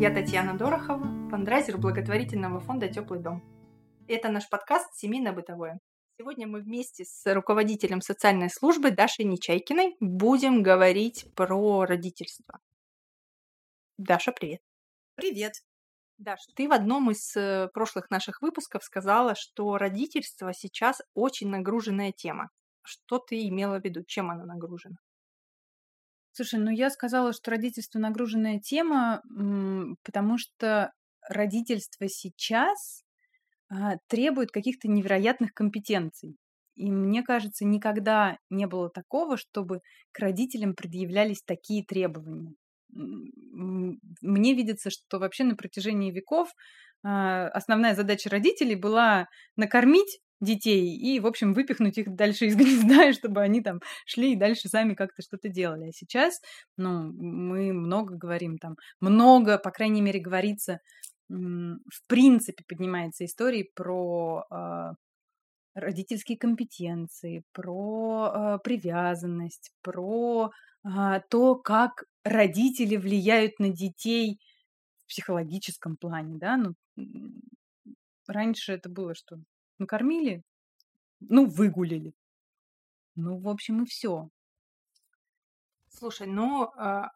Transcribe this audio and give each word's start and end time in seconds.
Я 0.00 0.10
Татьяна 0.10 0.56
Дорохова, 0.56 1.28
фандрайзер 1.28 1.76
благотворительного 1.76 2.58
фонда 2.58 2.88
«Теплый 2.88 3.20
дом». 3.20 3.42
Это 4.08 4.30
наш 4.30 4.48
подкаст 4.48 4.94
«Семейно-бытовое». 4.94 5.78
Сегодня 6.16 6.46
мы 6.46 6.62
вместе 6.62 7.04
с 7.04 7.34
руководителем 7.34 8.00
социальной 8.00 8.48
службы 8.48 8.92
Дашей 8.92 9.26
Нечайкиной 9.26 9.98
будем 10.00 10.62
говорить 10.62 11.26
про 11.34 11.84
родительство. 11.84 12.60
Даша, 13.98 14.32
привет. 14.32 14.62
Привет. 15.16 15.52
Даша, 16.16 16.50
ты 16.56 16.66
в 16.66 16.72
одном 16.72 17.10
из 17.10 17.36
э, 17.36 17.68
прошлых 17.74 18.08
наших 18.08 18.40
выпусков 18.40 18.82
сказала, 18.82 19.34
что 19.34 19.76
родительство 19.76 20.54
сейчас 20.54 21.02
очень 21.12 21.50
нагруженная 21.50 22.12
тема. 22.12 22.48
Что 22.80 23.18
ты 23.18 23.46
имела 23.46 23.78
в 23.78 23.84
виду? 23.84 24.02
Чем 24.04 24.30
она 24.30 24.46
нагружена? 24.46 24.96
Слушай, 26.32 26.60
ну 26.60 26.70
я 26.70 26.90
сказала, 26.90 27.32
что 27.32 27.50
родительство 27.50 27.98
нагруженная 27.98 28.60
тема, 28.60 29.22
потому 30.04 30.38
что 30.38 30.92
родительство 31.28 32.08
сейчас 32.08 33.02
а, 33.68 33.96
требует 34.08 34.50
каких-то 34.50 34.88
невероятных 34.88 35.52
компетенций. 35.52 36.36
И 36.76 36.90
мне 36.90 37.22
кажется, 37.22 37.64
никогда 37.64 38.38
не 38.48 38.66
было 38.66 38.88
такого, 38.90 39.36
чтобы 39.36 39.80
к 40.12 40.18
родителям 40.18 40.74
предъявлялись 40.74 41.42
такие 41.42 41.84
требования. 41.84 42.54
Мне 42.92 44.54
видится, 44.54 44.90
что 44.90 45.18
вообще 45.18 45.44
на 45.44 45.56
протяжении 45.56 46.10
веков 46.10 46.50
а, 47.04 47.48
основная 47.48 47.94
задача 47.94 48.28
родителей 48.30 48.74
была 48.74 49.26
накормить 49.56 50.20
детей 50.40 50.96
и, 50.96 51.20
в 51.20 51.26
общем, 51.26 51.54
выпихнуть 51.54 51.98
их 51.98 52.14
дальше 52.14 52.46
из 52.46 52.56
гнезда, 52.56 53.12
чтобы 53.12 53.42
они 53.42 53.62
там 53.62 53.80
шли 54.06 54.32
и 54.32 54.36
дальше 54.36 54.68
сами 54.68 54.94
как-то 54.94 55.22
что-то 55.22 55.48
делали. 55.48 55.88
А 55.88 55.92
сейчас, 55.92 56.40
ну, 56.76 57.12
мы 57.12 57.72
много 57.72 58.16
говорим 58.16 58.58
там, 58.58 58.76
много, 59.00 59.58
по 59.58 59.70
крайней 59.70 60.00
мере, 60.00 60.20
говорится, 60.20 60.80
в 61.28 62.06
принципе, 62.08 62.64
поднимается 62.66 63.24
история 63.24 63.64
про 63.74 64.44
э, 64.50 64.92
родительские 65.74 66.38
компетенции, 66.38 67.44
про 67.52 68.32
э, 68.34 68.58
привязанность, 68.64 69.72
про 69.82 70.50
э, 70.84 71.20
то, 71.30 71.56
как 71.56 72.04
родители 72.24 72.96
влияют 72.96 73.58
на 73.60 73.70
детей 73.70 74.40
в 75.04 75.08
психологическом 75.08 75.96
плане, 75.96 76.36
да, 76.36 76.56
ну, 76.56 76.74
раньше 78.26 78.72
это 78.72 78.88
было 78.88 79.14
что? 79.14 79.36
Накормили, 79.80 80.42
ну, 81.20 81.46
выгулили. 81.46 82.12
Ну, 83.16 83.38
в 83.40 83.48
общем, 83.48 83.82
и 83.82 83.86
все. 83.86 84.28
Слушай, 85.88 86.26
ну, 86.26 86.64
а, 86.76 87.08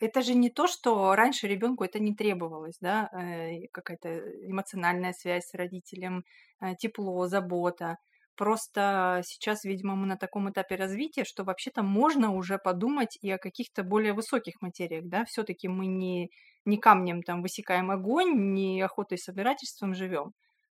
это 0.00 0.22
же 0.22 0.34
не 0.34 0.50
то, 0.50 0.66
что 0.66 1.14
раньше 1.14 1.48
ребенку 1.48 1.84
это 1.84 1.98
не 1.98 2.14
требовалось, 2.14 2.76
да, 2.80 3.08
э, 3.12 3.68
какая-то 3.72 4.08
эмоциональная 4.46 5.12
связь 5.12 5.46
с 5.46 5.54
родителем, 5.54 6.24
э, 6.60 6.74
тепло, 6.76 7.26
забота. 7.28 7.96
Просто 8.36 9.22
сейчас, 9.24 9.64
видимо, 9.64 9.94
мы 9.96 10.06
на 10.06 10.16
таком 10.16 10.50
этапе 10.50 10.76
развития, 10.76 11.24
что 11.24 11.44
вообще-то 11.44 11.82
можно 11.82 12.32
уже 12.34 12.58
подумать 12.58 13.16
и 13.22 13.30
о 13.30 13.38
каких-то 13.38 13.84
более 13.84 14.12
высоких 14.12 14.60
материях, 14.60 15.04
да, 15.06 15.24
все-таки 15.24 15.68
мы 15.68 15.86
не, 15.86 16.30
не 16.66 16.76
камнем 16.78 17.22
там 17.22 17.42
высекаем 17.42 17.90
огонь, 17.90 18.52
не 18.52 18.82
охотой 18.82 19.18
собирательством 19.18 19.94
живем. 19.94 20.32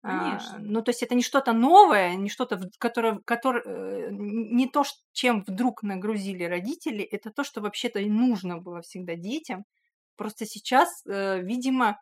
Конечно. 0.05 0.57
А, 0.57 0.59
ну, 0.59 0.81
то 0.83 0.89
есть 0.89 1.01
это 1.03 1.15
не 1.15 1.23
что-то 1.23 1.51
новое, 1.53 2.15
не 2.15 2.29
что-то, 2.29 2.61
которое, 2.77 3.19
которое, 3.25 3.63
э, 3.65 4.09
не 4.11 4.67
то, 4.69 4.83
чем 5.13 5.43
вдруг 5.47 5.81
нагрузили 5.83 6.43
родители, 6.43 7.03
это 7.03 7.31
то, 7.31 7.43
что 7.43 7.61
вообще-то 7.61 7.99
и 7.99 8.09
нужно 8.09 8.59
было 8.59 8.81
всегда 8.81 9.15
детям. 9.15 9.65
Просто 10.15 10.45
сейчас, 10.45 11.01
э, 11.07 11.41
видимо, 11.41 11.99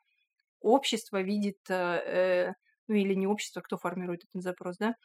общество 0.62 1.22
видит, 1.22 1.60
э, 1.70 2.54
ну 2.88 2.96
или 2.96 3.14
не 3.16 3.28
общество, 3.28 3.62
кто 3.62 3.78
формирует 3.78 4.26
этот 4.26 4.44
запрос, 4.44 4.78
да, 4.78 4.96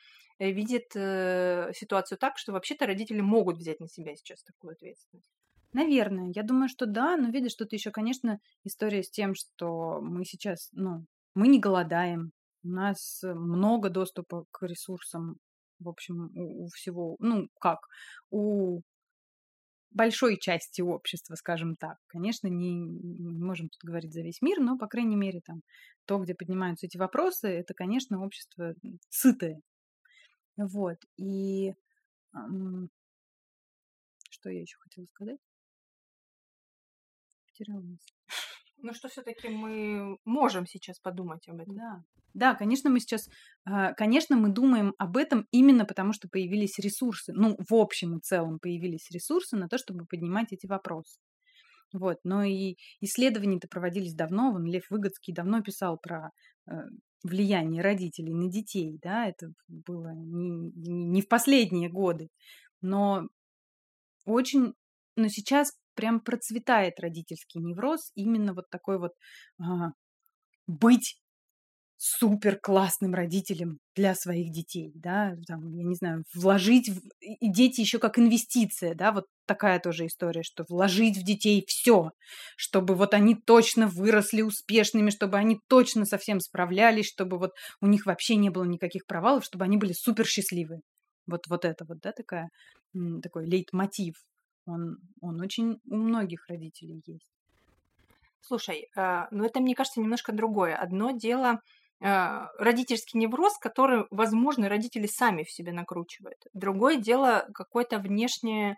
видит 0.41 0.93
ситуацию 0.93 2.19
так, 2.19 2.39
что 2.39 2.53
вообще-то 2.53 2.87
родители 2.87 3.21
могут 3.21 3.59
взять 3.59 3.81
на 3.81 3.89
себя 3.89 4.15
сейчас 4.17 4.43
такую 4.45 4.73
ответственность. 4.73 5.31
Наверное, 5.73 6.33
я 6.35 6.43
думаю, 6.43 6.69
что 6.69 6.87
да, 6.87 7.17
но 7.17 7.29
видишь, 7.31 7.55
тут 7.55 7.73
еще, 7.73 7.91
конечно, 7.91 8.41
история 8.65 9.03
с 9.03 9.11
тем, 9.11 9.35
что 9.35 10.01
мы 10.01 10.25
сейчас, 10.25 10.71
ну, 10.73 11.05
мы 11.35 11.49
не 11.49 11.61
голодаем, 11.61 12.33
у 12.63 12.69
нас 12.69 13.23
много 13.23 13.91
доступа 13.91 14.45
к 14.51 14.67
ресурсам, 14.67 15.37
в 15.79 15.89
общем, 15.89 16.31
у, 16.35 16.65
у 16.65 16.69
всего, 16.69 17.17
ну, 17.21 17.49
как, 17.61 17.79
у 18.31 18.83
большой 19.91 20.39
части 20.39 20.81
общества, 20.81 21.35
скажем 21.35 21.77
так. 21.77 21.99
Конечно, 22.09 22.49
не, 22.49 22.75
не 22.75 23.39
можем 23.43 23.69
тут 23.69 23.83
говорить 23.83 24.13
за 24.13 24.23
весь 24.23 24.43
мир, 24.43 24.61
но, 24.61 24.77
по 24.79 24.87
крайней 24.87 25.17
мере, 25.17 25.41
там, 25.45 25.63
то, 26.05 26.19
где 26.19 26.35
поднимаются 26.35 26.87
эти 26.87 26.97
вопросы, 26.97 27.49
это, 27.49 27.75
конечно, 27.75 28.25
общество 28.25 28.75
сытое. 29.09 29.61
Вот. 30.57 30.99
И 31.17 31.73
что 34.31 34.51
я 34.51 34.61
еще 34.61 34.77
хотела 34.79 35.07
сказать? 35.07 35.41
Потеряла 37.47 37.81
мысль. 37.81 38.13
Ну 38.83 38.95
что 38.95 39.09
все-таки 39.09 39.49
мы 39.49 40.19
можем 40.25 40.67
сейчас 40.67 40.99
подумать 41.01 41.49
об 41.49 41.61
этом. 41.61 41.77
Да. 41.77 42.05
Да, 42.35 42.55
конечно, 42.55 42.91
мы 42.91 43.01
сейчас, 43.01 43.29
а, 43.65 43.95
конечно, 43.95 44.37
мы 44.37 44.51
думаем 44.51 44.95
об 44.99 45.17
этом 45.17 45.47
именно 45.51 45.85
потому, 45.85 46.13
что 46.13 46.29
появились 46.29 46.79
ресурсы. 46.79 47.33
Ну, 47.33 47.57
в 47.59 47.75
общем 47.75 48.17
и 48.17 48.21
целом 48.21 48.59
появились 48.61 49.11
ресурсы 49.11 49.57
на 49.57 49.69
то, 49.69 49.79
чтобы 49.79 50.05
поднимать 50.05 50.53
эти 50.53 50.67
вопросы. 50.67 51.19
Вот, 51.93 52.19
но 52.23 52.45
и 52.45 52.77
исследования-то 53.01 53.67
проводились 53.67 54.15
давно. 54.15 54.53
Вон 54.53 54.67
Лев 54.67 54.85
Выгодский 54.91 55.33
давно 55.33 55.63
писал 55.63 55.99
про 55.99 56.31
э, 56.71 56.75
влияние 57.23 57.83
родителей 57.83 58.35
на 58.35 58.49
детей, 58.49 58.99
да, 59.03 59.27
это 59.27 59.49
было 59.67 60.13
не, 60.15 60.71
не 60.75 61.23
в 61.23 61.29
последние 61.29 61.89
годы, 61.89 62.29
но 62.81 63.29
очень, 64.25 64.75
но 65.17 65.29
сейчас 65.29 65.73
прям 65.99 66.21
процветает 66.21 67.01
родительский 67.01 67.61
невроз, 67.61 68.13
именно 68.15 68.55
вот 68.55 68.71
такой 68.71 69.01
вот 69.01 69.15
а, 69.61 69.91
быть 70.69 71.21
супер 71.97 72.57
классным 72.57 73.15
родителем 73.15 73.81
для 73.97 74.15
своих 74.15 74.53
детей, 74.53 74.93
да, 74.95 75.35
там, 75.49 75.73
я 75.73 75.83
не 75.83 75.97
знаю, 75.97 76.23
вложить, 76.33 76.89
в... 76.89 77.01
и 77.21 77.51
дети 77.51 77.81
еще 77.81 77.99
как 77.99 78.17
инвестиция, 78.21 78.95
да, 78.95 79.11
вот 79.11 79.25
такая 79.47 79.81
тоже 79.81 80.07
история, 80.07 80.45
что 80.45 80.65
вложить 80.69 81.17
в 81.19 81.25
детей 81.25 81.65
все, 81.67 82.13
чтобы 82.57 82.95
вот 82.95 83.13
они 83.13 83.35
точно 83.35 83.89
выросли 83.89 84.43
успешными, 84.43 85.11
чтобы 85.11 85.37
они 85.37 85.59
точно 85.67 86.05
совсем 86.05 86.39
справлялись, 86.39 87.09
чтобы 87.09 87.39
вот 87.39 87.51
у 87.81 87.89
них 87.89 88.07
вообще 88.07 88.37
не 88.37 88.51
было 88.51 88.63
никаких 88.63 89.05
провалов, 89.05 89.45
чтобы 89.45 89.65
они 89.65 89.77
были 89.77 89.95
супер 89.95 90.27
счастливы. 90.27 90.83
Вот, 91.27 91.49
вот 91.49 91.65
это 91.65 91.85
вот, 91.85 91.99
да, 92.01 92.13
такая, 92.13 92.51
такой 93.21 93.47
лейтмотив 93.47 94.15
он, 94.69 94.99
он 95.21 95.41
очень 95.41 95.81
у 95.87 95.97
многих 95.97 96.47
родителей 96.49 97.03
есть. 97.07 97.33
Слушай, 98.41 98.89
э, 98.97 99.27
ну 99.31 99.45
это, 99.45 99.61
мне 99.61 99.75
кажется, 99.75 100.01
немножко 100.01 100.33
другое. 100.33 100.77
Одно 100.77 101.11
дело 101.11 101.61
э, 102.01 102.47
родительский 102.59 103.19
невроз, 103.19 103.59
который, 103.59 104.05
возможно, 104.11 104.69
родители 104.69 105.07
сами 105.07 105.43
в 105.43 105.51
себе 105.51 105.73
накручивают. 105.73 106.39
Другое 106.55 106.97
дело 106.97 107.47
какой-то 107.55 107.99
внешний 107.99 108.77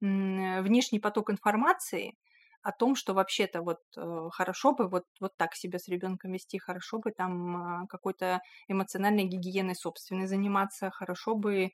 внешний 0.00 0.98
поток 0.98 1.30
информации 1.30 2.14
о 2.60 2.72
том, 2.72 2.96
что 2.96 3.14
вообще-то 3.14 3.62
вот 3.62 3.78
э, 3.96 4.28
хорошо 4.32 4.72
бы 4.72 4.88
вот, 4.88 5.04
вот 5.20 5.36
так 5.36 5.54
себя 5.54 5.78
с 5.78 5.88
ребенком 5.88 6.32
вести, 6.32 6.58
хорошо 6.58 6.98
бы 6.98 7.10
там 7.10 7.86
какой-то 7.88 8.40
эмоциональной 8.68 9.24
гигиеной 9.24 9.74
собственной 9.74 10.26
заниматься, 10.26 10.90
хорошо 10.90 11.34
бы 11.36 11.70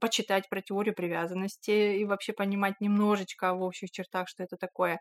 почитать 0.00 0.48
про 0.48 0.62
теорию 0.62 0.94
привязанности 0.94 1.98
и 1.98 2.04
вообще 2.04 2.32
понимать 2.32 2.80
немножечко 2.80 3.54
в 3.54 3.62
общих 3.62 3.90
чертах, 3.90 4.28
что 4.28 4.42
это 4.42 4.56
такое. 4.56 5.00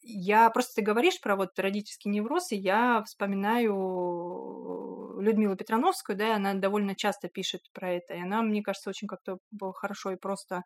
Я 0.00 0.48
просто 0.50 0.76
ты 0.76 0.82
говоришь 0.82 1.20
про 1.20 1.36
вот 1.36 1.58
родительский 1.58 2.10
невроз, 2.10 2.52
и 2.52 2.56
я 2.56 3.02
вспоминаю 3.04 3.74
Людмилу 5.20 5.56
Петрановскую, 5.56 6.16
да, 6.16 6.36
она 6.36 6.54
довольно 6.54 6.94
часто 6.94 7.28
пишет 7.28 7.62
про 7.72 7.90
это, 7.90 8.14
и 8.14 8.22
она, 8.22 8.42
мне 8.42 8.62
кажется, 8.62 8.90
очень 8.90 9.08
как-то 9.08 9.38
хорошо 9.74 10.12
и 10.12 10.16
просто 10.16 10.62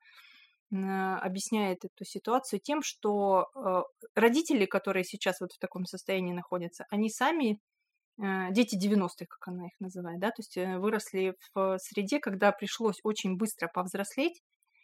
объясняет 0.70 1.84
эту 1.84 2.04
ситуацию 2.04 2.58
тем, 2.58 2.82
что 2.82 3.50
э, 3.54 3.82
родители, 4.14 4.64
которые 4.64 5.04
сейчас 5.04 5.38
вот 5.42 5.52
в 5.52 5.58
таком 5.58 5.84
состоянии 5.84 6.32
находятся, 6.32 6.86
они 6.88 7.10
сами 7.10 7.58
Э, 7.58 7.71
дети 8.18 8.76
90-х, 8.76 9.26
как 9.28 9.48
она 9.48 9.66
их 9.66 9.72
называет, 9.80 10.20
да, 10.20 10.28
то 10.28 10.40
есть 10.40 10.56
э, 10.56 10.78
выросли 10.78 11.34
в 11.54 11.78
среде, 11.78 12.18
когда 12.20 12.52
пришлось 12.52 12.98
очень 13.02 13.36
быстро 13.36 13.68
повзрослеть, 13.72 14.42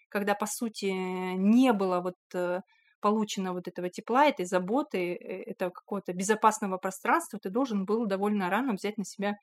когда, 0.09 0.35
по 0.35 0.47
сути, 0.47 0.87
не 0.87 1.73
было 1.73 2.01
вот 2.01 2.17
э, 2.35 2.61
получено 3.01 3.53
вот 3.53 3.69
этого 3.69 3.91
тепла, 3.91 4.27
этой 4.27 4.47
заботы, 4.47 5.15
этого 5.15 5.71
какого-то 5.71 6.13
безопасного 6.13 6.79
пространства, 6.79 7.39
ты 7.39 7.51
должен 7.51 7.85
был 7.85 8.07
довольно 8.07 8.51
рано 8.51 8.73
взять 8.73 8.97
на 8.97 9.05
себя 9.05 9.37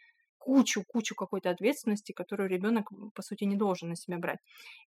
кучу-кучу 0.45 1.15
какой-то 1.15 1.49
ответственности, 1.49 2.11
которую 2.11 2.49
ребенок, 2.49 2.91
по 3.15 3.21
сути, 3.23 3.45
не 3.45 3.55
должен 3.55 3.89
на 3.89 3.95
себя 3.95 4.19
брать. 4.19 4.39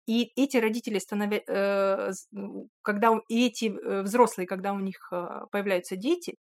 И 0.06 0.32
эти 0.36 0.58
родители, 0.58 1.00
становя... 1.00 1.42
Э, 1.48 2.12
когда 2.84 3.20
и 3.28 3.48
эти 3.48 3.66
э, 3.66 4.04
взрослые, 4.04 4.46
когда 4.46 4.74
у 4.74 4.80
них 4.80 5.10
э, 5.12 5.46
появляются 5.52 5.96
дети, 5.96 6.36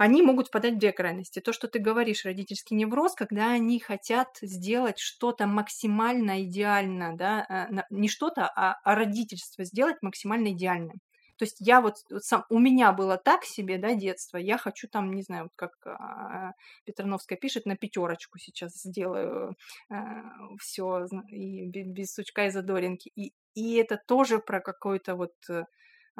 они 0.00 0.22
могут 0.22 0.46
впадать 0.46 0.76
в 0.76 0.78
две 0.78 0.92
крайности. 0.92 1.40
То, 1.40 1.52
что 1.52 1.68
ты 1.68 1.78
говоришь, 1.78 2.24
родительский 2.24 2.74
невроз, 2.74 3.14
когда 3.14 3.50
они 3.50 3.78
хотят 3.78 4.28
сделать 4.40 4.98
что-то 4.98 5.46
максимально 5.46 6.42
идеально, 6.42 7.14
да, 7.18 7.68
не 7.90 8.08
что-то, 8.08 8.46
а, 8.46 8.78
а 8.82 8.94
родительство 8.94 9.62
сделать 9.62 9.96
максимально 10.00 10.52
идеальным. 10.52 11.00
То 11.36 11.44
есть 11.44 11.56
я 11.60 11.82
вот, 11.82 11.96
вот 12.10 12.24
сам, 12.24 12.46
у 12.48 12.58
меня 12.58 12.92
было 12.92 13.18
так 13.18 13.44
себе, 13.44 13.76
да, 13.76 13.92
детство, 13.92 14.38
я 14.38 14.56
хочу 14.56 14.88
там, 14.88 15.12
не 15.12 15.22
знаю, 15.22 15.44
вот 15.44 15.52
как 15.54 15.72
а, 15.84 16.52
Петрановская 16.86 17.36
пишет, 17.36 17.66
на 17.66 17.76
пятерочку 17.76 18.38
сейчас 18.38 18.72
сделаю 18.72 19.54
а, 19.90 20.22
все 20.58 21.04
и 21.28 21.66
без 21.66 22.14
сучка 22.14 22.46
и 22.46 22.50
задоринки. 22.50 23.12
И, 23.16 23.34
и 23.54 23.74
это 23.74 24.00
тоже 24.06 24.38
про 24.38 24.60
какой-то 24.60 25.14
вот 25.14 25.34
а, 25.50 25.64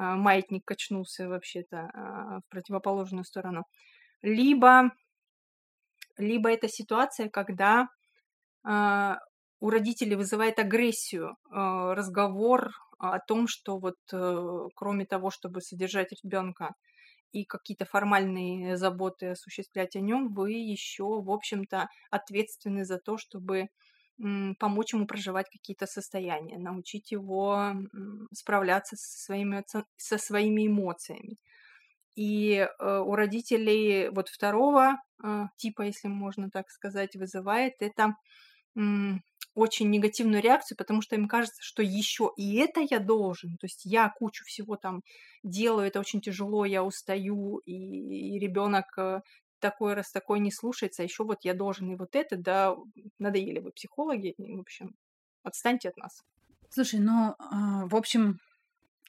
маятник 0.00 0.64
качнулся 0.64 1.28
вообще-то 1.28 1.90
а, 1.92 2.40
в 2.40 2.48
противоположную 2.48 3.24
сторону. 3.24 3.64
Либо, 4.22 4.92
либо 6.16 6.50
это 6.50 6.68
ситуация, 6.68 7.28
когда 7.28 7.88
а, 8.64 9.18
у 9.60 9.70
родителей 9.70 10.16
вызывает 10.16 10.58
агрессию 10.58 11.36
разговор 11.50 12.70
о 13.00 13.18
том, 13.18 13.46
что 13.48 13.78
вот 13.78 13.96
э, 14.12 14.68
кроме 14.74 15.06
того, 15.06 15.30
чтобы 15.30 15.62
содержать 15.62 16.08
ребенка 16.22 16.74
и 17.32 17.44
какие-то 17.44 17.86
формальные 17.86 18.76
заботы 18.76 19.28
осуществлять 19.28 19.96
о 19.96 20.00
нем, 20.00 20.32
вы 20.34 20.52
еще, 20.52 21.04
в 21.04 21.30
общем-то, 21.30 21.88
ответственны 22.10 22.84
за 22.84 22.98
то, 22.98 23.16
чтобы 23.16 23.68
помочь 24.58 24.92
ему 24.92 25.06
проживать 25.06 25.48
какие-то 25.50 25.86
состояния, 25.86 26.58
научить 26.58 27.10
его 27.10 27.72
справляться 28.32 28.96
со 28.96 29.24
своими, 29.24 29.64
со 29.96 30.18
своими 30.18 30.66
эмоциями. 30.66 31.36
И 32.16 32.56
э, 32.56 32.98
у 32.98 33.14
родителей 33.14 34.10
вот 34.10 34.28
второго 34.28 35.00
э, 35.22 35.44
типа, 35.56 35.82
если 35.82 36.08
можно 36.08 36.50
так 36.50 36.68
сказать, 36.68 37.16
вызывает 37.16 37.74
это 37.80 38.14
очень 39.54 39.90
негативную 39.90 40.42
реакцию, 40.42 40.78
потому 40.78 41.02
что 41.02 41.16
им 41.16 41.26
кажется, 41.26 41.60
что 41.60 41.82
еще 41.82 42.30
и 42.36 42.56
это 42.56 42.80
я 42.88 43.00
должен. 43.00 43.56
То 43.56 43.66
есть 43.66 43.84
я 43.84 44.08
кучу 44.08 44.44
всего 44.44 44.76
там 44.76 45.02
делаю, 45.42 45.88
это 45.88 45.98
очень 46.00 46.20
тяжело, 46.20 46.64
я 46.64 46.84
устаю, 46.84 47.58
и, 47.66 47.72
и 47.72 48.38
ребенок 48.38 48.86
э, 48.96 49.20
такой 49.60 49.94
раз 49.94 50.10
такой 50.10 50.40
не 50.40 50.50
слушается, 50.50 51.02
а 51.02 51.04
еще 51.04 51.24
вот 51.24 51.38
я 51.42 51.54
должен 51.54 51.90
и 51.90 51.96
вот 51.96 52.16
это, 52.16 52.36
да, 52.36 52.76
надоели 53.18 53.60
вы 53.60 53.72
психологи, 53.72 54.34
в 54.38 54.60
общем, 54.60 54.94
отстаньте 55.42 55.90
от 55.90 55.96
нас. 55.96 56.22
Слушай, 56.70 57.00
ну, 57.00 57.30
э, 57.30 57.34
в 57.86 57.96
общем, 57.96 58.38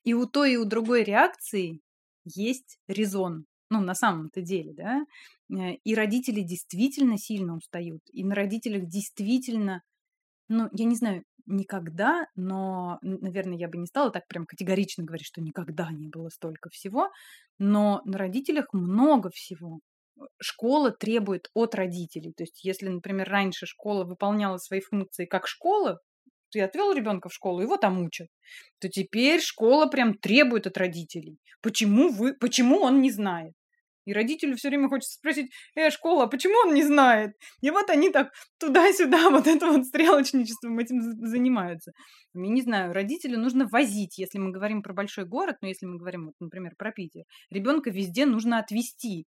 и 0.04 0.14
у 0.14 0.26
той, 0.26 0.54
и 0.54 0.58
у 0.58 0.66
другой 0.66 1.04
реакции 1.04 1.82
есть 2.26 2.80
резон. 2.88 3.46
Ну, 3.70 3.80
на 3.82 3.96
самом-то 3.96 4.42
деле, 4.42 4.74
да. 4.74 5.06
Э, 5.52 5.74
и 5.84 5.96
родители 5.96 6.42
действительно 6.42 7.18
сильно 7.18 7.56
устают, 7.56 8.02
и 8.12 8.24
на 8.24 8.36
родителях 8.36 8.88
действительно 8.88 9.82
ну, 10.50 10.70
я 10.74 10.86
не 10.86 10.96
знаю, 10.96 11.24
никогда, 11.46 12.28
но, 12.36 13.00
наверное, 13.02 13.58
я 13.58 13.68
бы 13.68 13.78
не 13.78 13.88
стала 13.88 14.12
так 14.12 14.28
прям 14.28 14.46
категорично 14.46 15.04
говорить, 15.04 15.28
что 15.28 15.42
никогда 15.42 15.90
не 15.92 16.08
было 16.08 16.30
столько 16.30 16.70
всего, 16.70 17.10
но 17.58 18.02
на 18.06 18.18
родителях 18.18 18.68
много 18.74 19.30
всего. 19.30 19.80
Школа 20.42 20.92
требует 20.92 21.50
от 21.54 21.76
родителей. 21.76 22.34
То 22.34 22.44
есть, 22.44 22.64
если, 22.64 22.88
например, 22.88 23.30
раньше 23.30 23.66
школа 23.66 24.04
выполняла 24.04 24.58
свои 24.58 24.82
функции 24.82 25.26
как 25.26 25.48
школа, 25.48 26.00
ты 26.52 26.62
отвел 26.62 26.94
ребенка 26.94 27.30
в 27.30 27.34
школу, 27.34 27.62
его 27.62 27.78
там 27.78 28.02
учат, 28.02 28.28
то 28.80 28.90
теперь 28.90 29.42
школа 29.42 29.88
прям 29.88 30.18
требует 30.18 30.68
от 30.68 30.78
родителей. 30.78 31.38
Почему 31.62 32.10
вы, 32.10 32.34
почему 32.34 32.82
он 32.82 33.02
не 33.02 33.12
знает? 33.12 33.54
И 34.06 34.14
родителю 34.14 34.56
все 34.56 34.70
время 34.70 34.90
хочется 34.90 35.16
спросить, 35.16 35.52
э, 35.76 35.90
школа, 35.90 36.24
а 36.24 36.28
почему 36.28 36.56
он 36.68 36.74
не 36.74 36.84
знает? 36.84 37.36
И 37.62 37.70
вот 37.70 37.90
они 37.90 38.10
так 38.10 38.32
туда-сюда 38.60 39.30
вот 39.32 39.48
это 39.48 39.68
вот 39.68 39.86
стрелочничеством 39.86 40.80
этим 40.80 41.02
занимаются. 41.02 41.92
Я 42.34 42.48
не 42.48 42.62
знаю, 42.62 42.94
родителю 42.94 43.38
нужно 43.38 43.68
возить, 43.68 44.18
если 44.18 44.38
мы 44.38 44.52
говорим 44.52 44.82
про 44.82 44.94
большой 44.94 45.26
город, 45.26 45.58
но 45.62 45.68
если 45.68 45.86
мы 45.86 45.98
говорим, 45.98 46.28
вот, 46.28 46.36
например, 46.40 46.76
про 46.78 46.92
Питер, 46.92 47.24
ребенка 47.50 47.90
везде 47.90 48.26
нужно 48.26 48.60
отвезти. 48.60 49.26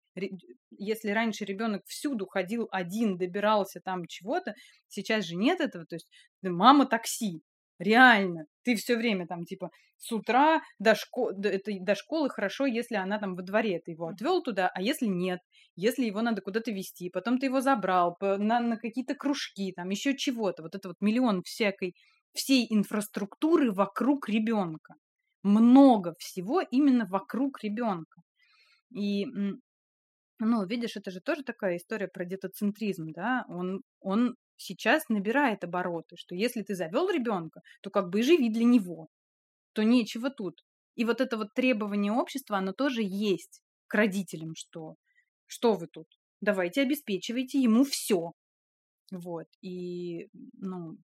Если 0.71 1.09
раньше 1.09 1.43
ребенок 1.43 1.81
всюду 1.85 2.25
ходил 2.25 2.67
один, 2.71 3.17
добирался 3.17 3.81
там 3.81 4.07
чего-то, 4.07 4.53
сейчас 4.87 5.25
же 5.25 5.35
нет 5.35 5.59
этого, 5.59 5.85
то 5.85 5.95
есть 5.95 6.07
мама 6.41 6.85
такси, 6.85 7.41
Реально. 7.79 8.45
Ты 8.63 8.75
все 8.75 8.95
время 8.95 9.27
там, 9.27 9.43
типа, 9.45 9.69
с 9.97 10.11
утра 10.11 10.61
до, 10.79 10.95
шко... 10.95 11.31
до, 11.31 11.49
это, 11.49 11.71
до 11.79 11.95
школы 11.95 12.29
хорошо, 12.29 12.65
если 12.65 12.95
она 12.95 13.19
там 13.19 13.35
во 13.35 13.41
дворе, 13.41 13.79
ты 13.83 13.91
его 13.91 14.07
отвел 14.07 14.41
туда, 14.41 14.69
а 14.73 14.81
если 14.81 15.05
нет, 15.07 15.39
если 15.75 16.05
его 16.05 16.21
надо 16.21 16.41
куда-то 16.41 16.71
вести, 16.71 17.09
потом 17.09 17.39
ты 17.39 17.47
его 17.47 17.61
забрал 17.61 18.17
на, 18.21 18.59
на 18.59 18.77
какие-то 18.77 19.15
кружки, 19.15 19.71
там 19.71 19.89
еще 19.89 20.15
чего-то. 20.15 20.63
Вот 20.63 20.75
это 20.75 20.89
вот 20.89 20.97
миллион 21.01 21.41
всякой, 21.43 21.95
всей 22.33 22.67
инфраструктуры 22.69 23.71
вокруг 23.71 24.29
ребенка. 24.29 24.95
Много 25.43 26.15
всего 26.19 26.61
именно 26.61 27.05
вокруг 27.05 27.63
ребенка. 27.63 28.21
И 28.93 29.25
ну, 30.39 30.65
видишь, 30.65 30.95
это 30.95 31.11
же 31.11 31.21
тоже 31.21 31.43
такая 31.43 31.77
история 31.77 32.07
про 32.07 32.25
детоцентризм, 32.25 33.11
да, 33.13 33.45
он, 33.47 33.81
он 33.99 34.35
сейчас 34.57 35.09
набирает 35.09 35.63
обороты, 35.63 36.15
что 36.17 36.35
если 36.35 36.61
ты 36.61 36.75
завел 36.75 37.09
ребенка, 37.09 37.61
то 37.81 37.89
как 37.89 38.09
бы 38.09 38.19
и 38.19 38.23
живи 38.23 38.49
для 38.49 38.65
него, 38.65 39.07
то 39.73 39.83
нечего 39.83 40.29
тут. 40.29 40.63
И 40.95 41.05
вот 41.05 41.21
это 41.21 41.37
вот 41.37 41.53
требование 41.53 42.11
общества, 42.11 42.57
оно 42.57 42.73
тоже 42.73 43.01
есть 43.03 43.61
к 43.87 43.95
родителям, 43.95 44.53
что 44.55 44.95
что 45.45 45.73
вы 45.73 45.87
тут, 45.87 46.07
давайте 46.41 46.81
обеспечивайте 46.81 47.61
ему 47.61 47.83
все. 47.83 48.31
Вот, 49.11 49.47
и, 49.61 50.29
ну, 50.53 50.97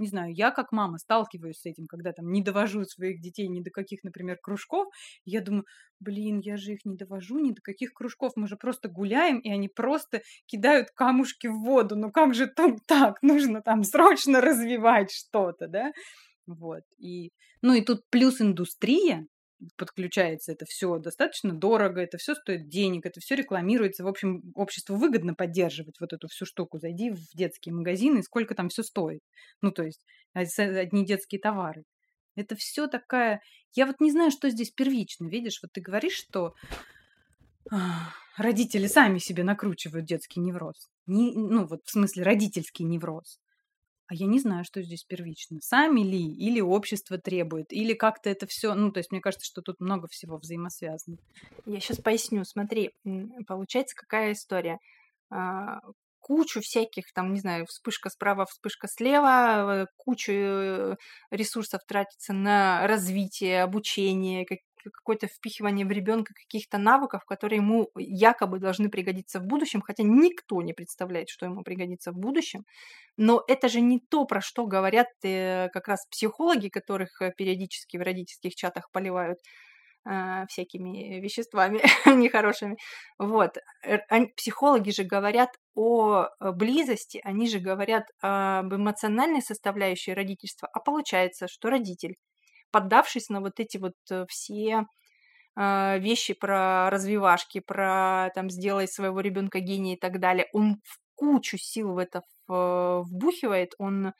не 0.00 0.08
знаю, 0.08 0.34
я 0.34 0.50
как 0.50 0.72
мама 0.72 0.98
сталкиваюсь 0.98 1.60
с 1.60 1.66
этим, 1.66 1.86
когда 1.86 2.12
там 2.12 2.32
не 2.32 2.42
довожу 2.42 2.84
своих 2.84 3.20
детей 3.20 3.48
ни 3.48 3.60
до 3.60 3.70
каких, 3.70 4.02
например, 4.02 4.38
кружков, 4.42 4.88
я 5.24 5.40
думаю, 5.40 5.64
блин, 6.00 6.40
я 6.40 6.56
же 6.56 6.72
их 6.72 6.84
не 6.84 6.96
довожу 6.96 7.38
ни 7.38 7.52
до 7.52 7.60
каких 7.62 7.92
кружков, 7.92 8.32
мы 8.36 8.48
же 8.48 8.56
просто 8.56 8.88
гуляем, 8.88 9.38
и 9.38 9.50
они 9.50 9.68
просто 9.68 10.22
кидают 10.46 10.88
камушки 10.90 11.46
в 11.46 11.60
воду, 11.60 11.96
ну 11.96 12.10
как 12.10 12.34
же 12.34 12.46
там 12.46 12.78
так, 12.86 13.22
нужно 13.22 13.62
там 13.62 13.84
срочно 13.84 14.40
развивать 14.40 15.10
что-то, 15.12 15.68
да, 15.68 15.92
вот, 16.46 16.82
и, 16.98 17.30
ну 17.62 17.74
и 17.74 17.82
тут 17.82 18.00
плюс 18.10 18.40
индустрия, 18.40 19.26
подключается 19.76 20.52
это 20.52 20.64
все 20.64 20.98
достаточно 20.98 21.52
дорого, 21.52 22.00
это 22.00 22.18
все 22.18 22.34
стоит 22.34 22.68
денег, 22.68 23.06
это 23.06 23.20
все 23.20 23.34
рекламируется. 23.34 24.04
В 24.04 24.08
общем, 24.08 24.52
обществу 24.54 24.96
выгодно 24.96 25.34
поддерживать 25.34 26.00
вот 26.00 26.12
эту 26.12 26.28
всю 26.28 26.46
штуку. 26.46 26.78
Зайди 26.78 27.10
в 27.10 27.20
детские 27.34 27.74
магазины, 27.74 28.22
сколько 28.22 28.54
там 28.54 28.68
все 28.68 28.82
стоит. 28.82 29.20
Ну, 29.62 29.70
то 29.70 29.82
есть 29.82 30.04
одни 30.34 31.04
детские 31.04 31.40
товары. 31.40 31.84
Это 32.36 32.56
все 32.56 32.86
такая... 32.86 33.42
Я 33.72 33.86
вот 33.86 34.00
не 34.00 34.10
знаю, 34.10 34.30
что 34.30 34.48
здесь 34.50 34.70
первично. 34.70 35.26
Видишь, 35.26 35.60
вот 35.62 35.72
ты 35.72 35.80
говоришь, 35.80 36.14
что 36.14 36.54
родители 38.36 38.86
сами 38.86 39.18
себе 39.18 39.44
накручивают 39.44 40.06
детский 40.06 40.40
невроз. 40.40 40.88
Не, 41.06 41.32
ну, 41.34 41.66
вот 41.66 41.80
в 41.84 41.90
смысле 41.90 42.22
родительский 42.22 42.84
невроз. 42.84 43.38
А 44.10 44.14
я 44.14 44.26
не 44.26 44.40
знаю, 44.40 44.64
что 44.64 44.82
здесь 44.82 45.04
первично. 45.04 45.58
Сами 45.62 46.00
ли, 46.00 46.20
или 46.20 46.60
общество 46.60 47.16
требует, 47.16 47.72
или 47.72 47.94
как-то 47.94 48.28
это 48.28 48.48
все. 48.48 48.74
Ну, 48.74 48.90
то 48.90 48.98
есть 48.98 49.12
мне 49.12 49.20
кажется, 49.20 49.46
что 49.46 49.62
тут 49.62 49.78
много 49.78 50.08
всего 50.08 50.36
взаимосвязано. 50.36 51.16
Я 51.64 51.78
сейчас 51.78 51.98
поясню. 51.98 52.44
Смотри, 52.44 52.90
получается, 53.46 53.94
какая 53.94 54.32
история. 54.32 54.78
А, 55.30 55.78
кучу 56.18 56.60
всяких, 56.60 57.12
там, 57.14 57.32
не 57.32 57.38
знаю, 57.38 57.66
вспышка 57.66 58.10
справа, 58.10 58.46
вспышка 58.46 58.88
слева, 58.88 59.86
кучу 59.96 60.32
э, 60.32 60.96
ресурсов 61.30 61.82
тратится 61.86 62.32
на 62.32 62.84
развитие, 62.88 63.62
обучение, 63.62 64.44
какое-то 64.84 65.26
впихивание 65.26 65.84
в 65.84 65.90
ребенка 65.90 66.32
каких-то 66.34 66.78
навыков, 66.78 67.24
которые 67.26 67.58
ему 67.58 67.90
якобы 67.96 68.58
должны 68.58 68.88
пригодиться 68.88 69.40
в 69.40 69.44
будущем, 69.44 69.82
хотя 69.82 70.02
никто 70.02 70.62
не 70.62 70.72
представляет, 70.72 71.28
что 71.28 71.46
ему 71.46 71.62
пригодится 71.62 72.12
в 72.12 72.16
будущем. 72.16 72.64
Но 73.16 73.42
это 73.48 73.68
же 73.68 73.80
не 73.80 74.00
то, 74.00 74.24
про 74.24 74.40
что 74.40 74.66
говорят 74.66 75.08
э, 75.22 75.68
как 75.72 75.88
раз 75.88 76.06
психологи, 76.10 76.68
которых 76.68 77.20
э, 77.20 77.32
периодически 77.36 77.98
в 77.98 78.02
родительских 78.02 78.54
чатах 78.54 78.90
поливают 78.92 79.38
э, 80.08 80.46
всякими 80.48 81.20
веществами 81.20 81.80
нехорошими. 82.06 82.76
Вот. 83.18 83.58
Психологи 84.36 84.90
же 84.90 85.04
говорят 85.04 85.50
о 85.74 86.28
близости, 86.40 87.20
они 87.24 87.48
же 87.48 87.58
говорят 87.58 88.04
об 88.22 88.74
эмоциональной 88.74 89.42
составляющей 89.42 90.14
родительства. 90.14 90.68
А 90.72 90.80
получается, 90.80 91.46
что 91.48 91.68
родитель 91.70 92.16
поддавшись 92.70 93.28
на 93.28 93.40
вот 93.40 93.60
эти 93.60 93.76
вот 93.78 93.94
э, 94.10 94.24
все 94.28 94.86
а, 95.56 95.98
вещи 95.98 96.34
про 96.34 96.90
развивашки, 96.90 97.60
про 97.60 98.30
там 98.34 98.50
сделай 98.50 98.88
своего 98.88 99.20
ребенка 99.20 99.60
гения 99.60 99.94
и 99.96 99.98
так 99.98 100.20
далее, 100.20 100.48
он 100.52 100.76
в 100.84 100.98
кучу 101.16 101.58
сил 101.58 101.94
в 101.94 101.98
это 101.98 102.22
вбухивает, 102.48 103.74
он 103.78 104.12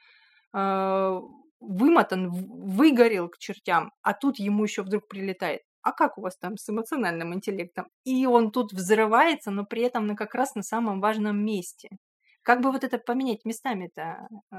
э, 0.55 1.21
вымотан, 1.61 2.31
выгорел 2.31 3.29
к 3.29 3.39
чертям, 3.39 3.93
а 4.03 4.13
тут 4.15 4.39
ему 4.39 4.65
еще 4.65 4.83
вдруг 4.83 5.09
прилетает. 5.09 5.63
А 5.83 5.93
как 5.93 6.19
у 6.19 6.23
вас 6.23 6.37
там 6.37 6.57
с 6.57 6.69
эмоциональным 6.69 7.35
интеллектом? 7.35 7.87
И 8.05 8.27
он 8.27 8.51
тут 8.51 8.73
взрывается, 8.73 9.51
но 9.51 9.65
при 9.65 9.83
этом 9.83 10.07
на 10.07 10.15
как 10.15 10.35
раз 10.35 10.55
на 10.55 10.63
самом 10.63 11.01
важном 11.01 11.43
месте. 11.45 11.89
Как 12.43 12.61
бы 12.61 12.73
вот 12.73 12.85
это 12.85 12.99
поменять 12.99 13.45
местами-то, 13.45 14.29
э, 14.53 14.57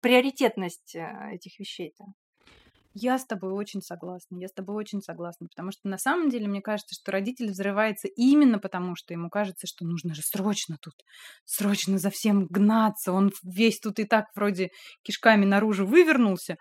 приоритетность 0.00 0.94
э, 0.96 1.34
этих 1.34 1.58
вещей-то? 1.58 2.04
Я 2.92 3.18
с 3.18 3.24
тобой 3.24 3.52
очень 3.52 3.82
согласна, 3.82 4.36
я 4.38 4.48
с 4.48 4.52
тобой 4.52 4.74
очень 4.74 5.00
согласна, 5.00 5.46
потому 5.46 5.70
что 5.70 5.88
на 5.88 5.96
самом 5.96 6.28
деле 6.28 6.48
мне 6.48 6.60
кажется, 6.60 6.94
что 6.94 7.12
родитель 7.12 7.50
взрывается 7.50 8.08
именно 8.08 8.58
потому, 8.58 8.96
что 8.96 9.14
ему 9.14 9.30
кажется, 9.30 9.68
что 9.68 9.84
нужно 9.84 10.12
же 10.12 10.22
срочно 10.22 10.76
тут, 10.80 10.94
срочно 11.44 11.98
за 11.98 12.10
всем 12.10 12.46
гнаться, 12.46 13.12
он 13.12 13.30
весь 13.44 13.78
тут 13.78 14.00
и 14.00 14.04
так 14.04 14.26
вроде 14.34 14.70
кишками 15.02 15.44
наружу 15.44 15.86
вывернулся, 15.86 16.56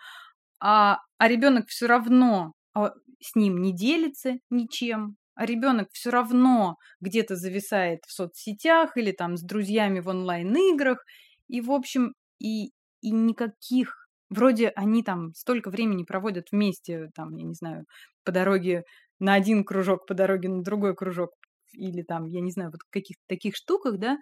а, 0.60 1.00
а 1.18 1.28
ребенок 1.28 1.68
все 1.68 1.88
равно 1.88 2.54
а, 2.76 2.92
с 3.20 3.36
ним 3.36 3.60
не 3.60 3.74
делится 3.74 4.36
ничем, 4.52 5.16
а 5.34 5.48
ребенок 5.48 5.88
все 5.94 6.12
равно 6.12 6.76
где-то 7.02 7.38
зависает 7.38 8.02
в 8.06 8.12
соцсетях 8.12 8.98
или 8.98 9.12
там 9.12 9.36
с 9.36 9.42
друзьями 9.42 10.00
в 10.00 10.10
онлайн-играх, 10.10 11.04
и, 11.48 11.62
в 11.62 11.72
общем, 11.72 12.14
и, 12.38 12.68
и 13.02 13.10
никаких 13.10 14.09
Вроде 14.30 14.70
они 14.70 15.04
там 15.04 15.34
столько 15.34 15.70
времени 15.72 16.04
проводят 16.04 16.48
вместе, 16.52 17.10
там, 17.16 17.36
я 17.36 17.44
не 17.46 17.54
знаю, 17.56 17.86
по 18.24 18.32
дороге 18.32 18.84
на 19.20 19.34
один 19.34 19.64
кружок, 19.64 20.06
по 20.08 20.14
дороге 20.14 20.50
на 20.50 20.62
другой 20.64 20.96
кружок, 20.96 21.32
или 21.74 22.04
там, 22.04 22.26
я 22.26 22.42
не 22.42 22.52
знаю, 22.52 22.72
вот 22.72 22.82
каких-то 22.90 23.24
таких 23.28 23.56
штуках, 23.56 23.98
да, 24.00 24.18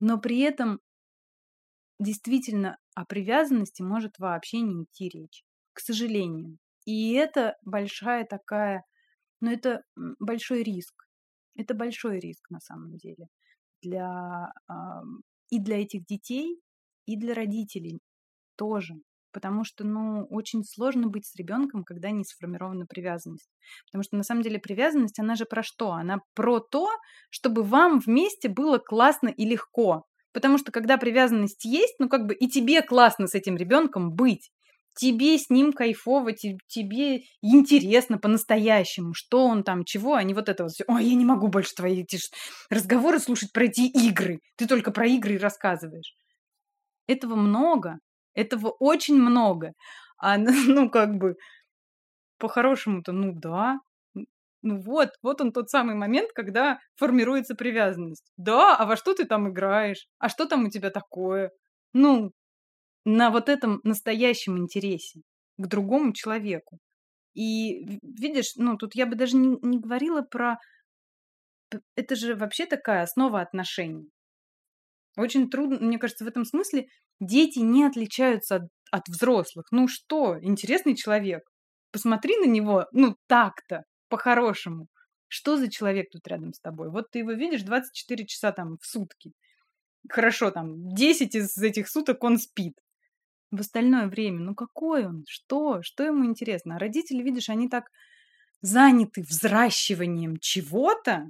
но 0.00 0.18
при 0.18 0.40
этом 0.40 0.80
действительно 1.98 2.78
о 2.94 3.04
привязанности 3.04 3.82
может 3.82 4.18
вообще 4.18 4.60
не 4.60 4.84
идти 4.84 5.08
речь, 5.08 5.42
к 5.72 5.80
сожалению. 5.80 6.58
И 6.84 7.12
это 7.12 7.56
большая 7.64 8.24
такая, 8.24 8.84
ну 9.40 9.52
это 9.52 9.82
большой 10.20 10.62
риск. 10.64 10.94
Это 11.56 11.74
большой 11.74 12.20
риск 12.20 12.50
на 12.50 12.60
самом 12.60 12.96
деле 12.98 13.28
для 13.82 14.52
и 15.50 15.58
для 15.60 15.82
этих 15.82 16.04
детей, 16.06 16.60
и 17.06 17.16
для 17.16 17.34
родителей 17.34 18.00
тоже 18.56 18.94
потому 19.32 19.64
что, 19.64 19.84
ну, 19.84 20.26
очень 20.30 20.64
сложно 20.64 21.08
быть 21.08 21.26
с 21.26 21.34
ребенком, 21.36 21.84
когда 21.84 22.10
не 22.10 22.24
сформирована 22.24 22.86
привязанность. 22.86 23.50
Потому 23.86 24.02
что 24.02 24.16
на 24.16 24.22
самом 24.22 24.42
деле 24.42 24.58
привязанность, 24.58 25.18
она 25.18 25.34
же 25.34 25.44
про 25.44 25.62
что? 25.62 25.92
Она 25.92 26.20
про 26.34 26.60
то, 26.60 26.88
чтобы 27.30 27.62
вам 27.62 28.00
вместе 28.00 28.48
было 28.48 28.78
классно 28.78 29.28
и 29.28 29.44
легко. 29.44 30.04
Потому 30.32 30.58
что 30.58 30.72
когда 30.72 30.98
привязанность 30.98 31.64
есть, 31.64 31.94
ну 31.98 32.08
как 32.08 32.26
бы 32.26 32.34
и 32.34 32.48
тебе 32.48 32.82
классно 32.82 33.26
с 33.26 33.34
этим 33.34 33.56
ребенком 33.56 34.12
быть. 34.12 34.50
Тебе 34.96 35.38
с 35.38 35.48
ним 35.48 35.72
кайфово, 35.72 36.32
тебе 36.32 37.22
интересно 37.40 38.18
по-настоящему, 38.18 39.14
что 39.14 39.46
он 39.46 39.62
там, 39.62 39.84
чего, 39.84 40.14
а 40.14 40.24
не 40.24 40.34
вот 40.34 40.48
это 40.48 40.64
вот 40.64 40.72
все. 40.72 40.84
Ой, 40.88 41.04
я 41.04 41.14
не 41.14 41.24
могу 41.24 41.46
больше 41.46 41.72
твои 41.74 42.02
эти 42.02 42.18
разговоры 42.68 43.20
слушать 43.20 43.52
про 43.52 43.64
эти 43.64 43.82
игры. 43.82 44.40
Ты 44.56 44.66
только 44.66 44.90
про 44.90 45.06
игры 45.06 45.38
рассказываешь. 45.38 46.14
Этого 47.06 47.36
много. 47.36 47.98
Этого 48.38 48.68
очень 48.78 49.16
много. 49.16 49.72
А, 50.16 50.38
ну, 50.86 50.88
как 50.90 51.16
бы, 51.16 51.34
по-хорошему-то, 52.38 53.12
ну 53.12 53.32
да. 53.34 53.80
Ну 54.62 54.80
вот, 54.80 55.10
вот 55.22 55.40
он 55.40 55.52
тот 55.52 55.70
самый 55.70 55.96
момент, 55.96 56.30
когда 56.32 56.78
формируется 56.96 57.54
привязанность. 57.56 58.30
Да, 58.36 58.76
а 58.76 58.86
во 58.86 58.96
что 58.96 59.14
ты 59.14 59.24
там 59.24 59.48
играешь? 59.48 60.06
А 60.18 60.28
что 60.28 60.46
там 60.46 60.66
у 60.66 60.70
тебя 60.70 60.90
такое? 60.90 61.50
Ну, 61.92 62.32
на 63.04 63.30
вот 63.30 63.48
этом 63.48 63.80
настоящем 63.82 64.58
интересе 64.58 65.20
к 65.56 65.66
другому 65.66 66.12
человеку. 66.12 66.78
И 67.34 67.98
видишь, 68.02 68.52
ну 68.56 68.76
тут 68.76 68.94
я 68.94 69.06
бы 69.06 69.16
даже 69.16 69.36
не, 69.36 69.56
не 69.62 69.78
говорила 69.80 70.22
про... 70.22 70.58
Это 71.96 72.14
же 72.14 72.36
вообще 72.36 72.66
такая 72.66 73.02
основа 73.02 73.40
отношений. 73.40 74.10
Очень 75.16 75.50
трудно, 75.50 75.78
мне 75.80 75.98
кажется, 75.98 76.24
в 76.24 76.28
этом 76.28 76.44
смысле 76.44 76.86
дети 77.20 77.58
не 77.60 77.84
отличаются 77.84 78.56
от, 78.56 78.62
от 78.90 79.08
взрослых. 79.08 79.66
Ну 79.70 79.88
что, 79.88 80.38
интересный 80.40 80.96
человек. 80.96 81.42
Посмотри 81.90 82.36
на 82.36 82.46
него, 82.46 82.86
ну 82.92 83.16
так-то, 83.26 83.84
по-хорошему. 84.08 84.88
Что 85.28 85.56
за 85.56 85.70
человек 85.70 86.08
тут 86.10 86.26
рядом 86.26 86.52
с 86.52 86.60
тобой? 86.60 86.90
Вот 86.90 87.10
ты 87.10 87.20
его 87.20 87.32
видишь 87.32 87.62
24 87.62 88.26
часа 88.26 88.52
там 88.52 88.76
в 88.80 88.86
сутки. 88.86 89.32
Хорошо, 90.08 90.50
там 90.50 90.94
10 90.94 91.34
из 91.34 91.56
этих 91.58 91.88
суток 91.88 92.24
он 92.24 92.38
спит. 92.38 92.74
В 93.50 93.60
остальное 93.60 94.06
время, 94.06 94.40
ну 94.40 94.54
какой 94.54 95.06
он? 95.06 95.24
Что? 95.26 95.82
Что 95.82 96.04
ему 96.04 96.24
интересно? 96.24 96.76
А 96.76 96.78
родители, 96.78 97.22
видишь, 97.22 97.50
они 97.50 97.68
так 97.68 97.84
заняты 98.60 99.22
взращиванием 99.22 100.36
чего-то, 100.40 101.28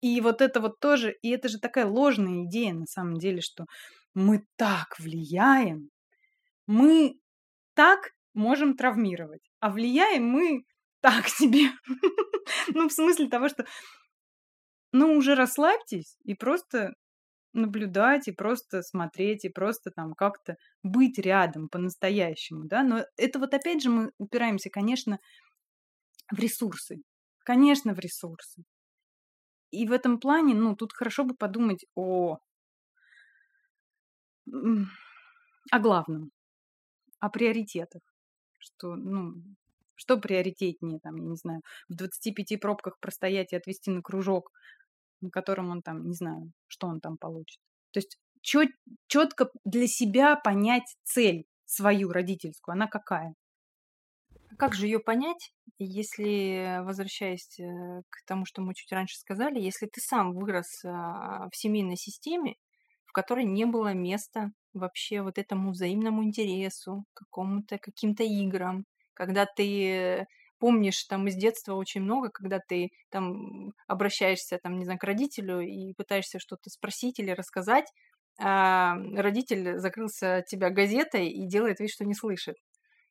и 0.00 0.20
вот 0.20 0.40
это 0.40 0.60
вот 0.60 0.80
тоже, 0.80 1.16
и 1.22 1.30
это 1.30 1.48
же 1.48 1.58
такая 1.58 1.86
ложная 1.86 2.44
идея 2.44 2.74
на 2.74 2.86
самом 2.86 3.18
деле, 3.18 3.40
что 3.40 3.66
мы 4.16 4.46
так 4.56 4.98
влияем, 4.98 5.90
мы 6.66 7.20
так 7.74 8.12
можем 8.32 8.74
травмировать, 8.74 9.42
а 9.60 9.70
влияем 9.70 10.24
мы 10.24 10.64
так 11.00 11.28
себе. 11.28 11.70
Ну, 12.68 12.88
в 12.88 12.92
смысле 12.92 13.28
того, 13.28 13.48
что 13.48 13.66
ну, 14.92 15.14
уже 15.16 15.34
расслабьтесь 15.34 16.16
и 16.22 16.34
просто 16.34 16.94
наблюдать, 17.52 18.28
и 18.28 18.32
просто 18.32 18.82
смотреть, 18.82 19.44
и 19.44 19.48
просто 19.48 19.90
там 19.90 20.14
как-то 20.14 20.54
быть 20.84 21.18
рядом 21.18 21.68
по-настоящему, 21.68 22.64
да, 22.66 22.84
но 22.84 23.04
это 23.16 23.40
вот 23.40 23.52
опять 23.52 23.82
же 23.82 23.90
мы 23.90 24.12
упираемся, 24.18 24.70
конечно, 24.70 25.18
в 26.30 26.38
ресурсы, 26.38 26.98
конечно, 27.44 27.94
в 27.94 27.98
ресурсы. 27.98 28.62
И 29.72 29.86
в 29.86 29.92
этом 29.92 30.20
плане, 30.20 30.54
ну, 30.54 30.76
тут 30.76 30.92
хорошо 30.92 31.24
бы 31.24 31.34
подумать 31.34 31.84
о, 31.96 32.38
о 34.52 35.78
главном, 35.78 36.30
о 37.20 37.28
приоритетах. 37.30 38.02
Что, 38.58 38.96
ну, 38.96 39.34
что 39.94 40.18
приоритетнее, 40.18 41.00
там, 41.00 41.16
я 41.16 41.24
не 41.24 41.36
знаю, 41.36 41.62
в 41.88 41.94
25 41.94 42.60
пробках 42.60 42.98
простоять 43.00 43.52
и 43.52 43.56
отвести 43.56 43.90
на 43.90 44.02
кружок, 44.02 44.50
на 45.20 45.30
котором 45.30 45.70
он 45.70 45.82
там, 45.82 46.06
не 46.06 46.14
знаю, 46.14 46.52
что 46.66 46.86
он 46.86 47.00
там 47.00 47.16
получит. 47.16 47.58
То 47.92 47.98
есть 47.98 48.18
чет, 48.42 48.70
четко 49.08 49.50
для 49.64 49.86
себя 49.86 50.36
понять 50.36 50.96
цель 51.04 51.46
свою 51.64 52.12
родительскую, 52.12 52.74
она 52.74 52.86
какая. 52.86 53.34
Как 54.58 54.74
же 54.74 54.86
ее 54.86 55.00
понять, 55.00 55.52
если, 55.78 56.82
возвращаясь 56.82 57.58
э, 57.58 58.02
к 58.08 58.24
тому, 58.26 58.46
что 58.46 58.62
мы 58.62 58.74
чуть 58.74 58.92
раньше 58.92 59.18
сказали, 59.18 59.60
если 59.60 59.86
ты 59.86 60.00
сам 60.00 60.32
вырос 60.32 60.82
а, 60.84 61.48
в 61.50 61.56
семейной 61.56 61.96
системе, 61.96 62.54
которой 63.16 63.44
не 63.44 63.64
было 63.64 63.94
места 63.94 64.50
вообще 64.74 65.22
вот 65.22 65.38
этому 65.38 65.70
взаимному 65.70 66.22
интересу, 66.22 67.04
какому-то 67.14 67.78
каким-то 67.78 68.22
играм, 68.24 68.84
когда 69.14 69.46
ты 69.46 70.26
помнишь 70.58 71.02
там 71.04 71.26
из 71.28 71.34
детства 71.36 71.74
очень 71.74 72.02
много, 72.02 72.28
когда 72.30 72.58
ты 72.60 72.90
там 73.10 73.72
обращаешься 73.86 74.58
там, 74.62 74.78
не 74.78 74.84
знаю, 74.84 74.98
к 74.98 75.04
родителю 75.04 75.60
и 75.60 75.94
пытаешься 75.94 76.38
что-то 76.38 76.68
спросить 76.70 77.18
или 77.18 77.30
рассказать, 77.30 77.86
а 78.38 78.96
родитель 79.14 79.78
закрылся 79.78 80.36
от 80.38 80.46
тебя 80.46 80.68
газетой 80.68 81.28
и 81.28 81.46
делает 81.48 81.80
вид, 81.80 81.90
что 81.90 82.04
не 82.04 82.14
слышит 82.14 82.56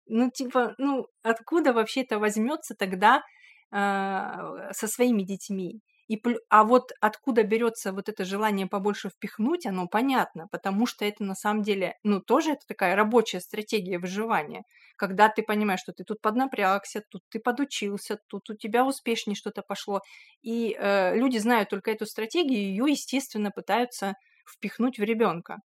ну, 0.07 0.29
типа, 0.29 0.75
ну, 0.77 1.07
откуда 1.23 1.73
вообще 1.73 2.01
это 2.03 2.19
возьмется 2.19 2.75
тогда 2.75 3.23
э, 3.71 4.71
со 4.71 4.87
своими 4.87 5.23
детьми? 5.23 5.81
И, 6.07 6.21
а 6.49 6.63
вот 6.63 6.91
откуда 7.01 7.43
берется 7.43 7.91
вот 7.91 8.09
это 8.09 8.25
желание 8.25 8.67
побольше 8.67 9.09
впихнуть, 9.09 9.65
оно 9.65 9.87
понятно, 9.87 10.47
потому 10.51 10.85
что 10.85 11.03
это 11.05 11.23
на 11.23 11.35
самом 11.35 11.63
деле, 11.63 11.95
ну, 12.03 12.21
тоже 12.21 12.51
это 12.51 12.61
такая 12.67 12.95
рабочая 12.95 13.39
стратегия 13.39 13.97
выживания. 13.97 14.63
Когда 14.97 15.29
ты 15.29 15.41
понимаешь, 15.41 15.79
что 15.81 15.93
ты 15.93 16.03
тут 16.03 16.21
поднапрягся, 16.21 17.03
тут 17.09 17.23
ты 17.29 17.39
подучился, 17.39 18.19
тут 18.27 18.49
у 18.49 18.55
тебя 18.55 18.85
успешнее 18.85 19.35
что-то 19.35 19.63
пошло. 19.63 20.01
И 20.43 20.75
э, 20.77 21.15
люди 21.17 21.37
знают 21.39 21.69
только 21.69 21.91
эту 21.91 22.05
стратегию, 22.05 22.59
ее, 22.59 22.85
естественно, 22.91 23.51
пытаются 23.51 24.13
впихнуть 24.47 24.99
в 24.99 25.03
ребенка 25.03 25.57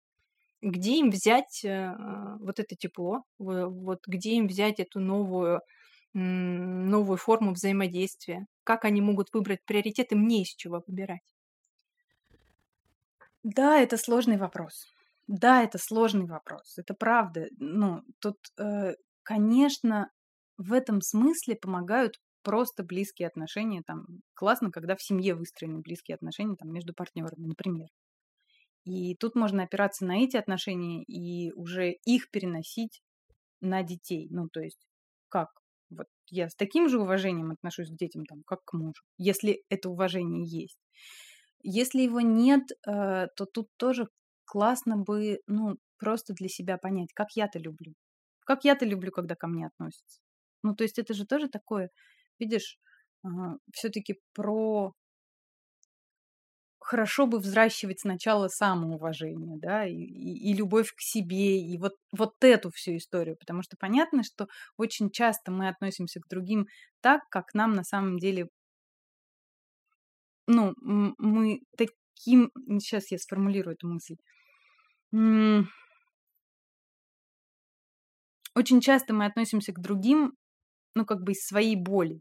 где 0.63 0.99
им 0.99 1.11
взять 1.11 1.65
э, 1.65 1.95
вот 2.41 2.61
это 2.61 2.77
тепло, 2.77 3.23
вот 3.39 4.01
где 4.07 4.33
им 4.35 4.47
взять 4.47 4.79
эту 4.81 5.01
новую, 5.01 5.61
новую 6.13 7.17
форму 7.17 7.53
взаимодействия, 7.53 8.47
как 8.65 8.85
они 8.85 9.01
могут 9.01 9.33
выбрать 9.33 9.65
приоритеты, 9.65 10.17
мне 10.17 10.43
из 10.43 10.49
чего 10.55 10.83
выбирать. 10.87 11.23
Да, 13.43 13.79
это 13.79 13.97
сложный 13.97 14.37
вопрос. 14.37 14.87
Да, 15.27 15.63
это 15.63 15.79
сложный 15.79 16.27
вопрос. 16.27 16.77
Это 16.79 16.95
правда. 16.95 17.47
Ну, 17.59 18.03
тут, 18.19 18.37
э, 18.59 18.95
конечно, 19.23 20.11
в 20.59 20.73
этом 20.73 21.01
смысле 21.01 21.57
помогают 21.57 22.17
просто 22.43 22.83
близкие 22.83 23.29
отношения. 23.29 23.83
Там 23.87 24.07
классно, 24.35 24.71
когда 24.71 24.97
в 24.97 25.03
семье 25.03 25.35
выстроены 25.35 25.81
близкие 25.81 26.17
отношения 26.17 26.57
там, 26.57 26.73
между 26.73 26.93
партнерами, 26.95 27.47
например. 27.47 27.89
И 28.85 29.15
тут 29.17 29.35
можно 29.37 29.63
опираться 29.63 30.05
на 30.05 30.19
эти 30.19 30.37
отношения 30.37 31.03
и 31.05 31.53
уже 31.53 31.93
их 32.05 32.31
переносить 32.31 33.03
на 33.61 33.83
детей. 33.83 34.29
Ну, 34.31 34.49
то 34.49 34.61
есть, 34.61 34.87
как? 35.29 35.49
Вот 35.91 36.07
я 36.29 36.49
с 36.49 36.55
таким 36.55 36.89
же 36.89 37.01
уважением 37.01 37.51
отношусь 37.51 37.91
к 37.91 37.97
детям, 37.97 38.25
там, 38.27 38.43
как 38.47 38.61
к 38.65 38.73
мужу, 38.75 39.03
если 39.19 39.63
это 39.69 39.91
уважение 39.91 40.45
есть. 40.47 40.79
Если 41.63 42.03
его 42.03 42.21
нет, 42.21 42.63
э, 42.87 43.27
то 43.37 43.47
тут 43.47 43.69
тоже 43.77 44.09
классно 44.45 44.97
бы, 44.97 45.41
ну, 45.47 45.77
просто 45.99 46.35
для 46.35 46.49
себя 46.49 46.79
понять, 46.79 47.13
как 47.15 47.29
я-то 47.37 47.59
люблю. 47.59 47.95
Как 48.47 48.65
я-то 48.65 48.87
люблю, 48.87 49.13
когда 49.13 49.35
ко 49.37 49.47
мне 49.49 49.67
относятся. 49.67 50.21
Ну, 50.63 50.75
то 50.75 50.85
есть 50.85 50.99
это 50.99 51.15
же 51.15 51.27
тоже 51.27 51.49
такое, 51.49 51.91
видишь, 52.39 52.79
все-таки 53.73 54.21
про 54.35 54.93
хорошо 56.91 57.29
бы 57.29 57.39
взращивать 57.39 58.01
сначала 58.01 58.49
самоуважение, 58.49 59.57
да, 59.61 59.87
и, 59.87 59.95
и, 59.95 60.51
и 60.51 60.55
любовь 60.55 60.93
к 60.93 61.01
себе, 61.01 61.61
и 61.61 61.79
вот, 61.79 61.93
вот 62.11 62.35
эту 62.41 62.73
всю 62.73 62.97
историю, 62.97 63.37
потому 63.39 63.63
что 63.63 63.77
понятно, 63.79 64.25
что 64.25 64.49
очень 64.77 65.09
часто 65.11 65.53
мы 65.53 65.69
относимся 65.69 66.19
к 66.19 66.27
другим 66.29 66.67
так, 67.01 67.21
как 67.31 67.55
нам 67.55 67.75
на 67.75 67.85
самом 67.85 68.19
деле, 68.19 68.49
ну, 70.49 70.75
мы 70.81 71.61
таким, 71.79 72.51
сейчас 72.81 73.13
я 73.13 73.19
сформулирую 73.19 73.77
эту 73.77 73.87
мысль, 73.87 74.17
очень 78.57 78.81
часто 78.81 79.15
мы 79.15 79.27
относимся 79.27 79.73
к 79.73 79.81
другим, 79.81 80.33
ну, 80.97 81.07
как 81.07 81.23
бы 81.23 81.33
из 81.33 81.47
своей 81.47 81.77
боли, 81.77 82.19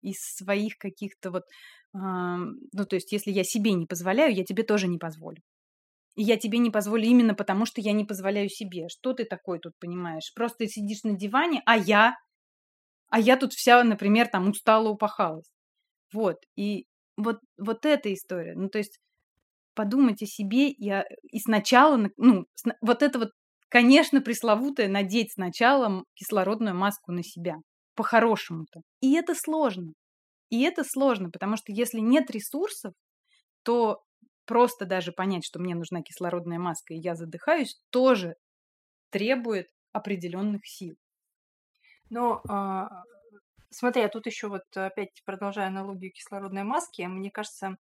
из 0.00 0.18
своих 0.20 0.78
каких-то 0.78 1.30
вот, 1.30 1.42
ну, 1.92 2.84
то 2.88 2.96
есть, 2.96 3.12
если 3.12 3.30
я 3.30 3.44
себе 3.44 3.72
не 3.72 3.86
позволяю, 3.86 4.34
я 4.34 4.44
тебе 4.44 4.62
тоже 4.62 4.88
не 4.88 4.98
позволю. 4.98 5.42
И 6.16 6.22
я 6.22 6.36
тебе 6.36 6.58
не 6.58 6.70
позволю 6.70 7.04
именно 7.04 7.34
потому, 7.34 7.64
что 7.64 7.80
я 7.80 7.92
не 7.92 8.04
позволяю 8.04 8.48
себе. 8.48 8.88
Что 8.88 9.12
ты 9.12 9.24
такой 9.24 9.60
тут 9.60 9.74
понимаешь? 9.78 10.32
Просто 10.34 10.66
сидишь 10.66 11.04
на 11.04 11.12
диване, 11.12 11.62
а 11.64 11.76
я, 11.76 12.16
а 13.10 13.20
я 13.20 13.36
тут 13.36 13.52
вся, 13.52 13.84
например, 13.84 14.28
там 14.28 14.48
устала, 14.50 14.88
упахалась. 14.88 15.50
Вот. 16.12 16.38
И 16.56 16.86
вот, 17.16 17.38
вот 17.58 17.86
эта 17.86 18.12
история. 18.12 18.54
Ну, 18.56 18.68
то 18.68 18.78
есть 18.78 18.98
подумать 19.74 20.22
о 20.22 20.26
себе 20.26 20.70
и, 20.70 20.92
и 21.30 21.38
сначала, 21.38 22.10
ну, 22.16 22.46
вот 22.80 23.02
это 23.02 23.20
вот, 23.20 23.30
конечно, 23.68 24.20
пресловутое 24.20 24.88
надеть 24.88 25.32
сначала 25.34 26.04
кислородную 26.14 26.74
маску 26.74 27.12
на 27.12 27.22
себя 27.22 27.56
по-хорошему-то. 27.94 28.80
И 29.00 29.14
это 29.14 29.34
сложно. 29.36 29.92
И 30.50 30.62
это 30.62 30.84
сложно, 30.84 31.30
потому 31.30 31.56
что 31.56 31.72
если 31.72 31.98
нет 32.00 32.30
ресурсов, 32.30 32.94
то 33.64 34.04
просто 34.46 34.86
даже 34.86 35.12
понять, 35.12 35.44
что 35.46 35.58
мне 35.60 35.74
нужна 35.74 36.02
кислородная 36.02 36.58
маска, 36.58 36.94
и 36.94 36.98
я 37.00 37.14
задыхаюсь, 37.16 37.80
тоже 37.90 38.36
требует 39.10 39.68
определенных 39.92 40.62
сил. 40.66 40.96
Но 42.10 42.42
а, 42.48 42.88
смотри, 43.70 44.02
а 44.02 44.08
тут 44.08 44.26
еще 44.26 44.48
вот 44.48 44.64
опять 44.76 45.22
продолжая 45.24 45.68
аналогию 45.68 46.12
кислородной 46.12 46.64
маски, 46.64 47.02
мне 47.02 47.30
кажется, 47.30 47.76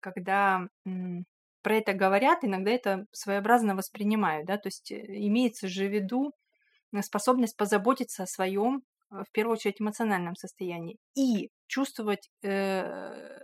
когда 0.00 0.68
м, 0.86 1.26
про 1.62 1.76
это 1.76 1.94
говорят, 1.94 2.40
иногда 2.44 2.70
это 2.72 3.06
своеобразно 3.12 3.76
воспринимают, 3.76 4.46
да, 4.46 4.58
то 4.58 4.68
есть 4.68 4.92
э, 4.92 4.96
имеется 5.08 5.68
же 5.68 5.88
в 5.88 5.92
виду 5.92 6.32
способность 7.02 7.56
позаботиться 7.56 8.24
о 8.24 8.28
своем 8.28 8.82
в 9.12 9.30
первую 9.32 9.54
очередь 9.54 9.80
эмоциональном 9.80 10.36
состоянии, 10.36 10.98
и 11.16 11.50
чувствовать 11.66 12.30
э, 12.42 13.38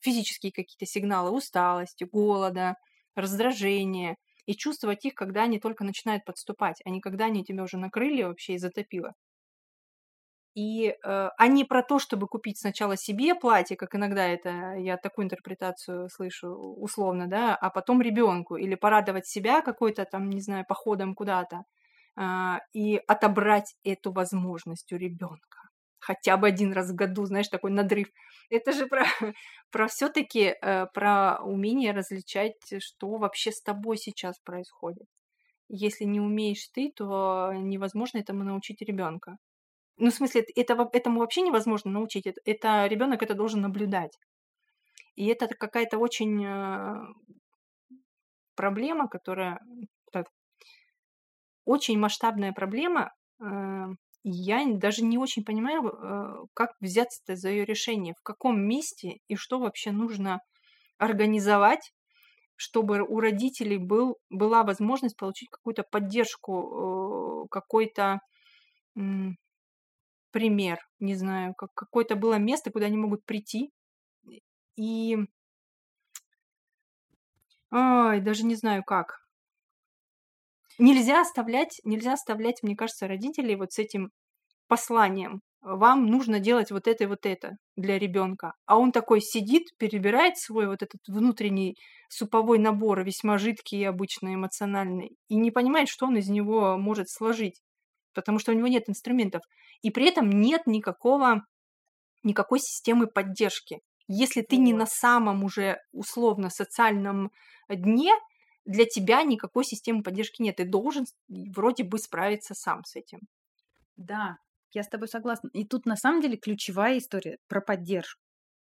физические 0.00 0.52
какие-то 0.52 0.86
сигналы 0.86 1.30
усталости, 1.30 2.04
голода, 2.04 2.76
раздражения, 3.14 4.16
и 4.46 4.54
чувствовать 4.54 5.04
их, 5.06 5.14
когда 5.14 5.44
они 5.44 5.58
только 5.58 5.84
начинают 5.84 6.24
подступать, 6.24 6.80
а 6.84 6.90
не 6.90 7.00
когда 7.00 7.26
они 7.26 7.44
тебя 7.44 7.62
уже 7.62 7.78
накрыли 7.78 8.22
вообще 8.22 8.54
и 8.54 8.58
затопило. 8.58 9.14
И 10.54 10.88
э, 10.88 10.94
а 11.04 11.64
про 11.68 11.82
то, 11.82 11.98
чтобы 11.98 12.28
купить 12.28 12.58
сначала 12.60 12.96
себе 12.96 13.34
платье, 13.34 13.76
как 13.76 13.96
иногда 13.96 14.24
это 14.26 14.74
я 14.76 14.96
такую 14.96 15.24
интерпретацию 15.24 16.08
слышу 16.08 16.48
условно, 16.48 17.26
да, 17.26 17.56
а 17.56 17.70
потом 17.70 18.00
ребенку, 18.00 18.56
или 18.56 18.76
порадовать 18.76 19.26
себя 19.26 19.62
какой-то 19.62 20.04
там, 20.04 20.30
не 20.30 20.40
знаю, 20.40 20.64
походом 20.68 21.14
куда-то, 21.16 21.64
и 22.72 22.96
отобрать 23.08 23.74
эту 23.82 24.12
возможность 24.12 24.92
у 24.92 24.96
ребенка. 24.96 25.58
Хотя 25.98 26.36
бы 26.36 26.48
один 26.48 26.72
раз 26.72 26.90
в 26.90 26.94
году, 26.94 27.24
знаешь, 27.24 27.48
такой 27.48 27.70
надрыв. 27.70 28.08
Это 28.50 28.72
же 28.72 28.86
про, 28.86 29.04
про 29.70 29.88
все-таки 29.88 30.54
э, 30.60 30.86
про 30.92 31.38
умение 31.42 31.92
различать, 31.92 32.60
что 32.78 33.16
вообще 33.16 33.50
с 33.50 33.62
тобой 33.62 33.96
сейчас 33.96 34.38
происходит. 34.40 35.06
Если 35.68 36.04
не 36.04 36.20
умеешь 36.20 36.68
ты, 36.74 36.92
то 36.94 37.52
невозможно 37.54 38.18
этому 38.18 38.44
научить 38.44 38.82
ребенка. 38.82 39.38
Ну, 39.96 40.10
в 40.10 40.14
смысле, 40.14 40.44
это, 40.54 40.88
этому 40.92 41.20
вообще 41.20 41.40
невозможно 41.40 41.90
научить. 41.90 42.26
Это, 42.26 42.40
это 42.44 42.86
ребенок 42.86 43.22
это 43.22 43.34
должен 43.34 43.62
наблюдать. 43.62 44.18
И 45.14 45.26
это 45.26 45.48
какая-то 45.48 45.96
очень 45.98 46.44
э, 46.44 46.96
проблема, 48.54 49.08
которая 49.08 49.60
очень 51.64 51.98
масштабная 51.98 52.52
проблема. 52.52 53.12
Э, 53.40 53.86
я 54.24 54.64
даже 54.66 55.04
не 55.04 55.18
очень 55.18 55.44
понимаю, 55.44 55.88
э, 55.88 56.46
как 56.54 56.72
взяться 56.80 57.36
за 57.36 57.50
ее 57.50 57.64
решение, 57.64 58.14
в 58.18 58.22
каком 58.22 58.60
месте 58.60 59.18
и 59.28 59.36
что 59.36 59.58
вообще 59.58 59.92
нужно 59.92 60.40
организовать, 60.98 61.92
чтобы 62.56 63.02
у 63.02 63.20
родителей 63.20 63.78
был, 63.78 64.18
была 64.30 64.64
возможность 64.64 65.16
получить 65.16 65.50
какую-то 65.50 65.84
поддержку, 65.84 67.44
э, 67.46 67.48
какой-то 67.50 68.20
пример, 70.32 70.78
не 71.00 71.14
знаю, 71.14 71.54
как 71.54 71.72
какое-то 71.74 72.16
было 72.16 72.34
место, 72.38 72.70
куда 72.70 72.86
они 72.86 72.96
могут 72.96 73.24
прийти 73.24 73.70
и 74.76 75.16
Ой, 77.70 78.20
даже 78.20 78.44
не 78.46 78.54
знаю 78.54 78.82
как. 78.84 79.23
Нельзя 80.78 81.20
оставлять, 81.20 81.80
нельзя 81.84 82.14
оставлять, 82.14 82.62
мне 82.62 82.76
кажется, 82.76 83.06
родителей 83.06 83.56
вот 83.56 83.72
с 83.72 83.78
этим 83.78 84.10
посланием. 84.68 85.40
Вам 85.60 86.06
нужно 86.06 86.40
делать 86.40 86.70
вот 86.70 86.86
это 86.86 87.04
и 87.04 87.06
вот 87.06 87.24
это 87.24 87.52
для 87.76 87.98
ребенка. 87.98 88.52
А 88.66 88.78
он 88.78 88.92
такой 88.92 89.20
сидит, 89.20 89.64
перебирает 89.78 90.36
свой 90.36 90.66
вот 90.66 90.82
этот 90.82 91.00
внутренний 91.06 91.76
суповой 92.10 92.58
набор, 92.58 93.02
весьма 93.02 93.38
жидкий 93.38 93.80
и 93.80 93.84
обычно 93.84 94.34
эмоциональный, 94.34 95.16
и 95.28 95.36
не 95.36 95.50
понимает, 95.50 95.88
что 95.88 96.06
он 96.06 96.16
из 96.16 96.28
него 96.28 96.76
может 96.76 97.08
сложить, 97.08 97.62
потому 98.14 98.38
что 98.38 98.52
у 98.52 98.54
него 98.54 98.66
нет 98.66 98.88
инструментов. 98.88 99.42
И 99.80 99.90
при 99.90 100.06
этом 100.06 100.28
нет 100.28 100.66
никакого, 100.66 101.44
никакой 102.22 102.58
системы 102.58 103.06
поддержки. 103.06 103.78
Если 104.06 104.42
ты 104.42 104.56
не 104.56 104.74
на 104.74 104.86
самом 104.86 105.44
уже 105.44 105.78
условно 105.92 106.50
социальном 106.50 107.30
дне, 107.68 108.12
для 108.64 108.86
тебя 108.86 109.22
никакой 109.22 109.64
системы 109.64 110.02
поддержки 110.02 110.42
нет. 110.42 110.56
Ты 110.56 110.64
должен 110.64 111.06
вроде 111.28 111.84
бы 111.84 111.98
справиться 111.98 112.54
сам 112.54 112.84
с 112.84 112.96
этим. 112.96 113.20
Да, 113.96 114.38
я 114.72 114.82
с 114.82 114.88
тобой 114.88 115.08
согласна. 115.08 115.50
И 115.52 115.64
тут 115.64 115.86
на 115.86 115.96
самом 115.96 116.20
деле 116.20 116.36
ключевая 116.36 116.98
история 116.98 117.38
про 117.48 117.60
поддержку. 117.60 118.20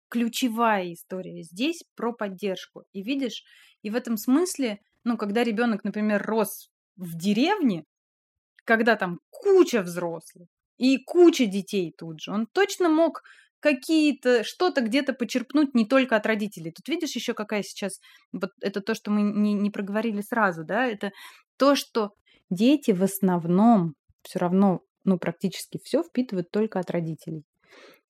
Ключевая 0.09 0.93
история 0.93 1.43
здесь 1.43 1.85
про 1.95 2.13
поддержку. 2.13 2.85
И 2.93 3.03
видишь, 3.03 3.45
и 3.83 3.91
в 3.91 3.97
этом 3.97 4.17
смысле, 4.17 4.81
ну, 5.05 5.17
когда 5.17 5.43
ребенок, 5.43 5.85
например, 5.85 6.23
рос 6.23 6.69
в 6.97 7.17
деревне, 7.17 7.85
когда 8.65 8.97
там 8.97 9.21
куча 9.31 9.83
взрослых 9.83 10.49
и 10.77 10.99
куча 10.99 11.47
детей 11.47 11.95
тут 11.97 12.21
же, 12.21 12.33
он 12.33 12.47
точно 12.47 12.89
мог 12.89 13.23
какие-то, 13.63 14.43
что-то 14.43 14.81
где-то 14.83 15.15
почерпнуть 15.15 15.75
не 15.75 15.87
только 15.87 16.17
от 16.17 16.27
родителей. 16.27 16.73
Тут 16.73 16.89
видишь 16.89 17.15
еще 17.15 17.33
какая 17.33 17.63
сейчас, 17.63 18.01
вот 18.33 18.51
это 18.61 18.81
то, 18.81 18.95
что 18.95 19.11
мы 19.13 19.23
не, 19.23 19.55
не 19.55 19.71
проговорили 19.71 20.21
сразу, 20.21 20.65
да, 20.65 20.85
это 20.85 21.13
то, 21.57 21.77
что 21.77 22.11
дети 22.51 22.91
в 22.91 23.03
основном 23.03 23.95
все 24.23 24.41
равно, 24.41 24.81
ну, 25.05 25.17
практически 25.19 25.79
все 25.83 26.03
впитывают 26.03 26.51
только 26.51 26.81
от 26.81 26.91
родителей. 26.91 27.45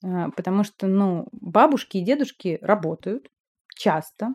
А, 0.04 0.30
потому 0.30 0.64
что, 0.64 0.86
ну, 0.86 1.26
бабушки 1.32 1.98
и 1.98 2.04
дедушки 2.04 2.58
работают 2.62 3.28
часто, 3.76 4.34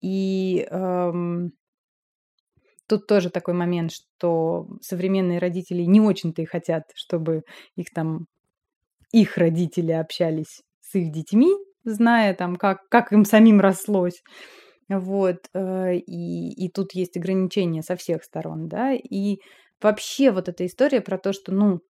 и 0.00 0.66
эм, 0.70 1.52
тут 2.86 3.06
тоже 3.06 3.28
такой 3.28 3.52
момент, 3.52 3.92
что 3.92 4.68
современные 4.80 5.38
родители 5.38 5.82
не 5.82 6.00
очень-то 6.00 6.40
и 6.40 6.46
хотят, 6.46 6.84
чтобы 6.94 7.42
их 7.76 7.90
там 7.90 8.26
их 9.12 9.36
родители 9.36 9.92
общались 9.92 10.62
с 10.80 10.94
их 10.94 11.12
детьми, 11.12 11.50
зная 11.84 12.34
там, 12.34 12.56
как, 12.56 12.88
как 12.88 13.12
им 13.12 13.24
самим 13.24 13.60
рослось. 13.60 14.22
Вот, 14.88 15.38
э, 15.54 15.96
и, 15.98 16.66
и 16.66 16.68
тут 16.68 16.94
есть 16.94 17.16
ограничения 17.16 17.82
со 17.82 17.94
всех 17.96 18.24
сторон, 18.24 18.68
да, 18.68 18.92
и 18.92 19.38
вообще 19.80 20.32
вот 20.32 20.48
эта 20.48 20.66
история 20.66 21.00
про 21.00 21.16
то, 21.16 21.32
что, 21.32 21.52
ну, 21.52 21.80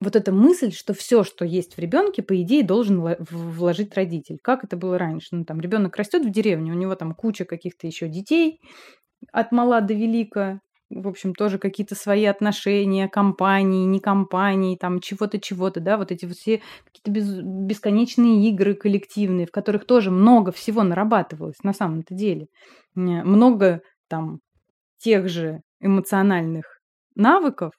вот 0.00 0.16
эта 0.16 0.32
мысль, 0.32 0.72
что 0.72 0.92
все, 0.92 1.24
что 1.24 1.44
есть 1.44 1.76
в 1.76 1.78
ребенке, 1.78 2.22
по 2.22 2.40
идее, 2.42 2.62
должен 2.62 3.00
вложить 3.30 3.94
родитель. 3.94 4.38
Как 4.42 4.64
это 4.64 4.76
было 4.76 4.98
раньше? 4.98 5.28
Ну, 5.32 5.44
там 5.44 5.60
ребенок 5.60 5.96
растет 5.96 6.24
в 6.24 6.30
деревне, 6.30 6.72
у 6.72 6.76
него 6.76 6.94
там 6.94 7.14
куча 7.14 7.44
каких-то 7.46 7.86
еще 7.86 8.08
детей 8.08 8.60
от 9.32 9.52
мала 9.52 9.80
до 9.80 9.94
велика, 9.94 10.60
в 10.94 11.08
общем, 11.08 11.34
тоже 11.34 11.58
какие-то 11.58 11.94
свои 11.94 12.24
отношения, 12.24 13.08
компании, 13.08 13.84
не 13.84 14.00
компании, 14.00 14.76
там 14.76 15.00
чего-то, 15.00 15.40
чего-то, 15.40 15.80
да, 15.80 15.96
вот 15.98 16.12
эти 16.12 16.26
все 16.26 16.62
какие-то 16.84 17.10
без, 17.10 17.40
бесконечные 17.42 18.48
игры 18.48 18.74
коллективные, 18.74 19.46
в 19.46 19.50
которых 19.50 19.86
тоже 19.86 20.10
много 20.10 20.52
всего 20.52 20.82
нарабатывалось 20.82 21.62
на 21.62 21.72
самом-то 21.72 22.14
деле. 22.14 22.46
Много 22.94 23.82
там 24.08 24.38
тех 24.98 25.28
же 25.28 25.60
эмоциональных 25.80 26.80
навыков, 27.16 27.72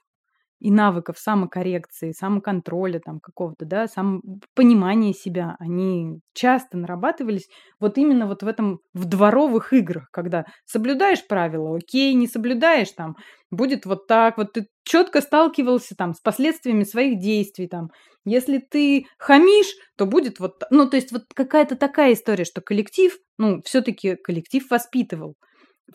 и 0.59 0.71
навыков 0.71 1.17
самокоррекции, 1.19 2.11
самоконтроля 2.11 2.99
там 2.99 3.19
какого-то, 3.19 3.65
да, 3.65 3.87
сам 3.87 4.21
понимания 4.55 5.13
себя, 5.13 5.55
они 5.59 6.19
часто 6.33 6.77
нарабатывались 6.77 7.47
вот 7.79 7.97
именно 7.97 8.25
вот 8.27 8.43
в 8.43 8.47
этом, 8.47 8.79
в 8.93 9.05
дворовых 9.05 9.73
играх, 9.73 10.07
когда 10.11 10.45
соблюдаешь 10.65 11.25
правила, 11.27 11.75
окей, 11.77 12.13
не 12.13 12.27
соблюдаешь, 12.27 12.91
там, 12.91 13.15
будет 13.51 13.85
вот 13.85 14.07
так, 14.07 14.37
вот. 14.37 14.53
Ты 14.53 14.67
четко 14.83 15.21
сталкивался 15.21 15.95
там 15.95 16.13
с 16.13 16.19
последствиями 16.21 16.83
своих 16.83 17.19
действий, 17.19 17.67
там, 17.67 17.89
если 18.25 18.57
ты 18.59 19.05
хамишь, 19.19 19.73
то 19.97 20.05
будет 20.05 20.39
вот, 20.39 20.63
ну, 20.71 20.89
то 20.89 20.95
есть 20.97 21.11
вот 21.11 21.23
какая-то 21.33 21.75
такая 21.75 22.13
история, 22.13 22.45
что 22.45 22.61
коллектив, 22.61 23.15
ну, 23.37 23.61
все-таки 23.65 24.15
коллектив 24.15 24.65
воспитывал. 24.69 25.35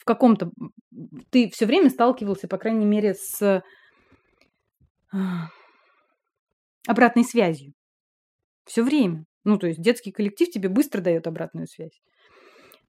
В 0.01 0.05
каком-то, 0.05 0.53
ты 1.31 1.51
все 1.51 1.67
время 1.67 1.91
сталкивался, 1.91 2.47
по 2.47 2.59
крайней 2.59 2.87
мере, 2.87 3.15
с 3.15 3.63
обратной 6.87 7.25
связью. 7.25 7.73
Все 8.65 8.83
время. 8.83 9.25
Ну, 9.45 9.59
то 9.59 9.67
есть 9.67 9.81
детский 9.81 10.13
коллектив 10.13 10.51
тебе 10.51 10.69
быстро 10.69 11.01
дает 11.01 11.27
обратную 11.27 11.67
связь. 11.67 12.01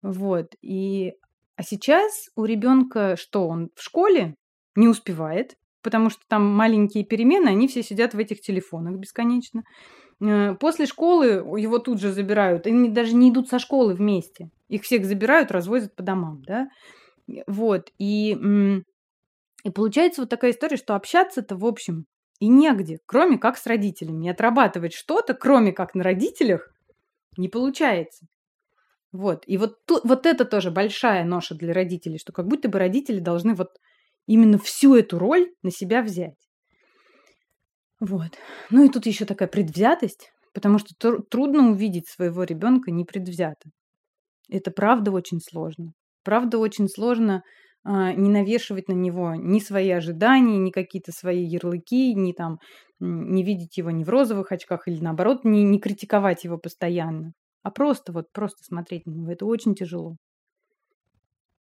Вот. 0.02 0.56
И... 0.62 1.14
А 1.56 1.64
сейчас 1.64 2.30
у 2.36 2.46
ребенка 2.46 3.16
что? 3.18 3.48
Он 3.48 3.70
в 3.76 3.84
школе 3.84 4.36
не 4.76 4.88
успевает, 4.88 5.58
потому 5.82 6.10
что 6.10 6.22
там 6.28 6.46
маленькие 6.46 7.04
перемены, 7.04 7.50
они 7.50 7.68
все 7.68 7.84
сидят 7.84 8.14
в 8.14 8.20
этих 8.20 8.42
телефонах 8.42 8.96
бесконечно. 8.96 9.64
Э, 10.22 10.56
после 10.56 10.86
школы 10.86 11.60
его 11.60 11.80
тут 11.80 12.00
же 12.00 12.12
забирают. 12.12 12.68
Они 12.68 12.90
даже 12.90 13.14
не 13.14 13.30
идут 13.30 13.50
со 13.50 13.60
школы 13.60 13.94
вместе. 13.94 14.50
Их 14.70 14.84
всех 14.84 15.06
забирают, 15.06 15.52
развозят 15.52 15.96
по 15.96 16.04
домам, 16.04 16.42
да. 16.46 16.68
Вот. 17.48 17.92
И, 17.98 18.38
и 19.64 19.70
получается 19.70 20.22
вот 20.22 20.30
такая 20.30 20.52
история, 20.52 20.78
что 20.78 20.96
общаться-то, 20.96 21.56
в 21.56 21.66
общем, 21.66 22.06
и 22.40 22.48
негде, 22.48 23.00
кроме 23.06 23.38
как 23.38 23.58
с 23.58 23.68
родителями. 23.68 24.26
И 24.26 24.30
отрабатывать 24.30 24.94
что-то, 24.94 25.34
кроме 25.34 25.72
как 25.72 25.94
на 25.94 26.04
родителях, 26.04 26.74
не 27.38 27.48
получается. 27.50 28.26
Вот. 29.12 29.44
И 29.46 29.58
вот, 29.58 29.86
тут, 29.86 30.04
вот 30.04 30.26
это 30.26 30.46
тоже 30.46 30.72
большая 30.72 31.24
ноша 31.24 31.54
для 31.54 31.74
родителей, 31.74 32.18
что 32.18 32.32
как 32.32 32.48
будто 32.48 32.70
бы 32.70 32.80
родители 32.80 33.20
должны 33.20 33.54
вот 33.54 33.78
именно 34.26 34.58
всю 34.58 34.96
эту 34.96 35.20
роль 35.20 35.52
на 35.62 35.72
себя 35.72 36.02
взять. 36.02 36.38
Вот. 38.00 38.32
Ну 38.72 38.86
и 38.86 38.90
тут 38.90 39.06
еще 39.06 39.26
такая 39.26 39.48
предвзятость, 39.48 40.32
потому 40.54 40.80
что 40.80 40.96
тр- 40.96 41.22
трудно 41.30 41.70
увидеть 41.70 42.08
своего 42.08 42.44
ребенка 42.44 42.90
непредвзято. 42.90 43.70
Это 44.50 44.72
правда 44.72 45.12
очень 45.12 45.40
сложно. 45.40 45.94
Правда 46.24 46.58
очень 46.58 46.88
сложно 46.88 47.44
не 47.84 48.30
навешивать 48.30 48.88
на 48.88 48.94
него 48.94 49.36
ни 49.36 49.60
свои 49.60 49.90
ожидания, 49.90 50.58
ни 50.58 50.72
какие-то 50.72 51.12
свои 51.12 51.44
ярлыки, 51.44 52.14
ни 52.14 52.32
там 52.32 52.60
не 53.00 53.44
видеть 53.44 53.78
его 53.78 53.90
ни 53.90 54.04
в 54.04 54.10
розовых 54.10 54.52
очках 54.52 54.88
или 54.88 55.00
наоборот 55.00 55.44
не, 55.44 55.64
не 55.64 55.80
критиковать 55.80 56.44
его 56.44 56.58
постоянно, 56.58 57.34
а 57.64 57.72
просто 57.72 58.12
вот 58.12 58.32
просто 58.32 58.64
смотреть 58.64 59.08
на 59.08 59.12
него. 59.12 59.32
Это 59.32 59.46
очень 59.46 59.74
тяжело. 59.74 60.18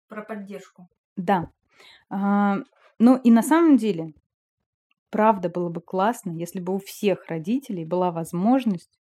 Про 0.08 0.24
поддержку. 0.24 0.90
Да. 1.16 1.52
А, 2.10 2.58
ну 2.98 3.18
и 3.18 3.30
на 3.30 3.44
самом 3.44 3.78
деле, 3.78 4.14
правда 5.12 5.50
было 5.50 5.70
бы 5.70 5.82
классно, 5.82 6.32
если 6.32 6.60
бы 6.60 6.74
у 6.74 6.80
всех 6.80 7.28
родителей 7.28 7.86
была 7.86 8.12
возможность 8.12 9.00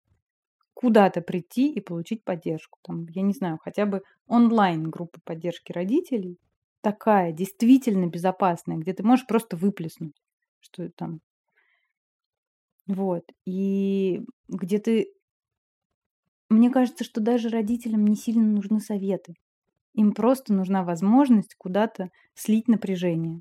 куда-то 0.74 1.22
прийти 1.22 1.72
и 1.72 1.80
получить 1.80 2.22
поддержку. 2.24 2.78
Там, 2.82 3.06
я 3.08 3.22
не 3.22 3.32
знаю, 3.32 3.58
хотя 3.58 3.86
бы 3.86 4.02
онлайн 4.26 4.90
группа 4.90 5.18
поддержки 5.24 5.72
родителей, 5.72 6.38
такая, 6.80 7.32
действительно 7.32 8.06
безопасная, 8.06 8.76
где 8.76 8.92
ты 8.92 9.02
можешь 9.02 9.26
просто 9.26 9.56
выплеснуть, 9.56 10.16
что 10.60 10.90
там. 10.90 11.20
Вот. 12.86 13.24
И 13.44 14.22
где 14.48 14.78
ты... 14.78 15.12
Мне 16.48 16.70
кажется, 16.70 17.04
что 17.04 17.20
даже 17.20 17.50
родителям 17.50 18.06
не 18.06 18.16
сильно 18.16 18.46
нужны 18.46 18.80
советы. 18.80 19.34
Им 19.94 20.12
просто 20.12 20.54
нужна 20.54 20.82
возможность 20.82 21.54
куда-то 21.56 22.10
слить 22.34 22.68
напряжение, 22.68 23.40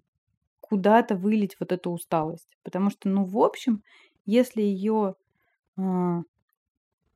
куда-то 0.59 1.15
вылить 1.15 1.55
вот 1.59 1.71
эту 1.71 1.91
усталость. 1.91 2.49
Потому 2.63 2.89
что, 2.89 3.07
ну, 3.07 3.23
в 3.23 3.37
общем, 3.37 3.83
если 4.25 4.61
ее, 4.61 5.15
а, 5.77 6.21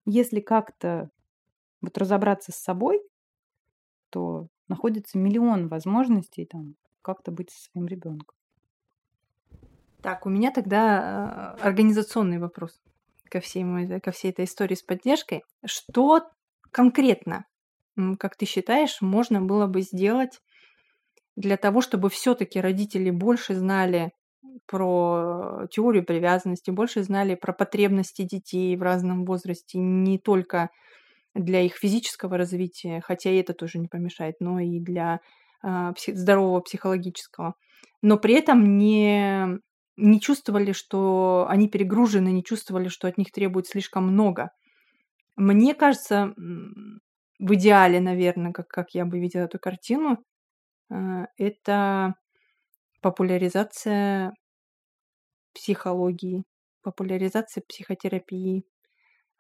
если 0.06 0.40
как-то 0.40 1.10
вот 1.82 1.98
разобраться 1.98 2.52
с 2.52 2.56
собой, 2.56 3.02
то 4.10 4.48
находится 4.72 5.18
миллион 5.18 5.68
возможностей 5.68 6.46
там 6.46 6.76
как-то 7.02 7.32
быть 7.32 7.52
со 7.52 7.70
своим 7.70 7.88
ребенком. 7.88 8.36
Так, 10.02 10.26
у 10.26 10.30
меня 10.30 10.52
тогда 10.52 11.56
э, 11.60 11.62
организационный 11.64 12.40
вопрос 12.40 12.82
ко 13.30 13.40
всей, 13.40 14.00
ко 14.00 14.12
всей 14.12 14.32
этой 14.32 14.46
истории 14.46 14.76
с 14.76 14.82
поддержкой. 14.82 15.44
Что 15.64 16.24
конкретно, 16.72 17.46
как 18.18 18.36
ты 18.36 18.46
считаешь, 18.46 19.02
можно 19.02 19.42
было 19.42 19.68
бы 19.68 19.82
сделать 19.82 20.42
для 21.36 21.58
того, 21.58 21.82
чтобы 21.82 22.10
все-таки 22.10 22.60
родители 22.60 23.12
больше 23.12 23.56
знали 23.56 24.12
про 24.66 25.68
теорию 25.72 26.04
привязанности, 26.04 26.72
больше 26.72 27.04
знали 27.04 27.36
про 27.36 27.54
потребности 27.54 28.24
детей 28.24 28.76
в 28.76 28.82
разном 28.82 29.26
возрасте, 29.26 29.78
не 29.78 30.18
только 30.18 30.70
для 31.36 31.62
их 31.62 31.76
физического 31.76 32.38
развития, 32.38 33.02
хотя 33.02 33.32
и 33.32 33.38
это 33.38 33.54
тоже 33.54 33.80
не 33.80 33.88
помешает, 33.88 34.36
но 34.40 34.60
и 34.60 34.80
для 34.80 35.20
э, 35.64 35.68
псих- 35.96 36.16
здорового 36.16 36.62
психологического. 36.62 37.56
Но 38.02 38.18
при 38.18 38.36
этом 38.36 38.78
не, 38.78 39.60
не 39.98 40.20
чувствовали, 40.20 40.72
что 40.74 41.46
они 41.50 41.70
перегружены, 41.70 42.32
не 42.32 42.44
чувствовали, 42.44 42.90
что 42.90 43.08
от 43.08 43.18
них 43.18 43.32
требует 43.32 43.68
слишком 43.68 44.08
много. 44.08 44.52
Мне 45.38 45.74
кажется, 45.76 46.34
в 47.40 47.54
идеале, 47.56 48.00
наверное, 48.00 48.52
как, 48.52 48.68
как 48.68 48.92
я 48.94 49.06
бы 49.06 49.20
видела 49.20 49.44
эту 49.44 49.60
картину, 49.60 50.24
э, 50.92 51.26
это 51.38 52.16
популяризация 53.02 54.34
психологии, 55.54 56.44
популяризация 56.82 57.64
психотерапии, 57.68 58.64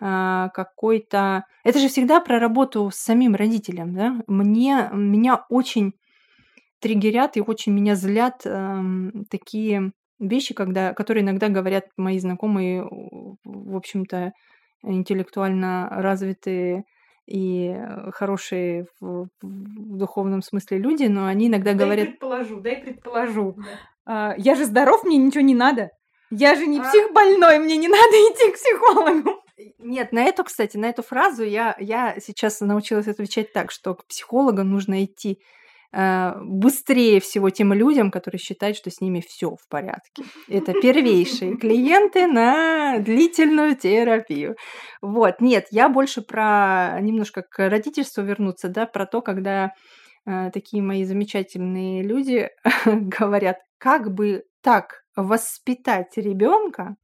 какой-то... 0.01 1.45
Это 1.63 1.77
же 1.77 1.87
всегда 1.87 2.19
про 2.19 2.39
работу 2.39 2.89
с 2.91 2.97
самим 2.97 3.35
родителем, 3.35 3.93
да? 3.93 4.15
Мне, 4.25 4.89
меня 4.91 5.45
очень 5.49 5.93
триггерят 6.79 7.37
и 7.37 7.41
очень 7.41 7.71
меня 7.71 7.95
злят 7.95 8.41
эм, 8.45 9.25
такие 9.29 9.91
вещи, 10.19 10.53
когда, 10.53 10.93
которые 10.93 11.23
иногда 11.23 11.49
говорят 11.49 11.85
мои 11.97 12.17
знакомые, 12.17 12.83
в 13.43 13.75
общем-то, 13.75 14.31
интеллектуально 14.83 15.87
развитые 15.91 16.83
и 17.27 17.75
хорошие 18.13 18.87
в, 18.99 19.27
в 19.41 19.97
духовном 19.97 20.41
смысле 20.41 20.79
люди, 20.79 21.03
но 21.03 21.27
они 21.27 21.47
иногда 21.47 21.73
дай 21.73 21.85
говорят... 21.85 22.07
предположу, 22.07 22.59
дай 22.59 22.77
предположу. 22.77 23.55
Да. 23.57 23.63
А, 24.05 24.35
я 24.37 24.55
же 24.55 24.65
здоров, 24.65 25.03
мне 25.03 25.17
ничего 25.17 25.43
не 25.43 25.55
надо. 25.55 25.91
Я 26.31 26.55
же 26.55 26.65
не 26.65 26.79
а... 26.79 26.83
псих 26.83 27.13
больной, 27.13 27.59
мне 27.59 27.77
не 27.77 27.87
надо 27.87 28.01
идти 28.01 28.51
к 28.51 28.55
психологу. 28.55 29.41
Нет, 29.79 30.11
на 30.11 30.23
эту, 30.23 30.43
кстати, 30.43 30.77
на 30.77 30.87
эту 30.87 31.03
фразу 31.03 31.43
я, 31.43 31.75
я 31.79 32.15
сейчас 32.19 32.61
научилась 32.61 33.07
отвечать 33.07 33.53
так, 33.53 33.71
что 33.71 33.95
к 33.95 34.05
психологам 34.05 34.69
нужно 34.69 35.03
идти 35.03 35.39
э, 35.93 36.33
быстрее 36.41 37.19
всего 37.19 37.49
тем 37.49 37.73
людям, 37.73 38.11
которые 38.11 38.39
считают, 38.39 38.77
что 38.77 38.89
с 38.89 39.01
ними 39.01 39.23
все 39.25 39.55
в 39.55 39.67
порядке. 39.69 40.23
Это 40.47 40.73
первейшие 40.73 41.57
клиенты 41.57 42.27
на 42.27 42.99
длительную 42.99 43.75
терапию. 43.75 44.55
Вот, 45.01 45.41
нет, 45.41 45.67
я 45.71 45.89
больше 45.89 46.21
про 46.21 46.99
немножко 47.01 47.41
к 47.41 47.69
родительству 47.69 48.23
вернуться, 48.23 48.69
да, 48.69 48.85
про 48.85 49.05
то, 49.05 49.21
когда 49.21 49.73
э, 50.25 50.51
такие 50.53 50.81
мои 50.83 51.03
замечательные 51.03 52.03
люди 52.03 52.49
говорят, 52.85 53.57
как 53.77 54.13
бы 54.13 54.43
так 54.61 55.01
воспитать 55.15 56.15
ребенка, 56.17 56.95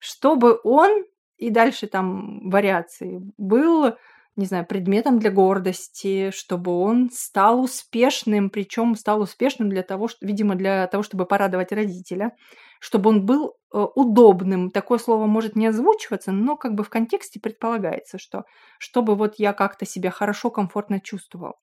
чтобы 0.00 0.58
он 0.64 1.04
и 1.38 1.50
дальше 1.50 1.86
там 1.86 2.50
вариации, 2.50 3.22
был, 3.38 3.94
не 4.36 4.46
знаю, 4.46 4.66
предметом 4.66 5.18
для 5.18 5.30
гордости, 5.30 6.30
чтобы 6.32 6.72
он 6.72 7.10
стал 7.12 7.62
успешным, 7.62 8.50
причем 8.50 8.96
стал 8.96 9.22
успешным 9.22 9.70
для 9.70 9.82
того, 9.82 10.08
что, 10.08 10.26
видимо, 10.26 10.56
для 10.56 10.86
того, 10.88 11.02
чтобы 11.02 11.26
порадовать 11.26 11.72
родителя, 11.72 12.32
чтобы 12.80 13.10
он 13.10 13.24
был 13.24 13.54
э, 13.72 13.78
удобным. 13.94 14.70
Такое 14.70 14.98
слово 14.98 15.26
может 15.26 15.56
не 15.56 15.66
озвучиваться, 15.66 16.32
но 16.32 16.56
как 16.56 16.74
бы 16.74 16.82
в 16.84 16.90
контексте 16.90 17.40
предполагается, 17.40 18.18
что 18.18 18.42
чтобы 18.78 19.14
вот 19.14 19.34
я 19.38 19.52
как-то 19.52 19.86
себя 19.86 20.10
хорошо, 20.10 20.50
комфортно 20.50 21.00
чувствовал. 21.00 21.54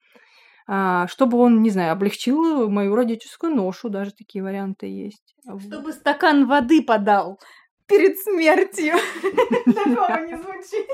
А, 0.68 1.06
чтобы 1.06 1.38
он, 1.38 1.62
не 1.62 1.70
знаю, 1.70 1.92
облегчил 1.92 2.68
мою 2.68 2.96
родительскую 2.96 3.54
ношу, 3.54 3.88
даже 3.88 4.10
такие 4.12 4.42
варианты 4.42 4.86
есть. 4.86 5.36
Чтобы 5.60 5.92
стакан 5.92 6.46
воды 6.46 6.82
подал 6.82 7.38
перед 7.86 8.18
смертью. 8.18 8.94
Такого 9.74 10.26
не 10.26 10.36
звучит. 10.36 10.88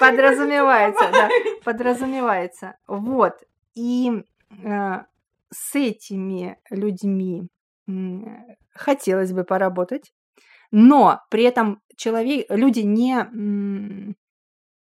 Подразумевается, 0.00 1.10
да, 1.12 1.28
подразумевается. 1.64 2.76
Вот. 2.86 3.34
И 3.74 4.10
э, 4.64 4.94
с 5.50 5.74
этими 5.74 6.58
людьми 6.70 7.48
хотелось 8.74 9.32
бы 9.32 9.44
поработать, 9.44 10.12
но 10.70 11.22
при 11.30 11.44
этом 11.44 11.80
человек, 11.96 12.46
люди 12.50 12.80
не 12.80 14.14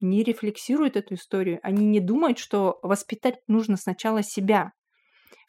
не 0.02 0.24
рефлексируют 0.24 0.96
эту 0.96 1.16
историю, 1.16 1.60
они 1.62 1.86
не 1.86 2.00
думают, 2.00 2.40
что 2.40 2.80
воспитать 2.82 3.40
нужно 3.48 3.76
сначала 3.76 4.24
себя. 4.24 4.72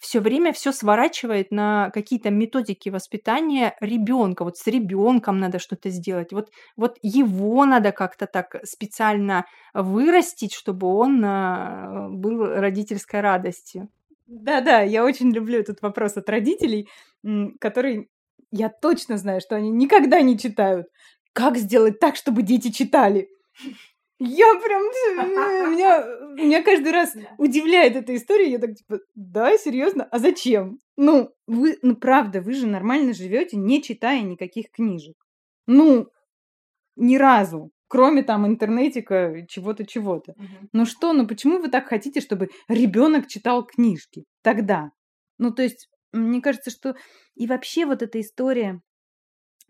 Все 0.01 0.21
время 0.21 0.55
все 0.55 0.73
сворачивает 0.73 1.51
на 1.51 1.91
какие-то 1.91 2.31
методики 2.31 2.89
воспитания 2.89 3.77
ребенка. 3.81 4.45
Вот 4.45 4.57
с 4.57 4.67
ребенком 4.67 5.39
надо 5.39 5.59
что-то 5.59 5.91
сделать. 5.91 6.33
Вот, 6.33 6.51
вот 6.75 6.99
его 7.03 7.67
надо 7.67 7.93
как-то 7.93 8.27
так 8.27 8.57
специально 8.65 9.45
вырастить, 9.75 10.55
чтобы 10.55 10.87
он 10.87 11.23
а, 11.23 12.09
был 12.09 12.47
родительской 12.47 13.21
радостью. 13.21 13.91
Да-да, 14.27 14.81
я 14.81 15.05
очень 15.05 15.33
люблю 15.33 15.61
этот 15.61 15.83
вопрос 15.83 16.17
от 16.17 16.31
родителей, 16.31 16.89
который 17.61 18.09
я 18.51 18.71
точно 18.71 19.19
знаю, 19.19 19.43
что 19.43 19.55
они 19.55 19.71
никогда 19.71 20.23
не 20.23 20.39
читают. 20.39 20.87
Как 21.35 21.59
сделать 21.59 22.01
так, 22.01 22.17
чтобы 22.17 22.43
дети 22.43 22.71
читали? 22.71 23.29
Я 24.23 24.55
прям... 24.63 24.83
Меня, 25.73 26.05
меня 26.35 26.63
каждый 26.63 26.93
раз 26.93 27.17
удивляет 27.39 27.97
эта 27.97 28.15
история. 28.15 28.51
Я 28.51 28.59
так 28.59 28.75
типа, 28.75 29.01
да, 29.15 29.57
серьезно? 29.57 30.05
А 30.05 30.19
зачем? 30.19 30.79
Ну, 30.99 31.31
вы, 31.47 31.79
ну 31.81 31.97
правда, 31.97 32.43
вы 32.43 32.53
же 32.53 32.67
нормально 32.67 33.15
живете, 33.15 33.57
не 33.57 33.83
читая 33.83 34.21
никаких 34.21 34.71
книжек. 34.71 35.17
Ну, 35.67 36.09
ни 36.97 37.17
разу. 37.17 37.71
Кроме 37.89 38.23
там 38.23 38.47
интернетика, 38.47 39.47
чего-то, 39.49 39.87
чего-то. 39.87 40.33
Угу. 40.33 40.69
Ну 40.75 40.85
что, 40.85 41.15
ну 41.15 41.27
почему 41.27 41.59
вы 41.59 41.69
так 41.69 41.89
хотите, 41.89 42.21
чтобы 42.21 42.51
ребенок 42.69 43.27
читал 43.27 43.65
книжки 43.65 44.25
тогда? 44.43 44.91
Ну, 45.39 45.51
то 45.51 45.63
есть, 45.63 45.89
мне 46.13 46.43
кажется, 46.43 46.71
что 46.71 46.95
и 47.35 47.47
вообще 47.47 47.87
вот 47.87 48.03
эта 48.03 48.21
история 48.21 48.83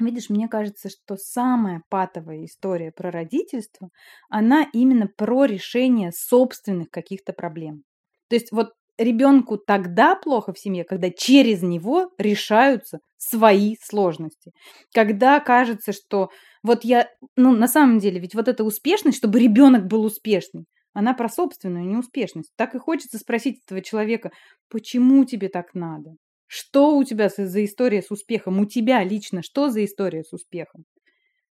Видишь, 0.00 0.30
мне 0.30 0.48
кажется, 0.48 0.88
что 0.88 1.16
самая 1.16 1.82
патовая 1.88 2.44
история 2.44 2.92
про 2.92 3.10
родительство, 3.10 3.90
она 4.28 4.66
именно 4.72 5.06
про 5.06 5.44
решение 5.44 6.12
собственных 6.12 6.90
каких-то 6.90 7.32
проблем. 7.32 7.84
То 8.28 8.36
есть 8.36 8.52
вот 8.52 8.72
ребенку 8.98 9.56
тогда 9.58 10.14
плохо 10.14 10.52
в 10.52 10.58
семье, 10.58 10.84
когда 10.84 11.10
через 11.10 11.62
него 11.62 12.10
решаются 12.18 13.00
свои 13.16 13.76
сложности. 13.82 14.52
Когда 14.92 15.40
кажется, 15.40 15.92
что 15.92 16.30
вот 16.62 16.84
я, 16.84 17.08
ну 17.36 17.52
на 17.52 17.68
самом 17.68 17.98
деле, 17.98 18.20
ведь 18.20 18.34
вот 18.34 18.48
эта 18.48 18.64
успешность, 18.64 19.18
чтобы 19.18 19.38
ребенок 19.40 19.86
был 19.86 20.04
успешный, 20.04 20.66
она 20.92 21.14
про 21.14 21.28
собственную 21.28 21.86
неуспешность. 21.86 22.52
Так 22.56 22.74
и 22.74 22.78
хочется 22.78 23.18
спросить 23.18 23.60
этого 23.64 23.80
человека, 23.80 24.32
почему 24.68 25.24
тебе 25.24 25.48
так 25.48 25.74
надо? 25.74 26.10
Что 26.52 26.96
у 26.96 27.04
тебя 27.04 27.28
за 27.28 27.64
история 27.64 28.02
с 28.02 28.10
успехом? 28.10 28.58
У 28.58 28.64
тебя 28.64 29.04
лично 29.04 29.40
что 29.40 29.70
за 29.70 29.84
история 29.84 30.24
с 30.24 30.32
успехом? 30.32 30.84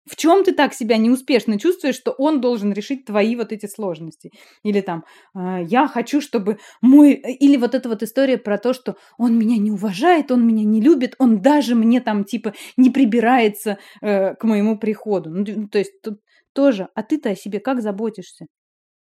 В 0.05 0.17
чем 0.17 0.43
ты 0.43 0.53
так 0.53 0.75
себя 0.75 0.97
неуспешно 0.97 1.57
чувствуешь, 1.57 1.95
что 1.95 2.11
он 2.11 2.41
должен 2.41 2.73
решить 2.73 3.05
твои 3.05 3.37
вот 3.37 3.53
эти 3.53 3.67
сложности? 3.67 4.33
Или 4.65 4.81
там, 4.81 5.05
э, 5.37 5.63
я 5.69 5.87
хочу, 5.87 6.21
чтобы 6.21 6.59
мой... 6.81 7.13
Э, 7.13 7.31
или 7.31 7.57
вот 7.57 7.77
эта 7.77 7.89
вот 7.89 8.03
история 8.03 8.39
про 8.39 8.59
то, 8.59 8.73
что 8.73 8.97
он 9.19 9.39
меня 9.39 9.57
не 9.57 9.71
уважает, 9.71 10.33
он 10.33 10.45
меня 10.45 10.65
не 10.65 10.81
любит, 10.81 11.15
он 11.21 11.43
даже 11.43 11.77
мне 11.77 12.01
там 12.01 12.25
типа 12.25 12.55
не 12.77 12.91
прибирается 12.91 13.79
э, 14.01 14.35
к 14.35 14.43
моему 14.43 14.79
приходу. 14.81 15.31
Ну 15.31 15.69
то 15.69 15.79
есть 15.79 15.93
тут 16.03 16.19
тоже, 16.55 16.89
а 16.97 17.05
ты-то 17.05 17.31
о 17.31 17.37
себе 17.37 17.61
как 17.61 17.83
заботишься? 17.83 18.47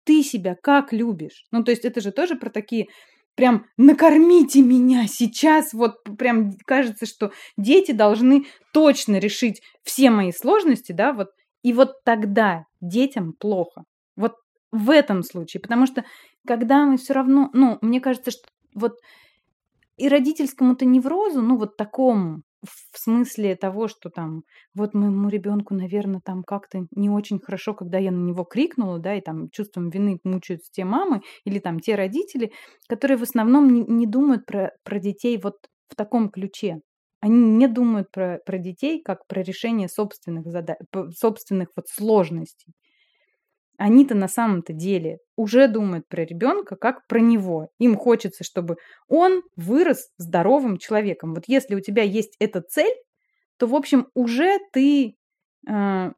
Ты 0.03 0.21
себя 0.21 0.55
как 0.61 0.93
любишь? 0.93 1.45
Ну, 1.51 1.63
то 1.63 1.71
есть 1.71 1.83
это 1.83 2.01
же 2.01 2.11
тоже 2.11 2.35
про 2.35 2.49
такие 2.49 2.87
прям 3.37 3.67
накормите 3.77 4.61
меня 4.61 5.05
сейчас. 5.07 5.71
Вот 5.71 6.03
прям 6.17 6.57
кажется, 6.65 7.05
что 7.05 7.31
дети 7.55 7.91
должны 7.91 8.47
точно 8.73 9.19
решить 9.19 9.61
все 9.83 10.09
мои 10.09 10.33
сложности, 10.33 10.91
да, 10.91 11.13
вот. 11.13 11.29
И 11.63 11.71
вот 11.71 12.03
тогда 12.03 12.65
детям 12.81 13.33
плохо. 13.33 13.83
Вот 14.15 14.33
в 14.71 14.89
этом 14.89 15.23
случае. 15.23 15.61
Потому 15.61 15.85
что 15.85 16.03
когда 16.45 16.85
мы 16.85 16.97
все 16.97 17.13
равно, 17.13 17.49
ну, 17.53 17.77
мне 17.81 18.01
кажется, 18.01 18.31
что 18.31 18.41
вот 18.73 18.93
и 19.97 20.09
родительскому-то 20.09 20.85
неврозу, 20.85 21.41
ну, 21.41 21.57
вот 21.57 21.77
такому, 21.77 22.41
в 22.63 22.97
смысле 22.99 23.55
того, 23.55 23.87
что 23.87 24.09
там, 24.09 24.43
вот 24.73 24.93
моему 24.93 25.29
ребенку, 25.29 25.73
наверное, 25.73 26.21
там 26.23 26.43
как-то 26.43 26.87
не 26.91 27.09
очень 27.09 27.39
хорошо, 27.39 27.73
когда 27.73 27.97
я 27.97 28.11
на 28.11 28.23
него 28.23 28.43
крикнула, 28.43 28.99
да, 28.99 29.15
и 29.15 29.21
там 29.21 29.49
чувством 29.49 29.89
вины 29.89 30.19
мучаются 30.23 30.71
те 30.71 30.85
мамы 30.85 31.21
или 31.45 31.59
там 31.59 31.79
те 31.79 31.95
родители, 31.95 32.51
которые 32.87 33.17
в 33.17 33.23
основном 33.23 33.73
не, 33.73 33.81
не 33.81 34.07
думают 34.07 34.45
про, 34.45 34.71
про 34.83 34.99
детей 34.99 35.39
вот 35.41 35.55
в 35.87 35.95
таком 35.95 36.29
ключе. 36.29 36.79
Они 37.19 37.35
не 37.35 37.67
думают 37.67 38.11
про, 38.11 38.39
про 38.45 38.57
детей 38.57 39.01
как 39.03 39.25
про 39.27 39.41
решение 39.41 39.89
собственных 39.89 40.47
задач, 40.47 40.77
собственных 41.15 41.69
вот 41.75 41.87
сложностей 41.87 42.73
они-то 43.77 44.15
на 44.15 44.27
самом-то 44.27 44.73
деле 44.73 45.19
уже 45.35 45.67
думают 45.67 46.07
про 46.07 46.25
ребенка 46.25 46.75
как 46.75 47.05
про 47.07 47.19
него. 47.19 47.69
Им 47.79 47.95
хочется, 47.95 48.43
чтобы 48.43 48.77
он 49.07 49.43
вырос 49.55 50.09
здоровым 50.17 50.77
человеком. 50.77 51.33
Вот 51.35 51.43
если 51.47 51.75
у 51.75 51.79
тебя 51.79 52.03
есть 52.03 52.35
эта 52.39 52.61
цель, 52.61 52.95
то, 53.57 53.67
в 53.67 53.75
общем, 53.75 54.07
уже 54.13 54.57
ты 54.73 55.15
э, 55.69 56.11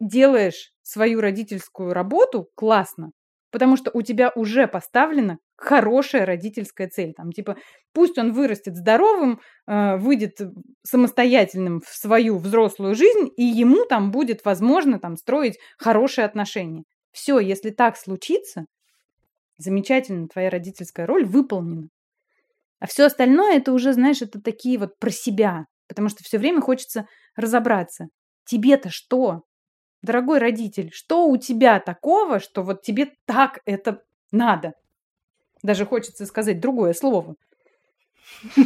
делаешь 0.00 0.72
свою 0.82 1.20
родительскую 1.20 1.92
работу 1.92 2.48
классно, 2.54 3.12
потому 3.50 3.76
что 3.76 3.90
у 3.94 4.02
тебя 4.02 4.32
уже 4.34 4.66
поставлена 4.66 5.38
хорошая 5.62 6.26
родительская 6.26 6.88
цель. 6.88 7.14
Там, 7.14 7.32
типа, 7.32 7.56
пусть 7.92 8.18
он 8.18 8.32
вырастет 8.32 8.76
здоровым, 8.76 9.40
э, 9.66 9.96
выйдет 9.96 10.38
самостоятельным 10.82 11.80
в 11.80 11.88
свою 11.88 12.38
взрослую 12.38 12.94
жизнь, 12.94 13.30
и 13.36 13.44
ему 13.44 13.84
там 13.84 14.10
будет 14.10 14.44
возможно 14.44 14.98
там 14.98 15.16
строить 15.16 15.58
хорошие 15.78 16.24
отношения. 16.24 16.82
Все, 17.12 17.38
если 17.38 17.70
так 17.70 17.96
случится, 17.96 18.64
замечательно, 19.58 20.28
твоя 20.28 20.50
родительская 20.50 21.06
роль 21.06 21.24
выполнена. 21.24 21.88
А 22.80 22.86
все 22.86 23.04
остальное 23.04 23.58
это 23.58 23.72
уже, 23.72 23.92
знаешь, 23.92 24.22
это 24.22 24.40
такие 24.40 24.78
вот 24.78 24.98
про 24.98 25.10
себя, 25.10 25.66
потому 25.86 26.08
что 26.08 26.24
все 26.24 26.38
время 26.38 26.60
хочется 26.60 27.06
разобраться. 27.36 28.06
Тебе-то 28.44 28.90
что? 28.90 29.42
Дорогой 30.02 30.38
родитель, 30.38 30.90
что 30.92 31.28
у 31.28 31.36
тебя 31.36 31.78
такого, 31.78 32.40
что 32.40 32.64
вот 32.64 32.82
тебе 32.82 33.12
так 33.26 33.60
это 33.64 34.02
надо? 34.32 34.72
Даже 35.62 35.86
хочется 35.86 36.26
сказать 36.26 36.60
другое 36.60 36.92
слово. 36.92 37.36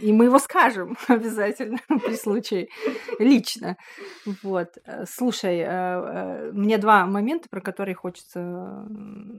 И 0.00 0.12
мы 0.12 0.26
его 0.26 0.38
скажем 0.38 0.96
обязательно 1.08 1.78
при 1.88 2.16
случае 2.16 2.68
лично. 3.18 3.76
Вот. 4.42 4.78
Слушай, 5.06 5.58
э, 5.58 5.66
э, 5.66 6.52
мне 6.52 6.78
два 6.78 7.06
момента, 7.06 7.48
про 7.50 7.60
которые 7.60 7.94
хочется 7.94 8.86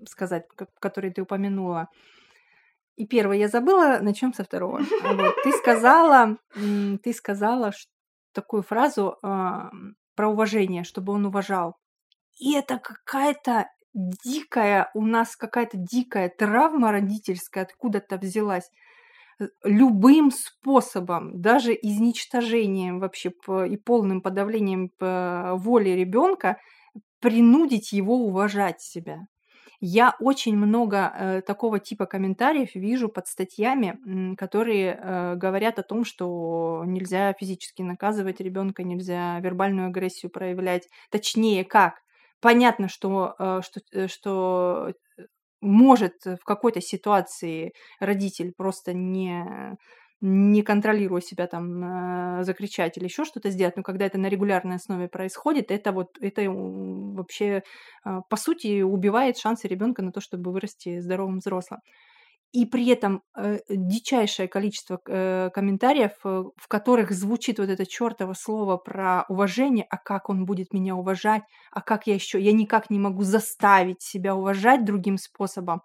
сказать, 0.07 0.45
которые 0.79 1.11
ты 1.11 1.21
упомянула. 1.21 1.87
И 2.95 3.07
первое 3.07 3.37
я 3.37 3.47
забыла, 3.47 3.99
начнем 4.01 4.33
со 4.33 4.43
второго. 4.43 4.81
Вот. 5.03 5.35
Ты 5.43 5.51
сказала, 5.53 6.37
ты 6.53 7.13
сказала 7.13 7.71
такую 8.33 8.61
фразу 8.61 9.17
про 9.21 10.27
уважение, 10.27 10.83
чтобы 10.83 11.13
он 11.13 11.25
уважал. 11.25 11.77
И 12.39 12.55
это 12.55 12.77
какая-то 12.77 13.69
дикая, 13.93 14.89
у 14.93 15.05
нас 15.05 15.35
какая-то 15.35 15.77
дикая 15.77 16.29
травма 16.29 16.91
родительская 16.91 17.63
откуда-то 17.63 18.17
взялась 18.17 18.69
э, 19.39 19.47
любым 19.63 20.31
способом, 20.31 21.41
даже 21.41 21.73
изничтожением 21.73 22.99
вообще 22.99 23.31
и 23.69 23.77
полным 23.77 24.21
подавлением 24.21 24.91
воли 24.99 25.89
ребенка, 25.89 26.57
принудить 27.19 27.91
его 27.91 28.15
уважать 28.15 28.81
себя. 28.81 29.27
Я 29.81 30.13
очень 30.19 30.57
много 30.57 31.13
э, 31.15 31.41
такого 31.41 31.79
типа 31.79 32.05
комментариев 32.05 32.75
вижу 32.75 33.07
под 33.07 33.27
статьями, 33.27 34.35
которые 34.35 34.99
э, 35.01 35.35
говорят 35.35 35.79
о 35.79 35.83
том, 35.83 36.03
что 36.03 36.83
нельзя 36.85 37.33
физически 37.39 37.81
наказывать 37.81 38.41
ребенка, 38.41 38.83
нельзя 38.83 39.39
вербальную 39.39 39.87
агрессию 39.87 40.31
проявлять. 40.31 40.89
Точнее, 41.11 41.63
как? 41.63 42.01
Понятно, 42.41 42.87
что, 42.89 43.35
э, 43.39 43.61
что, 43.63 43.81
э, 43.93 44.07
что 44.07 44.93
может 45.61 46.15
в 46.25 46.43
какой-то 46.45 46.81
ситуации 46.81 47.73
родитель 47.99 48.53
просто 48.55 48.93
не 48.93 49.77
не 50.21 50.63
контролируя 50.63 51.21
себя 51.21 51.47
там, 51.47 52.39
э, 52.41 52.43
закричать 52.43 52.97
или 52.97 53.05
еще 53.05 53.23
что-то 53.23 53.49
сделать, 53.51 53.77
но 53.77 53.83
когда 53.83 54.05
это 54.05 54.17
на 54.17 54.27
регулярной 54.27 54.75
основе 54.75 55.07
происходит, 55.07 55.71
это 55.71 55.93
вот, 55.93 56.17
это 56.19 56.43
вообще, 56.51 57.63
э, 58.05 58.19
по 58.29 58.35
сути, 58.37 58.81
убивает 58.81 59.37
шансы 59.37 59.67
ребенка 59.69 60.01
на 60.01 60.11
то, 60.11 60.19
чтобы 60.21 60.51
вырасти 60.51 60.99
здоровым 60.99 61.37
взрослым. 61.39 61.79
И 62.51 62.65
при 62.65 62.87
этом 62.87 63.21
э, 63.37 63.59
дичайшее 63.69 64.47
количество 64.47 64.99
э, 65.05 65.51
комментариев, 65.53 66.13
э, 66.23 66.43
в 66.55 66.67
которых 66.67 67.11
звучит 67.11 67.59
вот 67.59 67.69
это 67.69 67.85
чертово 67.85 68.33
слово 68.33 68.77
про 68.77 69.25
уважение, 69.29 69.85
а 69.89 69.97
как 69.97 70.29
он 70.29 70.45
будет 70.45 70.73
меня 70.73 70.95
уважать, 70.95 71.43
а 71.71 71.81
как 71.81 72.07
я 72.07 72.15
еще, 72.15 72.41
я 72.41 72.51
никак 72.51 72.89
не 72.89 72.97
могу 72.97 73.23
заставить 73.23 74.01
себя 74.01 74.35
уважать 74.35 74.83
другим 74.83 75.17
способом. 75.17 75.83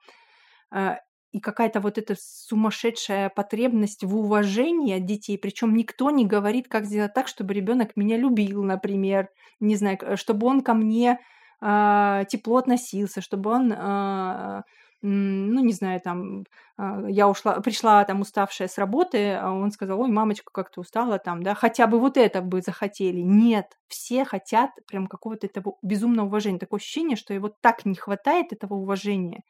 Э, 0.75 0.97
и 1.35 1.41
какая-то 1.41 1.81
вот 1.81 1.99
эта 1.99 2.15
сумасшедшая 2.17 3.29
потребность 3.29 4.05
в 4.05 4.17
уважении 4.17 4.97
от 4.97 5.05
детей. 5.05 5.37
Причем 5.37 5.75
никто 5.75 6.11
не 6.11 6.25
говорит, 6.25 6.69
как 6.69 6.87
сделать 6.87 7.13
так, 7.13 7.27
чтобы 7.27 7.55
ребенок 7.55 7.97
меня 7.97 8.17
любил, 8.17 8.63
например, 8.63 9.29
не 9.59 9.75
знаю, 9.75 9.99
чтобы 10.17 10.47
он 10.47 10.63
ко 10.63 10.75
мне 10.75 11.19
э, 11.61 12.25
тепло 12.29 12.59
относился, 12.59 13.21
чтобы 13.21 13.51
он, 13.51 13.73
э, 13.73 14.63
ну, 15.07 15.63
не 15.63 15.75
знаю, 15.75 16.01
там, 16.01 16.45
э, 16.79 17.07
я 17.11 17.29
ушла, 17.29 17.61
пришла 17.61 18.03
там 18.05 18.23
уставшая 18.23 18.69
с 18.69 18.79
работы, 18.79 19.35
а 19.35 19.53
он 19.53 19.71
сказал, 19.71 20.01
ой, 20.01 20.09
мамочка, 20.09 20.51
как 20.51 20.71
ты 20.71 20.81
устала 20.81 21.19
там, 21.19 21.43
да, 21.43 21.55
хотя 21.55 21.87
бы 21.87 22.01
вот 22.01 22.17
это 22.17 22.41
бы 22.41 22.63
захотели. 22.63 23.21
Нет, 23.21 23.67
все 23.87 24.25
хотят 24.25 24.71
прям 24.87 25.07
какого-то 25.07 25.47
этого 25.47 25.77
безумного 25.83 26.27
уважения. 26.27 26.59
Такое 26.59 26.79
ощущение, 26.79 27.17
что 27.17 27.35
его 27.35 27.53
так 27.61 27.85
не 27.85 27.97
хватает, 27.97 28.55
этого 28.55 28.75
уважения, 28.75 29.43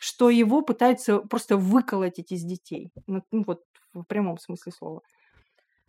что 0.00 0.28
его 0.28 0.60
пытаются 0.60 1.20
просто 1.20 1.56
выколотить 1.56 2.30
из 2.30 2.42
детей. 2.42 2.90
Ну, 3.06 3.22
ну, 3.30 3.44
вот 3.46 3.62
в 3.94 4.02
прямом 4.04 4.36
смысле 4.38 4.72
слова. 4.72 5.00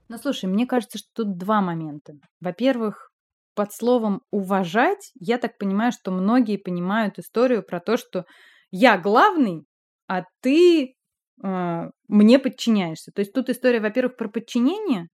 Ну, 0.07 0.17
слушай, 0.17 0.45
мне 0.45 0.65
кажется, 0.65 0.97
что 0.97 1.09
тут 1.13 1.37
два 1.37 1.59
момента. 1.59 2.13
Во-первых, 2.39 3.11
под 3.55 3.73
словом 3.73 4.21
«уважать» 4.31 5.11
я 5.19 5.37
так 5.37 5.57
понимаю, 5.57 5.91
что 5.91 6.11
многие 6.11 6.55
понимают 6.55 7.19
историю 7.19 7.61
про 7.61 7.81
то, 7.81 7.97
что 7.97 8.25
я 8.71 8.97
главный, 8.97 9.65
а 10.07 10.23
ты 10.41 10.95
э, 11.43 11.89
мне 12.07 12.39
подчиняешься. 12.39 13.11
То 13.13 13.21
есть 13.21 13.33
тут 13.33 13.49
история, 13.49 13.79
во-первых, 13.79 14.17
про 14.17 14.29
подчинение, 14.29 15.07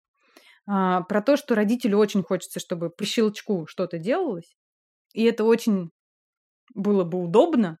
э, 0.67 0.99
про 1.07 1.21
то, 1.21 1.37
что 1.37 1.55
родителю 1.55 1.97
очень 1.97 2.23
хочется, 2.23 2.59
чтобы 2.59 2.89
по 2.89 3.05
щелчку 3.05 3.65
что-то 3.67 3.97
делалось, 3.97 4.55
и 5.13 5.23
это 5.23 5.43
очень 5.45 5.89
было 6.73 7.03
бы 7.03 7.23
удобно, 7.23 7.77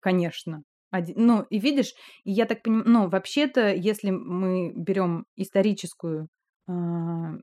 конечно. 0.00 0.62
Один, 0.90 1.14
ну, 1.26 1.42
и 1.50 1.60
видишь, 1.60 1.92
я 2.24 2.46
так 2.46 2.62
понимаю, 2.62 2.84
ну, 2.88 3.08
вообще-то, 3.08 3.72
если 3.72 4.10
мы 4.10 4.72
берем 4.74 5.24
историческую 5.36 6.28
э, 6.68 6.72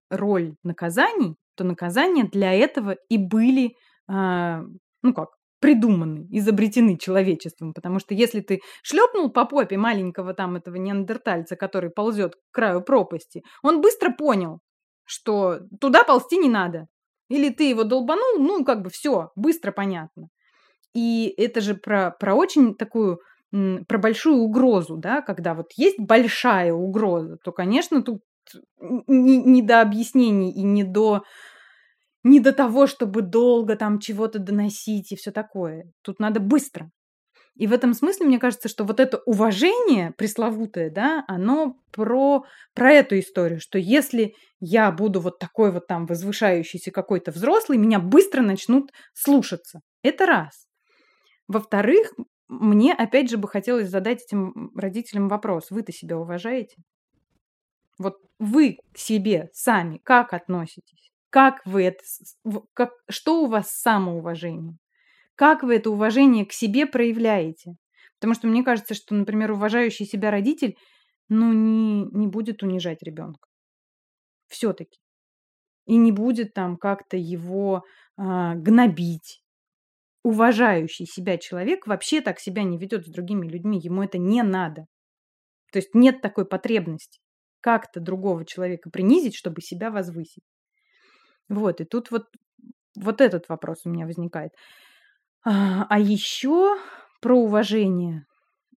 роль 0.10 0.56
наказаний, 0.64 1.36
то 1.56 1.64
наказания 1.64 2.26
для 2.26 2.54
этого 2.54 2.96
и 3.10 3.18
были, 3.18 3.76
э, 4.10 4.62
ну 5.02 5.14
как, 5.14 5.37
придуманы, 5.60 6.28
изобретены 6.30 6.98
человечеством. 6.98 7.74
Потому 7.74 8.00
что 8.00 8.14
если 8.14 8.42
ты 8.42 8.62
шлепнул 8.84 9.32
по 9.32 9.46
попе 9.46 9.78
маленького 9.78 10.34
там 10.34 10.56
этого 10.56 10.76
неандертальца, 10.76 11.56
который 11.56 11.90
ползет 11.90 12.36
к 12.36 12.40
краю 12.52 12.82
пропасти, 12.82 13.44
он 13.64 13.82
быстро 13.82 14.12
понял, 14.12 14.60
что 15.06 15.60
туда 15.80 16.04
ползти 16.04 16.38
не 16.38 16.50
надо. 16.50 16.88
Или 17.30 17.50
ты 17.50 17.70
его 17.70 17.84
долбанул, 17.84 18.40
ну, 18.40 18.64
как 18.64 18.82
бы 18.82 18.90
все, 18.90 19.32
быстро 19.36 19.72
понятно. 19.72 20.30
И 20.94 21.34
это 21.38 21.62
же 21.62 21.76
про, 21.76 22.12
про 22.12 22.36
очень 22.36 22.76
такую, 22.76 23.20
про 23.52 23.98
большую 23.98 24.38
угрозу, 24.38 24.98
да, 24.98 25.22
когда 25.22 25.54
вот 25.54 25.68
есть 25.76 26.00
большая 26.00 26.74
угроза, 26.74 27.38
то, 27.44 27.52
конечно, 27.52 28.02
тут 28.02 28.22
не, 28.80 29.38
не 29.38 29.62
до 29.62 29.82
объяснений 29.82 30.54
и 30.54 30.64
не 30.64 30.84
до 30.84 31.24
не 32.28 32.40
до 32.40 32.52
того, 32.52 32.88
чтобы 32.88 33.22
долго 33.22 33.76
там 33.76 34.00
чего-то 34.00 34.40
доносить 34.40 35.12
и 35.12 35.16
все 35.16 35.32
такое. 35.32 35.92
Тут 36.02 36.20
надо 36.20 36.40
быстро. 36.40 36.92
И 37.56 37.66
в 37.66 37.74
этом 37.74 37.94
смысле, 37.96 38.28
мне 38.28 38.38
кажется, 38.38 38.70
что 38.70 38.84
вот 38.84 39.00
это 39.00 39.20
уважение 39.26 40.12
пресловутое, 40.12 40.92
да, 40.92 41.24
оно 41.28 41.78
про, 41.92 42.46
про 42.76 42.92
эту 42.92 43.18
историю, 43.18 43.60
что 43.60 43.80
если 43.80 44.36
я 44.60 44.92
буду 44.92 45.20
вот 45.22 45.40
такой 45.40 45.72
вот 45.72 45.88
там 45.88 46.06
возвышающийся 46.06 46.92
какой-то 46.92 47.32
взрослый, 47.32 47.80
меня 47.80 48.00
быстро 48.00 48.42
начнут 48.42 48.92
слушаться. 49.14 49.82
Это 50.04 50.28
раз. 50.28 50.68
Во-вторых, 51.48 52.14
мне 52.48 52.94
опять 52.94 53.30
же 53.30 53.38
бы 53.38 53.48
хотелось 53.48 53.90
задать 53.90 54.24
этим 54.24 54.72
родителям 54.76 55.28
вопрос. 55.28 55.72
Вы-то 55.72 55.92
себя 55.92 56.18
уважаете? 56.18 56.76
Вот 57.98 58.18
вы 58.38 58.78
к 58.94 58.98
себе 58.98 59.50
сами 59.54 60.00
как 60.04 60.34
относитесь? 60.34 61.07
Как 61.30 61.66
вы 61.66 61.84
это, 61.84 62.04
как, 62.74 62.92
что 63.10 63.44
у 63.44 63.48
вас 63.48 63.70
самоуважение? 63.72 64.78
Как 65.36 65.64
вы 65.64 65.76
это 65.76 65.90
уважение 65.92 66.46
к 66.46 66.54
себе 66.54 66.86
проявляете? 66.86 67.74
Потому 68.20 68.34
что 68.34 68.48
мне 68.48 68.64
кажется, 68.64 68.94
что, 68.94 69.14
например, 69.14 69.52
уважающий 69.52 70.06
себя 70.06 70.32
родитель, 70.32 70.76
ну, 71.30 71.54
не, 71.54 72.06
не 72.06 72.28
будет 72.28 72.64
унижать 72.64 73.04
ребенка. 73.04 73.48
Все-таки. 74.48 75.00
И 75.86 75.96
не 75.98 76.12
будет 76.12 76.54
там 76.54 76.78
как-то 76.78 77.18
его 77.18 77.84
а, 78.18 78.56
гнобить 78.56 79.42
уважающий 80.28 81.06
себя 81.06 81.38
человек 81.38 81.88
вообще 81.88 82.20
так 82.20 82.42
себя 82.42 82.64
не 82.64 82.78
ведет 82.78 83.06
с 83.08 83.10
другими 83.10 83.48
людьми. 83.48 83.80
Ему 83.80 84.04
это 84.04 84.18
не 84.18 84.44
надо. 84.44 84.86
То 85.72 85.80
есть 85.80 85.96
нет 85.96 86.22
такой 86.22 86.46
потребности 86.46 87.22
как-то 87.62 88.02
другого 88.02 88.46
человека 88.46 88.90
принизить, 88.90 89.36
чтобы 89.36 89.62
себя 89.62 89.90
возвысить. 89.90 90.44
Вот, 91.50 91.82
и 91.82 91.86
тут 91.86 92.12
вот, 92.12 92.26
вот 92.96 93.22
этот 93.22 93.50
вопрос 93.50 93.82
у 93.86 93.90
меня 93.90 94.06
возникает. 94.06 94.52
А, 95.46 95.86
а 95.90 96.00
еще 96.00 96.78
про 97.22 97.38
уважение. 97.38 98.26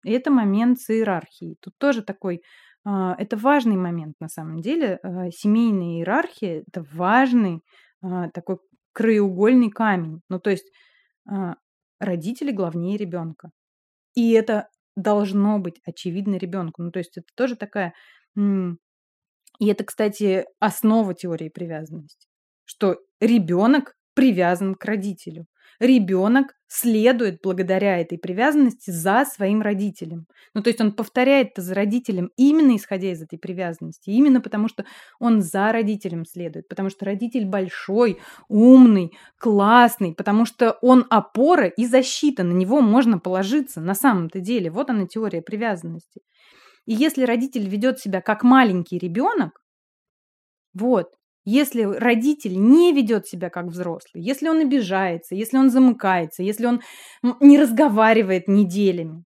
Это 0.05 0.31
момент 0.31 0.81
с 0.81 0.91
иерархией. 0.91 1.57
Тут 1.61 1.75
тоже 1.79 2.03
такой, 2.03 2.43
а, 2.85 3.15
это 3.19 3.37
важный 3.37 3.77
момент 3.77 4.15
на 4.21 4.29
самом 4.29 4.61
деле. 4.61 4.99
А, 5.03 5.31
семейная 5.31 5.99
иерархия– 5.99 6.65
это 6.69 6.85
важный 6.93 7.63
а, 8.03 8.31
такой 8.31 8.59
краеугольный 8.93 9.71
камень. 9.71 10.21
Ну, 10.29 10.41
то 10.41 10.51
есть 10.51 10.71
родители 12.01 12.51
главнее 12.51 12.97
ребенка. 12.97 13.51
И 14.15 14.33
это 14.33 14.69
должно 14.97 15.59
быть 15.61 15.81
очевидно 15.87 16.37
ребенку. 16.37 16.83
Ну, 16.83 16.91
то 16.91 16.99
есть 16.99 17.17
это 17.17 17.27
тоже 17.37 17.57
такая... 17.57 17.95
И 18.37 19.67
это, 19.67 19.85
кстати, 19.85 20.47
основа 20.59 21.15
теории 21.15 21.51
привязанности, 21.51 22.27
что 22.71 22.99
ребенок 23.21 23.95
привязан 24.15 24.75
к 24.75 24.85
родителю 24.85 25.47
ребенок 25.81 26.55
следует 26.69 27.41
благодаря 27.43 27.99
этой 27.99 28.19
привязанности 28.19 28.91
за 28.91 29.25
своим 29.25 29.63
родителем. 29.63 30.27
Ну, 30.55 30.63
то 30.63 30.69
есть 30.69 30.81
он 30.81 30.93
повторяет 30.93 31.53
это 31.53 31.63
за 31.63 31.75
родителем 31.75 32.31
именно 32.37 32.77
исходя 32.77 33.11
из 33.11 33.23
этой 33.23 33.39
привязанности, 33.39 34.11
именно 34.11 34.41
потому 34.41 34.69
что 34.69 34.85
он 35.19 35.41
за 35.41 35.73
родителем 35.73 36.25
следует, 36.25 36.69
потому 36.69 36.91
что 36.91 37.07
родитель 37.07 37.47
большой, 37.47 38.21
умный, 38.49 39.13
классный, 39.39 40.15
потому 40.15 40.45
что 40.45 40.77
он 40.83 41.07
опора 41.09 41.67
и 41.67 41.87
защита, 41.87 42.45
на 42.45 42.53
него 42.53 42.83
можно 42.83 43.19
положиться 43.19 43.81
на 43.81 43.95
самом-то 43.95 44.41
деле. 44.41 44.71
Вот 44.71 44.91
она 44.91 45.07
теория 45.07 45.43
привязанности. 45.43 46.21
И 46.87 46.93
если 46.93 47.25
родитель 47.25 47.69
ведет 47.69 47.99
себя 47.99 48.21
как 48.21 48.43
маленький 48.43 48.99
ребенок, 48.99 49.61
вот, 50.75 51.15
если 51.45 51.83
родитель 51.83 52.61
не 52.61 52.93
ведет 52.93 53.27
себя 53.27 53.51
как 53.51 53.67
взрослый, 53.67 54.23
если 54.23 54.49
он 54.49 54.61
обижается, 54.61 55.35
если 55.35 55.57
он 55.57 55.71
замыкается, 55.71 56.43
если 56.43 56.67
он 56.67 56.81
не 57.41 57.59
разговаривает 57.59 58.49
неделями, 58.49 59.25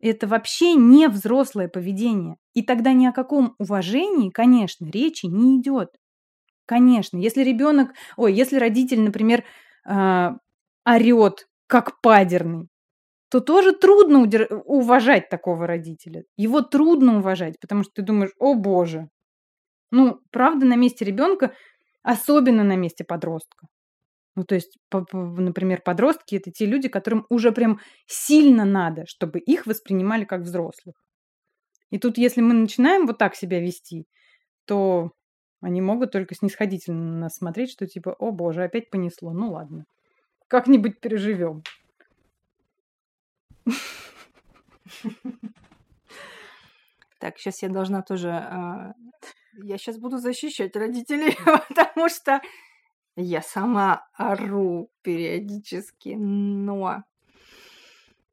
это 0.00 0.26
вообще 0.26 0.74
не 0.74 1.08
взрослое 1.08 1.68
поведение. 1.68 2.36
И 2.54 2.62
тогда 2.62 2.92
ни 2.92 3.06
о 3.06 3.12
каком 3.12 3.54
уважении, 3.58 4.30
конечно, 4.30 4.86
речи 4.90 5.26
не 5.26 5.60
идет. 5.60 5.90
Конечно, 6.66 7.16
если 7.18 7.42
ребенок, 7.42 7.90
ой, 8.16 8.32
если 8.32 8.58
родитель, 8.58 9.00
например, 9.00 9.44
э, 9.88 10.30
орет 10.84 11.48
как 11.66 12.00
падерный, 12.00 12.68
то 13.30 13.40
тоже 13.40 13.72
трудно 13.72 14.22
уважать 14.64 15.28
такого 15.28 15.66
родителя. 15.66 16.24
Его 16.36 16.62
трудно 16.62 17.18
уважать, 17.18 17.58
потому 17.60 17.82
что 17.82 17.92
ты 17.96 18.02
думаешь, 18.02 18.32
о 18.38 18.54
боже, 18.54 19.08
ну, 19.90 20.20
правда, 20.30 20.66
на 20.66 20.76
месте 20.76 21.04
ребенка, 21.04 21.54
особенно 22.02 22.64
на 22.64 22.76
месте 22.76 23.04
подростка. 23.04 23.66
Ну, 24.36 24.44
то 24.44 24.54
есть, 24.54 24.78
например, 24.90 25.82
подростки 25.82 26.36
это 26.36 26.52
те 26.52 26.64
люди, 26.64 26.88
которым 26.88 27.26
уже 27.28 27.50
прям 27.50 27.80
сильно 28.06 28.64
надо, 28.64 29.04
чтобы 29.06 29.40
их 29.40 29.66
воспринимали 29.66 30.24
как 30.24 30.42
взрослых. 30.42 30.94
И 31.90 31.98
тут, 31.98 32.18
если 32.18 32.40
мы 32.40 32.54
начинаем 32.54 33.06
вот 33.06 33.18
так 33.18 33.34
себя 33.34 33.60
вести, 33.60 34.06
то 34.64 35.10
они 35.60 35.80
могут 35.80 36.12
только 36.12 36.34
снисходительно 36.34 37.02
на 37.02 37.18
нас 37.18 37.36
смотреть, 37.36 37.70
что 37.70 37.86
типа, 37.86 38.14
о 38.18 38.30
боже, 38.30 38.62
опять 38.62 38.90
понесло. 38.90 39.32
Ну 39.32 39.52
ладно, 39.52 39.86
как-нибудь 40.46 41.00
переживем. 41.00 41.62
Так, 47.18 47.38
сейчас 47.38 47.62
я 47.62 47.68
должна 47.68 48.02
тоже... 48.02 48.94
Я 49.62 49.78
сейчас 49.78 49.98
буду 49.98 50.18
защищать 50.18 50.76
родителей, 50.76 51.36
потому 51.68 52.08
что 52.08 52.40
я 53.16 53.42
сама 53.42 54.06
ору 54.14 54.90
периодически, 55.02 56.10
но... 56.10 57.02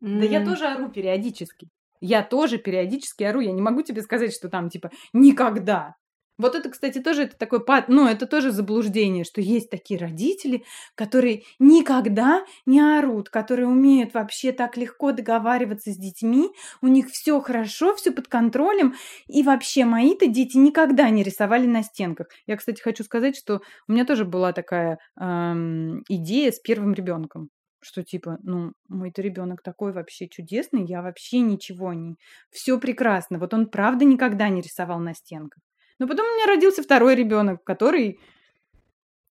Да 0.02 0.26
я 0.26 0.46
тоже 0.46 0.68
ору 0.68 0.90
периодически. 0.90 1.70
Я 2.02 2.22
тоже 2.22 2.60
периодически 2.60 3.24
ору. 3.24 3.40
Я 3.40 3.52
не 3.52 3.62
могу 3.62 3.82
тебе 3.82 4.02
сказать, 4.04 4.34
что 4.34 4.50
там 4.50 4.70
типа 4.70 4.92
никогда. 5.14 5.96
Вот 6.38 6.56
это, 6.56 6.70
кстати, 6.70 7.00
тоже 7.00 7.24
это 7.24 7.38
такой, 7.38 7.64
ну, 7.88 8.08
это 8.08 8.26
тоже 8.26 8.52
заблуждение, 8.52 9.24
что 9.24 9.40
есть 9.40 9.70
такие 9.70 10.00
родители, 10.00 10.64
которые 10.96 11.44
никогда 11.60 12.46
не 12.66 12.82
орут, 12.82 13.30
которые 13.30 13.68
умеют 13.68 14.14
вообще 14.14 14.52
так 14.52 14.76
легко 14.76 15.14
договариваться 15.14 15.92
с 15.92 15.98
детьми, 15.98 16.50
у 16.82 16.88
них 16.88 17.08
все 17.10 17.40
хорошо, 17.40 17.96
все 17.96 18.12
под 18.12 18.28
контролем, 18.28 18.96
и 19.28 19.44
вообще 19.44 19.86
мои-то 19.86 20.28
дети 20.28 20.58
никогда 20.58 21.10
не 21.10 21.24
рисовали 21.24 21.68
на 21.68 21.84
стенках. 21.84 22.28
Я, 22.48 22.58
кстати, 22.58 22.82
хочу 22.82 23.04
сказать, 23.04 23.38
что 23.38 23.62
у 23.88 23.94
меня 23.94 24.06
тоже 24.06 24.26
была 24.26 24.52
такая 24.52 25.00
эм, 25.20 26.04
идея 26.10 26.52
с 26.52 26.60
первым 26.60 26.94
ребенком 26.94 27.50
что 27.86 28.04
типа, 28.04 28.40
ну, 28.42 28.74
мой-то 28.90 29.22
ребенок 29.22 29.62
такой 29.62 29.94
вообще 29.94 30.28
чудесный, 30.28 30.86
я 30.86 31.04
вообще 31.04 31.42
ничего 31.42 31.94
не... 31.94 32.16
Все 32.50 32.80
прекрасно. 32.80 33.38
Вот 33.38 33.54
он 33.54 33.68
правда 33.68 34.06
никогда 34.06 34.50
не 34.50 34.62
рисовал 34.62 35.00
на 35.00 35.14
стенках. 35.14 35.62
Но 36.00 36.08
потом 36.08 36.26
у 36.26 36.36
меня 36.36 36.48
родился 36.48 36.84
второй 36.84 37.16
ребенок, 37.16 37.64
который 37.64 38.20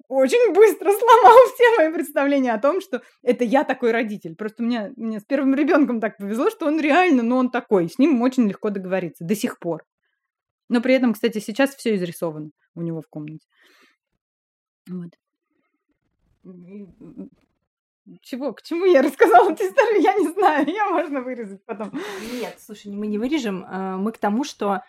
очень 0.07 0.53
быстро 0.53 0.91
сломал 0.97 1.37
все 1.53 1.77
мои 1.77 1.93
представления 1.93 2.53
о 2.53 2.59
том, 2.59 2.81
что 2.81 3.01
это 3.21 3.43
я 3.43 3.63
такой 3.63 3.91
родитель. 3.91 4.35
Просто 4.35 4.63
мне, 4.63 4.93
мне 4.95 5.19
с 5.19 5.23
первым 5.25 5.55
ребенком 5.55 5.99
так 5.99 6.17
повезло, 6.17 6.49
что 6.49 6.67
он 6.67 6.79
реально, 6.79 7.23
ну, 7.23 7.37
он 7.37 7.49
такой. 7.51 7.89
С 7.89 7.97
ним 7.99 8.21
очень 8.21 8.47
легко 8.47 8.69
договориться 8.69 9.25
до 9.25 9.35
сих 9.35 9.59
пор. 9.59 9.83
Но 10.69 10.81
при 10.81 10.93
этом, 10.93 11.13
кстати, 11.13 11.39
сейчас 11.39 11.75
все 11.75 11.95
изрисовано 11.95 12.51
у 12.75 12.81
него 12.81 13.01
в 13.01 13.07
комнате. 13.07 13.45
Вот. 14.87 15.11
Чего? 18.21 18.53
К 18.53 18.61
чему 18.61 18.85
я 18.85 19.01
рассказала 19.01 19.51
эту 19.51 19.63
историю? 19.63 20.01
Я 20.01 20.13
не 20.15 20.27
знаю. 20.29 20.67
Ее 20.67 20.83
можно 20.89 21.21
вырезать 21.21 21.63
потом. 21.65 21.91
Нет, 22.33 22.55
слушай, 22.59 22.91
мы 22.91 23.07
не 23.07 23.17
вырежем. 23.17 23.63
э, 23.63 23.95
Мы 23.97 24.11
к 24.11 24.17
тому, 24.17 24.43
что 24.43 24.81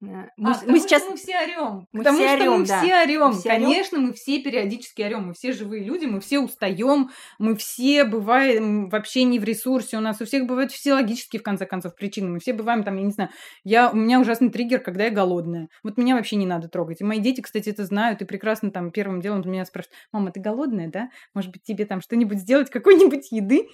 мы, 0.00 0.30
А, 0.50 0.52
потому 0.54 0.72
мы 0.72 0.78
что 0.78 0.88
сейчас... 0.88 1.02
мы 1.08 1.16
все 1.16 1.38
орем. 1.40 1.86
мы 1.92 1.98
Потому 2.00 2.18
все 2.18 2.28
что 2.28 2.36
мы 2.36 2.42
орём, 2.42 2.64
да. 2.64 2.80
все 2.82 3.02
орем. 3.02 3.20
Мы 3.20 3.26
орём. 3.26 3.42
Конечно, 3.42 3.98
мы 3.98 4.12
все 4.12 4.42
периодически 4.42 5.02
орем. 5.02 5.26
Мы 5.28 5.34
все 5.34 5.52
живые 5.52 5.82
люди, 5.82 6.06
мы 6.06 6.20
все 6.20 6.38
устаем, 6.38 7.10
мы 7.38 7.56
все 7.56 8.04
бываем 8.04 8.88
вообще 8.88 9.24
не 9.24 9.38
в 9.40 9.44
ресурсе. 9.44 9.96
У 9.96 10.00
нас 10.00 10.20
у 10.20 10.24
всех 10.24 10.46
бывают 10.46 10.70
физиологические, 10.70 11.40
в 11.40 11.42
конце 11.42 11.66
концов, 11.66 11.96
причины. 11.96 12.28
Мы 12.28 12.38
все 12.38 12.52
бываем 12.52 12.84
там, 12.84 12.96
я 12.96 13.02
не 13.02 13.10
знаю, 13.10 13.30
я, 13.64 13.90
у 13.90 13.96
меня 13.96 14.20
ужасный 14.20 14.50
триггер, 14.50 14.80
когда 14.80 15.04
я 15.04 15.10
голодная. 15.10 15.68
Вот 15.82 15.96
меня 15.96 16.14
вообще 16.14 16.36
не 16.36 16.46
надо 16.46 16.68
трогать. 16.68 17.00
И 17.00 17.04
мои 17.04 17.18
дети, 17.18 17.40
кстати, 17.40 17.68
это 17.68 17.84
знают 17.84 18.22
и 18.22 18.24
прекрасно 18.24 18.70
там 18.70 18.92
первым 18.92 19.20
делом 19.20 19.42
меня 19.48 19.64
спрашивают, 19.64 19.96
мама, 20.12 20.30
ты 20.30 20.40
голодная, 20.40 20.88
да? 20.88 21.08
Может 21.34 21.50
быть, 21.52 21.62
тебе 21.62 21.86
там 21.86 22.00
что-нибудь 22.00 22.38
сделать, 22.38 22.70
какой-нибудь 22.70 23.32
еды? 23.32 23.66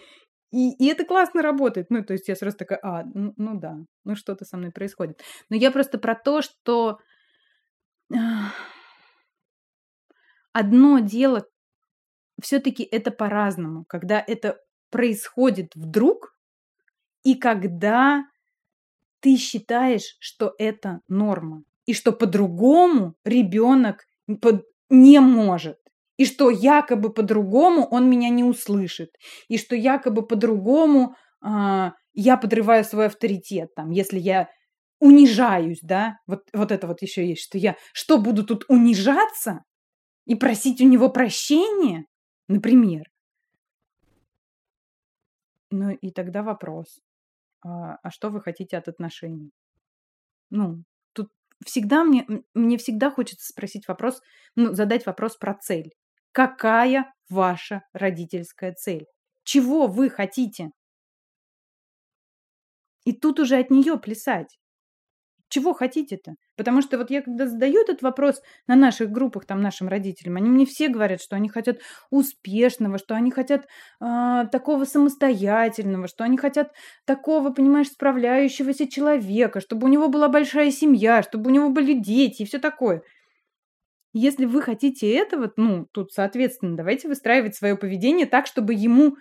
И, 0.54 0.70
и 0.78 0.86
это 0.86 1.04
классно 1.04 1.42
работает. 1.42 1.90
Ну, 1.90 2.04
то 2.04 2.12
есть 2.12 2.28
я 2.28 2.36
сразу 2.36 2.56
такая, 2.56 2.78
а, 2.80 3.02
ну, 3.12 3.34
ну 3.36 3.58
да, 3.58 3.76
ну 4.04 4.14
что-то 4.14 4.44
со 4.44 4.56
мной 4.56 4.70
происходит. 4.70 5.20
Но 5.50 5.56
я 5.56 5.72
просто 5.72 5.98
про 5.98 6.14
то, 6.14 6.42
что 6.42 7.00
одно 10.52 11.00
дело, 11.00 11.44
все-таки 12.40 12.84
это 12.84 13.10
по-разному, 13.10 13.84
когда 13.88 14.22
это 14.24 14.60
происходит 14.90 15.74
вдруг, 15.74 16.38
и 17.24 17.34
когда 17.34 18.24
ты 19.18 19.36
считаешь, 19.36 20.16
что 20.20 20.54
это 20.58 21.00
норма, 21.08 21.64
и 21.84 21.94
что 21.94 22.12
по-другому 22.12 23.16
ребенок 23.24 24.06
не 24.88 25.18
может, 25.18 25.78
и 26.16 26.24
что 26.26 26.50
якобы 26.50 27.12
по-другому 27.12 27.86
он 27.90 28.08
меня 28.08 28.28
не 28.28 28.44
услышит, 28.44 29.10
и 29.48 29.58
что 29.58 29.74
якобы 29.74 30.26
по-другому 30.26 31.16
а, 31.40 31.92
я 32.12 32.36
подрываю 32.36 32.84
свой 32.84 33.06
авторитет, 33.06 33.74
там, 33.74 33.90
если 33.90 34.18
я 34.18 34.48
унижаюсь, 35.00 35.80
да, 35.82 36.18
вот, 36.26 36.48
вот 36.52 36.72
это 36.72 36.86
вот 36.86 37.02
еще 37.02 37.26
есть, 37.26 37.42
что 37.42 37.58
я 37.58 37.76
что 37.92 38.18
буду 38.18 38.44
тут 38.44 38.64
унижаться 38.68 39.64
и 40.24 40.34
просить 40.34 40.80
у 40.80 40.86
него 40.88 41.10
прощения, 41.10 42.06
например. 42.48 43.04
Ну 45.70 45.90
и 45.90 46.10
тогда 46.10 46.42
вопрос, 46.42 47.00
а, 47.62 47.96
а 48.02 48.10
что 48.10 48.30
вы 48.30 48.40
хотите 48.40 48.76
от 48.76 48.88
отношений? 48.88 49.50
Ну, 50.50 50.84
тут 51.12 51.30
всегда 51.64 52.04
мне, 52.04 52.26
мне 52.54 52.78
всегда 52.78 53.10
хочется 53.10 53.46
спросить 53.46 53.88
вопрос, 53.88 54.22
ну, 54.54 54.72
задать 54.72 55.04
вопрос 55.04 55.36
про 55.36 55.54
цель. 55.54 55.92
Какая 56.34 57.14
ваша 57.30 57.82
родительская 57.94 58.74
цель? 58.74 59.06
Чего 59.42 59.86
вы 59.86 60.10
хотите? 60.10 60.68
И 63.04 63.12
тут 63.12 63.40
уже 63.40 63.56
от 63.58 63.70
нее 63.70 63.98
плясать. 63.98 64.58
Чего 65.48 65.72
хотите-то? 65.74 66.34
Потому 66.56 66.82
что 66.82 66.98
вот 66.98 67.10
я 67.10 67.22
когда 67.22 67.46
задаю 67.46 67.82
этот 67.82 68.02
вопрос 68.02 68.42
на 68.66 68.74
наших 68.76 69.10
группах, 69.10 69.46
там, 69.46 69.60
нашим 69.62 69.88
родителям, 69.88 70.36
они 70.36 70.48
мне 70.50 70.66
все 70.66 70.88
говорят, 70.88 71.20
что 71.22 71.36
они 71.36 71.48
хотят 71.48 71.78
успешного, 72.10 72.98
что 72.98 73.14
они 73.14 73.30
хотят 73.30 73.66
а, 74.00 74.46
такого 74.46 74.84
самостоятельного, 74.84 76.08
что 76.08 76.24
они 76.24 76.38
хотят 76.38 76.72
такого, 77.04 77.50
понимаешь, 77.50 77.88
справляющегося 77.88 78.88
человека, 78.88 79.60
чтобы 79.60 79.86
у 79.86 79.90
него 79.90 80.08
была 80.08 80.28
большая 80.28 80.72
семья, 80.72 81.22
чтобы 81.22 81.50
у 81.50 81.54
него 81.54 81.70
были 81.70 81.92
дети 81.92 82.42
и 82.42 82.46
все 82.46 82.58
такое. 82.58 83.02
Если 84.16 84.44
вы 84.46 84.62
хотите 84.62 85.12
этого, 85.12 85.52
ну, 85.56 85.86
тут, 85.92 86.12
соответственно, 86.12 86.76
давайте 86.76 87.08
выстраивать 87.08 87.56
свое 87.56 87.76
поведение 87.76 88.26
так, 88.26 88.46
чтобы 88.46 88.72
ему 88.72 89.16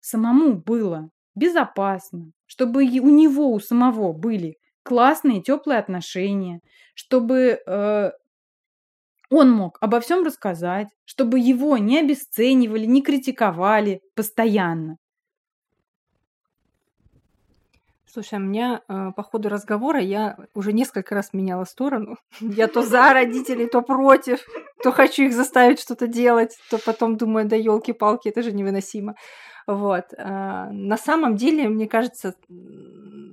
самому 0.00 0.54
было 0.54 1.10
безопасно, 1.34 2.32
чтобы 2.46 2.82
у 2.84 3.10
него, 3.10 3.52
у 3.52 3.60
самого 3.60 4.12
были 4.12 4.56
классные, 4.82 5.42
теплые 5.42 5.78
отношения, 5.78 6.60
чтобы 6.94 7.60
э, 7.66 8.10
он 9.30 9.50
мог 9.50 9.78
обо 9.80 10.00
всем 10.00 10.24
рассказать, 10.24 10.88
чтобы 11.04 11.38
его 11.38 11.76
не 11.78 12.00
обесценивали, 12.00 12.84
не 12.86 13.02
критиковали 13.02 14.00
постоянно. 14.14 14.96
Слушай, 18.10 18.38
у 18.38 18.42
меня 18.42 18.80
э, 18.88 19.12
по 19.14 19.22
ходу 19.22 19.50
разговора 19.50 20.00
я 20.00 20.38
уже 20.54 20.72
несколько 20.72 21.14
раз 21.14 21.34
меняла 21.34 21.64
сторону. 21.64 22.16
Я 22.40 22.66
то 22.66 22.82
за 22.82 23.12
родителей, 23.12 23.66
то 23.66 23.82
против, 23.82 24.40
то 24.82 24.92
хочу 24.92 25.24
их 25.24 25.34
заставить 25.34 25.78
что-то 25.78 26.06
делать, 26.06 26.56
то 26.70 26.78
потом 26.78 27.16
думаю, 27.18 27.46
да 27.46 27.56
елки-палки, 27.56 28.28
это 28.28 28.42
же 28.42 28.52
невыносимо. 28.52 29.14
Вот. 29.66 30.06
а, 30.16 30.70
На 30.70 30.96
самом 30.96 31.36
деле, 31.36 31.68
мне 31.68 31.86
кажется, 31.86 32.34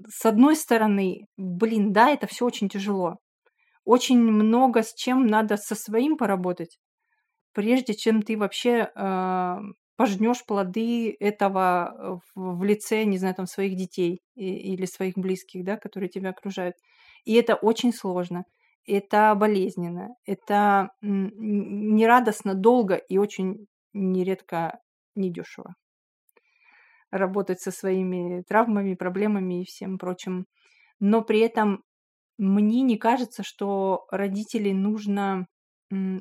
с 0.10 0.26
одной 0.26 0.58
стороны, 0.58 1.28
блин, 1.38 1.94
да, 1.94 2.10
это 2.10 2.28
все 2.28 2.46
очень 2.46 2.68
тяжело. 2.68 3.20
Очень 3.86 4.20
много 4.20 4.84
с 4.84 4.94
чем 4.94 5.26
надо 5.26 5.56
со 5.56 5.76
своим 5.76 6.18
поработать, 6.18 6.80
прежде 7.54 7.94
чем 7.94 8.22
ты 8.22 8.38
вообще 8.38 8.92
а, 8.96 9.62
пожнешь 9.96 10.46
плоды 10.46 11.16
этого 11.20 12.22
в, 12.36 12.58
в 12.58 12.64
лице, 12.64 13.04
не 13.06 13.18
знаю, 13.18 13.36
там, 13.36 13.48
своих 13.48 13.76
детей 13.76 14.22
или 14.36 14.86
своих 14.86 15.16
близких, 15.18 15.64
да, 15.64 15.78
которые 15.78 16.10
тебя 16.10 16.32
окружают. 16.32 16.76
И 17.24 17.34
это 17.34 17.56
очень 17.56 17.93
сложно, 17.93 18.46
это 18.86 19.34
болезненно, 19.36 20.10
это 20.26 20.89
нерадостно, 21.02 22.54
долго 22.54 22.96
и 22.96 23.18
очень 23.18 23.68
нередко 23.93 24.80
недешево 25.16 25.76
работать 27.12 27.60
со 27.62 27.72
своими 27.72 28.41
травмами, 28.43 28.96
проблемами 28.96 29.62
и 29.62 29.66
всем 29.66 29.98
прочим. 29.98 30.46
Но 31.00 31.22
при 31.22 31.39
этом 31.39 31.84
мне 32.38 32.82
не 32.82 32.98
кажется, 32.98 33.43
что 33.43 34.06
родителей 34.12 34.74
нужно 34.74 35.48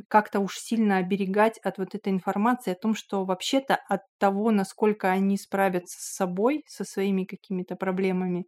как-то 0.09 0.41
уж 0.41 0.59
сильно 0.59 0.99
оберегать 0.99 1.59
от 1.59 1.79
вот 1.79 1.95
этой 1.95 2.13
информации 2.13 2.73
о 2.73 2.75
том, 2.77 2.95
что 2.95 3.25
вообще-то 3.25 3.77
от 3.89 4.03
того, 4.19 4.51
насколько 4.51 5.11
они 5.11 5.37
справятся 5.39 5.99
с 6.01 6.15
собой, 6.17 6.65
со 6.69 6.85
своими 6.85 7.25
какими-то 7.25 7.77
проблемами, 7.77 8.47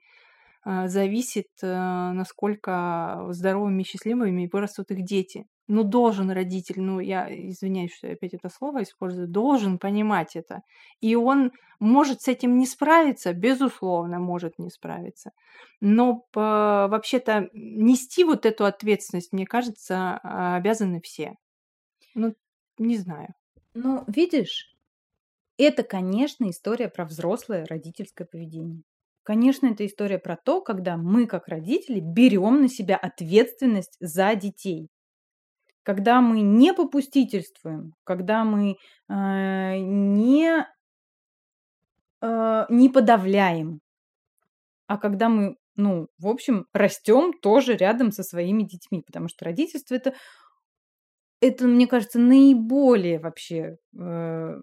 а, 0.65 0.89
зависит, 0.89 1.49
а, 1.63 2.13
насколько 2.13 3.27
здоровыми 3.31 3.83
и 3.83 3.87
счастливыми 3.87 4.49
вырастут 4.53 4.91
их 4.93 5.05
дети. 5.05 5.47
Ну, 5.69 5.83
должен 5.83 6.31
родитель, 6.31 6.81
ну, 6.81 7.01
я 7.01 7.27
извиняюсь, 7.29 7.93
что 7.95 8.07
я 8.07 8.13
опять 8.13 8.35
это 8.35 8.49
слово 8.49 8.85
использую, 8.85 9.27
должен 9.27 9.79
понимать 9.79 10.37
это. 10.37 10.63
И 11.01 11.17
он 11.17 11.53
может 11.81 12.23
с 12.23 12.29
этим 12.29 12.57
не 12.57 12.67
справиться, 12.67 13.33
безусловно, 13.33 14.21
может 14.21 14.59
не 14.59 14.71
справиться. 14.71 15.33
Но 15.81 16.27
вообще-то 16.33 17.49
нести 17.53 18.23
вот 18.25 18.47
эту 18.47 18.65
ответственность, 18.65 19.33
мне 19.33 19.45
кажется, 19.47 20.21
а, 20.23 20.57
обязаны 20.57 21.01
все. 21.03 21.35
Ну, 22.15 22.35
не 22.79 22.97
знаю. 22.99 23.35
Ну, 23.75 24.05
видишь, 24.07 24.75
это, 25.59 25.83
конечно, 25.83 26.49
история 26.51 26.89
про 26.89 27.05
взрослое 27.05 27.67
родительское 27.67 28.27
поведение. 28.27 28.83
Конечно, 29.23 29.67
это 29.67 29.85
история 29.87 30.19
про 30.19 30.37
то, 30.37 30.61
когда 30.61 30.97
мы, 30.97 31.27
как 31.27 31.49
родители, 31.49 32.01
берем 32.01 32.63
на 32.63 32.69
себя 32.69 32.97
ответственность 32.97 33.97
за 34.01 34.35
детей. 34.35 34.89
Когда 35.87 36.21
мы 36.21 36.41
не 36.41 36.75
попустительствуем, 36.75 37.95
когда 38.03 38.43
мы 38.43 38.77
э, 39.09 39.77
не, 39.79 40.67
э, 42.21 42.67
не 42.69 42.89
подавляем, 42.89 43.81
а 44.89 44.99
когда 44.99 45.29
мы, 45.29 45.55
ну, 45.77 46.09
в 46.19 46.27
общем, 46.27 46.67
растем 46.73 47.33
тоже 47.41 47.77
рядом 47.77 48.11
со 48.11 48.25
своими 48.25 48.65
детьми, 48.65 49.01
потому 49.01 49.29
что 49.29 49.45
родительство 49.45 49.95
это, 49.95 50.15
это, 51.41 51.69
мне 51.69 51.87
кажется, 51.87 52.19
наиболее 52.19 53.21
вообще, 53.21 53.77
э, 53.97 54.61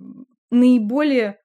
наиболее 0.52 1.40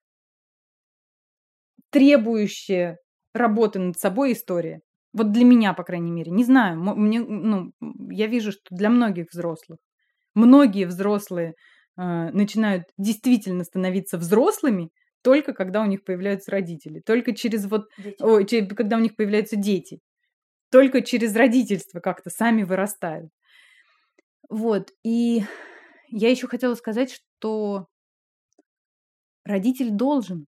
требующая 1.90 2.98
работы 3.32 3.78
над 3.78 3.96
собой 3.96 4.32
история. 4.32 4.80
Вот 5.12 5.32
для 5.32 5.44
меня, 5.44 5.72
по 5.72 5.84
крайней 5.84 6.10
мере. 6.10 6.30
Не 6.30 6.44
знаю, 6.44 6.78
мне, 6.78 7.20
ну, 7.20 7.72
я 8.10 8.26
вижу, 8.26 8.52
что 8.52 8.62
для 8.70 8.90
многих 8.90 9.26
взрослых. 9.32 9.78
Многие 10.34 10.86
взрослые 10.86 11.54
э, 11.96 12.02
начинают 12.30 12.84
действительно 12.98 13.64
становиться 13.64 14.18
взрослыми 14.18 14.90
только 15.22 15.52
когда 15.52 15.82
у 15.82 15.86
них 15.86 16.04
появляются 16.04 16.52
родители. 16.52 17.00
Только 17.04 17.34
через 17.34 17.66
вот... 17.66 17.86
Ой, 18.20 18.46
через, 18.46 18.68
когда 18.74 18.96
у 18.96 19.00
них 19.00 19.16
появляются 19.16 19.56
дети. 19.56 19.98
Только 20.70 21.02
через 21.02 21.34
родительство 21.34 21.98
как-то 22.00 22.30
сами 22.30 22.62
вырастают. 22.62 23.30
Вот. 24.48 24.90
И 25.04 25.42
я 26.08 26.30
еще 26.30 26.46
хотела 26.46 26.74
сказать, 26.76 27.10
что 27.10 27.86
родитель 29.44 29.90
должен 29.90 30.46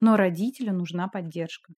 но 0.00 0.16
родителю 0.16 0.72
нужна 0.72 1.08
поддержка. 1.08 1.72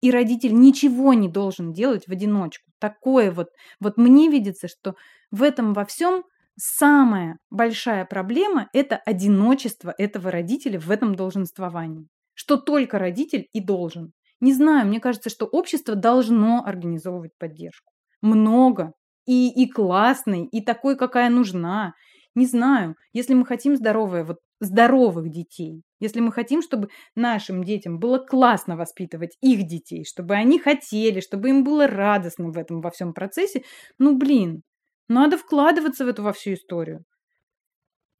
И 0.00 0.10
родитель 0.10 0.54
ничего 0.54 1.12
не 1.14 1.28
должен 1.28 1.72
делать 1.72 2.06
в 2.06 2.12
одиночку. 2.12 2.70
Такое 2.78 3.30
вот. 3.30 3.48
Вот 3.80 3.96
мне 3.96 4.28
видится, 4.28 4.68
что 4.68 4.94
в 5.30 5.42
этом 5.42 5.74
во 5.74 5.84
всем 5.84 6.24
самая 6.56 7.38
большая 7.50 8.04
проблема– 8.04 8.68
это 8.72 8.96
одиночество 8.96 9.94
этого 9.96 10.30
родителя 10.30 10.80
в 10.80 10.90
этом 10.90 11.14
долженствовании. 11.14 12.08
Что 12.34 12.56
только 12.56 12.98
родитель 12.98 13.46
и 13.52 13.60
должен. 13.60 14.12
Не 14.40 14.54
знаю, 14.54 14.86
мне 14.86 15.00
кажется, 15.00 15.28
что 15.28 15.44
общество 15.44 15.94
должно 15.94 16.64
организовывать 16.64 17.32
поддержку. 17.38 17.92
Много. 18.22 18.92
И, 19.26 19.50
и 19.50 19.70
классной, 19.70 20.46
и 20.46 20.62
такой, 20.62 20.96
какая 20.96 21.28
нужна. 21.28 21.92
Не 22.34 22.46
знаю, 22.46 22.96
если 23.12 23.34
мы 23.34 23.44
хотим 23.44 23.76
здоровое, 23.76 24.24
вот 24.24 24.38
здоровых 24.60 25.30
детей, 25.30 25.82
если 26.00 26.20
мы 26.20 26.32
хотим, 26.32 26.62
чтобы 26.62 26.88
нашим 27.14 27.64
детям 27.64 27.98
было 27.98 28.18
классно 28.18 28.76
воспитывать 28.76 29.36
их 29.40 29.66
детей, 29.66 30.04
чтобы 30.04 30.34
они 30.34 30.58
хотели, 30.58 31.20
чтобы 31.20 31.48
им 31.48 31.64
было 31.64 31.86
радостно 31.86 32.50
в 32.50 32.58
этом 32.58 32.80
во 32.80 32.90
всем 32.90 33.12
процессе, 33.12 33.64
ну 33.98 34.16
блин, 34.16 34.62
надо 35.08 35.36
вкладываться 35.36 36.04
в 36.04 36.08
эту 36.08 36.22
во 36.22 36.32
всю 36.32 36.54
историю. 36.54 37.04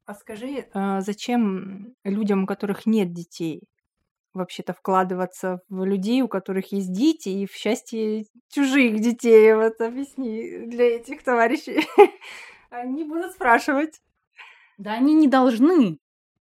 А 0.05 0.15
скажи, 0.15 0.67
а 0.73 1.01
зачем 1.01 1.93
людям, 2.03 2.43
у 2.43 2.47
которых 2.47 2.85
нет 2.85 3.13
детей, 3.13 3.63
вообще-то 4.33 4.73
вкладываться 4.73 5.61
в 5.69 5.85
людей, 5.85 6.21
у 6.21 6.27
которых 6.27 6.71
есть 6.71 6.91
дети, 6.91 7.29
и 7.29 7.45
в 7.45 7.53
счастье 7.53 8.25
чужих 8.49 8.99
детей? 8.99 9.53
Вот 9.53 9.79
объясни 9.79 10.65
для 10.65 10.97
этих 10.97 11.23
товарищей. 11.23 11.85
Они 12.69 13.03
будут 13.03 13.33
спрашивать. 13.33 14.01
Да 14.77 14.93
они 14.93 15.13
не 15.13 15.27
должны 15.27 15.99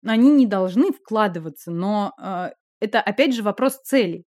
они 0.04 0.30
не 0.30 0.46
должны 0.46 0.92
вкладываться, 0.92 1.70
но 1.70 2.12
э, 2.20 2.50
это 2.80 3.00
опять 3.00 3.34
же 3.34 3.42
вопрос 3.42 3.78
целей. 3.82 4.24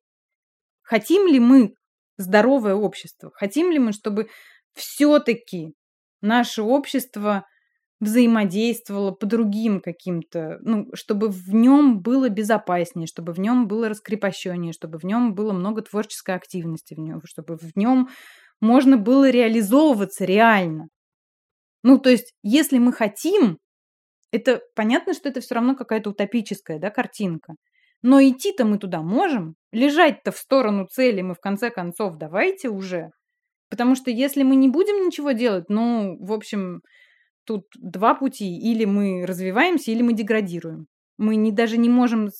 Хотим 0.82 1.26
ли 1.26 1.40
мы 1.40 1.74
здоровое 2.18 2.74
общество? 2.74 3.30
Хотим 3.34 3.70
ли 3.70 3.78
мы, 3.78 3.92
чтобы 3.92 4.28
все-таки 4.74 5.74
наше 6.20 6.62
общество 6.62 7.46
взаимодействовало 8.00 9.12
по 9.12 9.26
другим 9.26 9.80
каким-то, 9.80 10.58
ну, 10.60 10.86
чтобы 10.94 11.28
в 11.28 11.54
нем 11.54 12.00
было 12.00 12.28
безопаснее, 12.28 13.06
чтобы 13.06 13.32
в 13.32 13.38
нем 13.38 13.66
было 13.66 13.88
раскрепощеннее, 13.88 14.72
чтобы 14.72 14.98
в 14.98 15.04
нем 15.04 15.34
было 15.34 15.52
много 15.52 15.82
творческой 15.82 16.34
активности 16.34 16.94
в 16.94 16.98
нем, 16.98 17.20
чтобы 17.24 17.56
в 17.56 17.76
нем 17.76 18.08
можно 18.60 18.96
было 18.96 19.30
реализовываться 19.30 20.24
реально. 20.24 20.88
Ну, 21.82 21.98
то 21.98 22.10
есть, 22.10 22.32
если 22.42 22.78
мы 22.78 22.92
хотим, 22.92 23.58
это 24.34 24.62
понятно, 24.74 25.14
что 25.14 25.28
это 25.28 25.40
все 25.40 25.54
равно 25.54 25.76
какая-то 25.76 26.10
утопическая 26.10 26.80
да, 26.80 26.90
картинка. 26.90 27.54
Но 28.02 28.20
идти-то 28.20 28.64
мы 28.64 28.78
туда 28.78 29.00
можем. 29.00 29.54
Лежать-то 29.70 30.32
в 30.32 30.36
сторону 30.36 30.88
цели 30.90 31.22
мы 31.22 31.34
в 31.34 31.40
конце 31.40 31.70
концов 31.70 32.16
давайте 32.16 32.68
уже. 32.68 33.10
Потому 33.70 33.94
что 33.94 34.10
если 34.10 34.42
мы 34.42 34.56
не 34.56 34.68
будем 34.68 35.06
ничего 35.06 35.30
делать, 35.30 35.66
ну, 35.68 36.16
в 36.20 36.32
общем, 36.32 36.82
тут 37.44 37.66
два 37.76 38.14
пути. 38.14 38.58
Или 38.58 38.84
мы 38.84 39.24
развиваемся, 39.24 39.92
или 39.92 40.02
мы 40.02 40.14
деградируем. 40.14 40.86
Мы 41.16 41.36
не, 41.36 41.52
даже 41.52 41.78
не 41.78 41.88
можем 41.88 42.30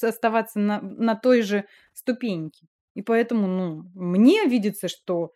оставаться 0.00 0.58
на, 0.58 0.80
на 0.80 1.14
той 1.16 1.42
же 1.42 1.66
ступеньке. 1.92 2.66
И 2.94 3.02
поэтому, 3.02 3.46
ну, 3.46 3.82
мне 3.94 4.46
видится, 4.46 4.88
что 4.88 5.32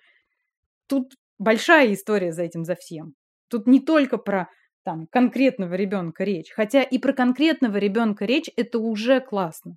тут 0.89 1.13
большая 1.39 1.93
история 1.93 2.33
за 2.33 2.43
этим, 2.43 2.65
за 2.65 2.75
всем. 2.75 3.13
Тут 3.49 3.67
не 3.67 3.81
только 3.81 4.17
про 4.17 4.49
там 4.87 5.09
конкретного 5.09 5.75
ребенка 5.75 6.23
речь. 6.23 6.53
Хотя 6.53 6.81
и 6.81 6.99
про 6.99 7.13
конкретного 7.13 7.77
ребенка 7.77 8.25
речь 8.25 8.49
это 8.57 8.79
уже 8.79 9.21
классно. 9.21 9.77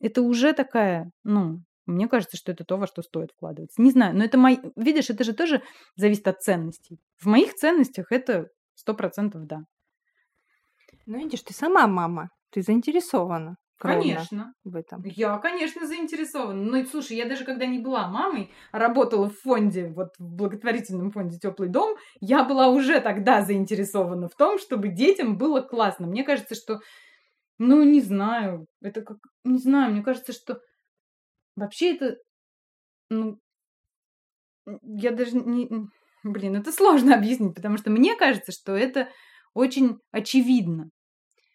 Это 0.00 0.22
уже 0.22 0.54
такая, 0.54 1.10
ну, 1.22 1.60
мне 1.84 2.08
кажется, 2.08 2.38
что 2.38 2.50
это 2.50 2.64
то, 2.64 2.78
во 2.78 2.86
что 2.86 3.02
стоит 3.02 3.32
вкладываться. 3.32 3.82
Не 3.82 3.90
знаю, 3.90 4.16
но 4.16 4.24
это 4.24 4.38
мой... 4.38 4.58
Видишь, 4.74 5.10
это 5.10 5.22
же 5.22 5.34
тоже 5.34 5.62
зависит 5.96 6.26
от 6.28 6.40
ценностей. 6.40 6.98
В 7.18 7.26
моих 7.26 7.52
ценностях 7.52 8.10
это 8.10 8.48
сто 8.74 8.94
процентов 8.94 9.46
да. 9.46 9.60
Ну, 11.04 11.18
видишь, 11.18 11.42
ты 11.42 11.52
сама 11.52 11.86
мама, 11.86 12.30
ты 12.50 12.62
заинтересована. 12.62 13.56
Конечно. 13.78 14.54
В 14.64 14.74
этом. 14.74 15.02
Я, 15.04 15.36
конечно, 15.38 15.86
заинтересована. 15.86 16.62
Ну, 16.62 16.84
слушай, 16.86 17.16
я 17.16 17.26
даже 17.26 17.44
когда 17.44 17.66
не 17.66 17.78
была 17.78 18.08
мамой, 18.08 18.50
а 18.72 18.78
работала 18.78 19.28
в 19.28 19.38
фонде, 19.40 19.88
вот 19.88 20.14
в 20.18 20.34
благотворительном 20.34 21.10
фонде 21.10 21.38
Теплый 21.38 21.68
дом, 21.68 21.96
я 22.20 22.44
была 22.44 22.68
уже 22.68 23.00
тогда 23.00 23.42
заинтересована 23.42 24.28
в 24.28 24.34
том, 24.34 24.58
чтобы 24.58 24.88
детям 24.88 25.36
было 25.36 25.60
классно. 25.60 26.06
Мне 26.06 26.24
кажется, 26.24 26.54
что, 26.54 26.80
ну, 27.58 27.82
не 27.82 28.00
знаю, 28.00 28.66
это 28.82 29.02
как, 29.02 29.18
не 29.44 29.58
знаю, 29.58 29.92
мне 29.92 30.02
кажется, 30.02 30.32
что 30.32 30.60
вообще 31.56 31.94
это, 31.96 32.16
ну, 33.10 33.38
я 34.82 35.10
даже 35.10 35.36
не, 35.36 35.68
блин, 36.24 36.56
это 36.56 36.72
сложно 36.72 37.14
объяснить, 37.16 37.54
потому 37.54 37.78
что 37.78 37.90
мне 37.90 38.16
кажется, 38.16 38.52
что 38.52 38.74
это 38.74 39.08
очень 39.54 39.98
очевидно, 40.12 40.90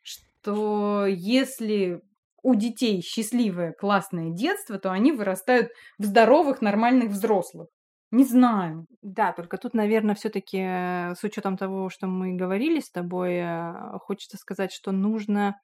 что 0.04 1.06
если 1.08 2.02
у 2.44 2.56
детей 2.56 3.02
счастливое, 3.02 3.74
классное 3.74 4.30
детство, 4.30 4.80
то 4.80 4.92
они 4.92 5.12
вырастают 5.12 5.72
в 5.98 6.06
здоровых, 6.06 6.62
нормальных 6.62 7.10
взрослых. 7.10 7.68
Не 8.12 8.26
знаю. 8.26 8.88
Да, 9.02 9.32
только 9.32 9.58
тут, 9.58 9.74
наверное, 9.74 10.16
все-таки 10.16 10.58
э, 10.60 11.16
с 11.16 11.24
учетом 11.24 11.56
того, 11.56 11.90
что 11.90 12.08
мы 12.08 12.34
говорили 12.34 12.82
с 12.82 12.92
тобой, 12.92 13.36
э, 13.36 13.74
хочется 14.00 14.38
сказать, 14.38 14.74
что 14.74 14.92
нужно 14.92 15.56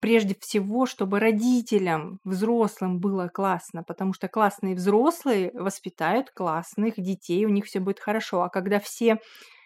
прежде 0.00 0.36
всего, 0.38 0.86
чтобы 0.86 1.18
родителям, 1.18 2.20
взрослым 2.22 3.00
было 3.00 3.26
классно, 3.26 3.82
потому 3.82 4.12
что 4.12 4.28
классные 4.28 4.76
взрослые 4.76 5.50
воспитают 5.52 6.30
классных 6.30 6.94
детей, 6.96 7.44
у 7.44 7.48
них 7.48 7.64
все 7.64 7.80
будет 7.80 7.98
хорошо. 7.98 8.42
А 8.42 8.48
когда 8.48 8.78
все 8.78 9.18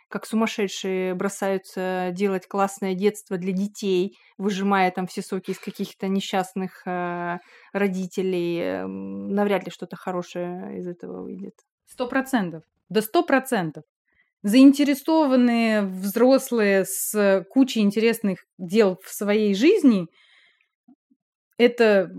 как 0.08 0.26
сумасшедшие 0.26 1.14
бросаются 1.14 2.10
делать 2.12 2.46
классное 2.46 2.94
детство 2.94 3.38
для 3.38 3.52
детей, 3.52 4.16
выжимая 4.38 4.90
там 4.90 5.06
все 5.06 5.22
соки 5.22 5.50
из 5.50 5.58
каких-то 5.58 6.08
несчастных 6.08 6.86
э, 6.86 7.38
родителей. 7.72 8.58
Э, 8.60 8.86
навряд 8.86 9.64
ли 9.64 9.70
что-то 9.70 9.96
хорошее 9.96 10.78
из 10.78 10.86
этого 10.86 11.22
выйдет. 11.22 11.54
Сто 11.86 12.06
процентов. 12.06 12.62
Да 12.88 13.02
сто 13.02 13.24
процентов. 13.24 13.84
Заинтересованные 14.42 15.82
взрослые 15.82 16.84
с 16.84 17.44
кучей 17.50 17.80
интересных 17.80 18.44
дел 18.58 18.98
в 19.02 19.12
своей 19.12 19.54
жизни, 19.54 20.06
это 21.58 22.12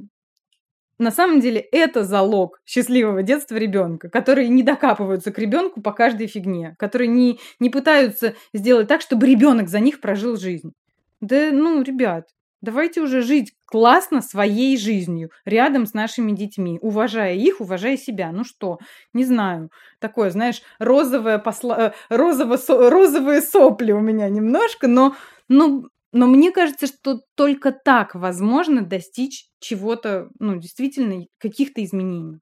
на 0.99 1.11
самом 1.11 1.39
деле 1.39 1.59
это 1.59 2.03
залог 2.03 2.59
счастливого 2.65 3.23
детства 3.23 3.55
ребенка, 3.55 4.09
которые 4.09 4.49
не 4.49 4.63
докапываются 4.63 5.31
к 5.31 5.39
ребенку 5.39 5.81
по 5.81 5.91
каждой 5.91 6.27
фигне, 6.27 6.75
которые 6.79 7.07
не, 7.07 7.39
не 7.59 7.69
пытаются 7.69 8.33
сделать 8.53 8.87
так, 8.87 9.01
чтобы 9.01 9.27
ребенок 9.27 9.69
за 9.69 9.79
них 9.79 10.01
прожил 10.01 10.37
жизнь. 10.37 10.73
Да, 11.21 11.49
ну, 11.51 11.81
ребят, 11.81 12.27
давайте 12.61 13.01
уже 13.01 13.21
жить 13.21 13.53
классно 13.65 14.21
своей 14.21 14.77
жизнью, 14.77 15.29
рядом 15.45 15.85
с 15.85 15.93
нашими 15.93 16.31
детьми, 16.31 16.79
уважая 16.81 17.35
их, 17.35 17.59
уважая 17.59 17.97
себя. 17.97 18.31
Ну 18.31 18.43
что, 18.43 18.79
не 19.13 19.25
знаю, 19.25 19.69
такое, 19.99 20.29
знаешь, 20.31 20.61
розовое 20.79 21.37
посла... 21.37 21.87
Э, 21.87 21.91
розово... 22.09 22.57
розовые 22.89 23.41
сопли 23.41 23.91
у 23.91 23.99
меня 23.99 24.29
немножко, 24.29 24.87
но, 24.87 25.15
ну, 25.49 25.87
но 26.17 26.25
мне 26.25 26.51
кажется, 26.51 26.87
что 26.87 27.21
только 27.35 27.71
так 27.71 28.15
возможно 28.15 28.81
достичь 28.81 29.45
чего-то, 29.59 30.29
ну, 30.39 30.57
действительно, 30.57 31.25
каких-то 31.37 31.83
изменений. 31.83 32.39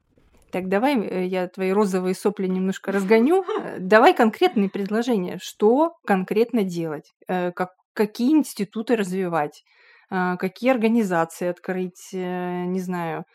Так 0.52 0.70
давай 0.70 0.98
э, 0.98 1.26
я 1.26 1.50
твои 1.50 1.72
розовые 1.72 2.16
сопли 2.16 2.48
немножко 2.48 2.94
разгоню. 2.94 3.44
Э, 3.44 3.76
давай 3.80 4.14
конкретные 4.14 4.70
предложения. 4.70 5.40
Что 5.42 5.96
конкретно 6.06 6.64
делать? 6.64 7.14
Э, 7.28 7.52
как, 7.52 7.72
какие 7.94 8.32
институты 8.32 8.96
развивать? 8.96 9.64
Какие 10.08 10.70
организации 10.70 11.48
открыть? 11.48 12.14
Не 12.14 12.80
знаю. 12.80 13.26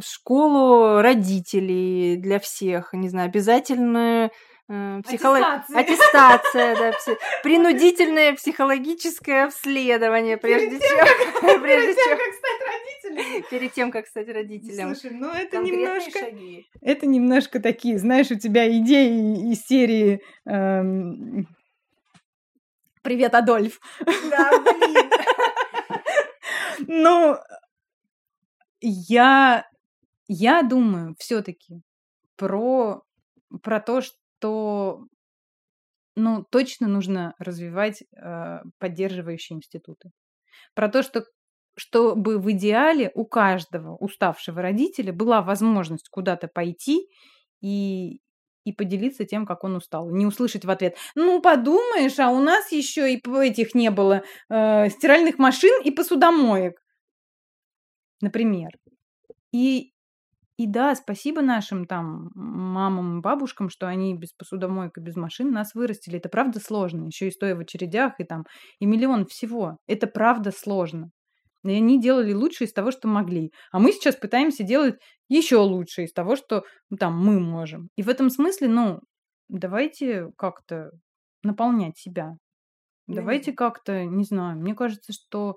Школу 0.00 1.00
родителей 1.00 2.16
для 2.16 2.40
всех. 2.40 2.92
Не 2.92 3.08
знаю. 3.08 3.28
Обязательно 3.28 4.30
психолог... 4.66 5.42
Аттестация. 5.42 5.78
Аттестация, 5.78 6.76
да, 6.76 6.92
пси... 6.92 7.16
принудительное 7.42 8.34
психологическое 8.34 9.44
обследование, 9.44 10.38
прежде 10.38 10.78
чем... 10.78 11.60
Прежде 11.60 11.94
чем, 11.94 12.18
как 12.18 12.34
стать 12.34 12.60
родителем. 12.66 13.44
Перед 13.50 13.72
тем, 13.72 13.92
как 13.92 14.06
стать 14.06 14.28
родителем. 14.28 14.94
Слушай, 14.94 15.16
ну 15.16 15.30
это 15.30 15.58
немножко... 15.58 16.18
Шаги. 16.18 16.66
Это 16.80 17.06
немножко 17.06 17.60
такие, 17.60 17.98
знаешь, 17.98 18.30
у 18.30 18.38
тебя 18.38 18.70
идеи 18.78 19.52
из 19.52 19.62
серии... 19.62 20.22
Эм... 20.46 21.46
Привет, 23.02 23.34
Адольф. 23.34 23.80
Да, 24.30 24.50
блин. 24.60 25.10
Ну, 26.86 27.38
я, 28.80 29.64
я 30.26 30.62
думаю 30.62 31.14
все-таки 31.18 31.82
про, 32.36 33.02
про 33.62 33.80
то, 33.80 34.00
что 34.00 34.16
что 34.44 35.06
ну, 36.16 36.44
точно 36.50 36.86
нужно 36.86 37.34
развивать 37.38 38.02
э, 38.02 38.58
поддерживающие 38.78 39.56
институты. 39.56 40.10
Про 40.74 40.88
то, 40.88 41.02
что 41.02 41.24
чтобы 41.76 42.38
в 42.38 42.52
идеале 42.52 43.10
у 43.14 43.24
каждого 43.24 43.96
уставшего 43.96 44.62
родителя 44.62 45.12
была 45.12 45.42
возможность 45.42 46.08
куда-то 46.08 46.46
пойти 46.46 47.08
и, 47.60 48.20
и 48.64 48.72
поделиться 48.72 49.24
тем, 49.24 49.44
как 49.44 49.64
он 49.64 49.74
устал. 49.74 50.08
Не 50.10 50.24
услышать 50.24 50.64
в 50.64 50.70
ответ, 50.70 50.96
ну, 51.16 51.40
подумаешь, 51.40 52.20
а 52.20 52.30
у 52.30 52.38
нас 52.38 52.70
еще 52.70 53.12
и 53.12 53.16
этих 53.16 53.74
не 53.74 53.90
было 53.90 54.22
э, 54.50 54.88
стиральных 54.90 55.38
машин 55.38 55.82
и 55.82 55.90
посудомоек. 55.90 56.80
Например. 58.20 58.70
И 59.52 59.93
и 60.56 60.66
да, 60.68 60.94
спасибо 60.94 61.42
нашим 61.42 61.84
там 61.84 62.30
мамам, 62.34 63.20
бабушкам, 63.22 63.70
что 63.70 63.88
они 63.88 64.14
без 64.14 64.32
посудомоек 64.32 64.96
и 64.96 65.00
без 65.00 65.16
машин 65.16 65.50
нас 65.50 65.74
вырастили. 65.74 66.18
Это 66.18 66.28
правда 66.28 66.60
сложно. 66.60 67.06
Еще 67.06 67.28
и 67.28 67.32
стоя 67.32 67.56
в 67.56 67.60
очередях, 67.60 68.20
и 68.20 68.24
там, 68.24 68.44
и 68.78 68.86
миллион 68.86 69.26
всего. 69.26 69.78
Это 69.88 70.06
правда 70.06 70.52
сложно. 70.52 71.10
И 71.64 71.70
они 71.70 72.00
делали 72.00 72.32
лучше 72.32 72.64
из 72.64 72.72
того, 72.72 72.92
что 72.92 73.08
могли. 73.08 73.50
А 73.72 73.80
мы 73.80 73.90
сейчас 73.90 74.14
пытаемся 74.14 74.62
делать 74.62 74.96
еще 75.28 75.56
лучше 75.56 76.04
из 76.04 76.12
того, 76.12 76.36
что 76.36 76.62
там 76.98 77.18
мы 77.18 77.40
можем. 77.40 77.88
И 77.96 78.02
в 78.02 78.08
этом 78.08 78.30
смысле, 78.30 78.68
ну, 78.68 79.00
давайте 79.48 80.28
как-то 80.36 80.90
наполнять 81.42 81.98
себя. 81.98 82.34
Давайте 83.06 83.52
как-то, 83.52 84.04
не 84.04 84.24
знаю, 84.24 84.58
мне 84.58 84.74
кажется, 84.74 85.12
что 85.12 85.56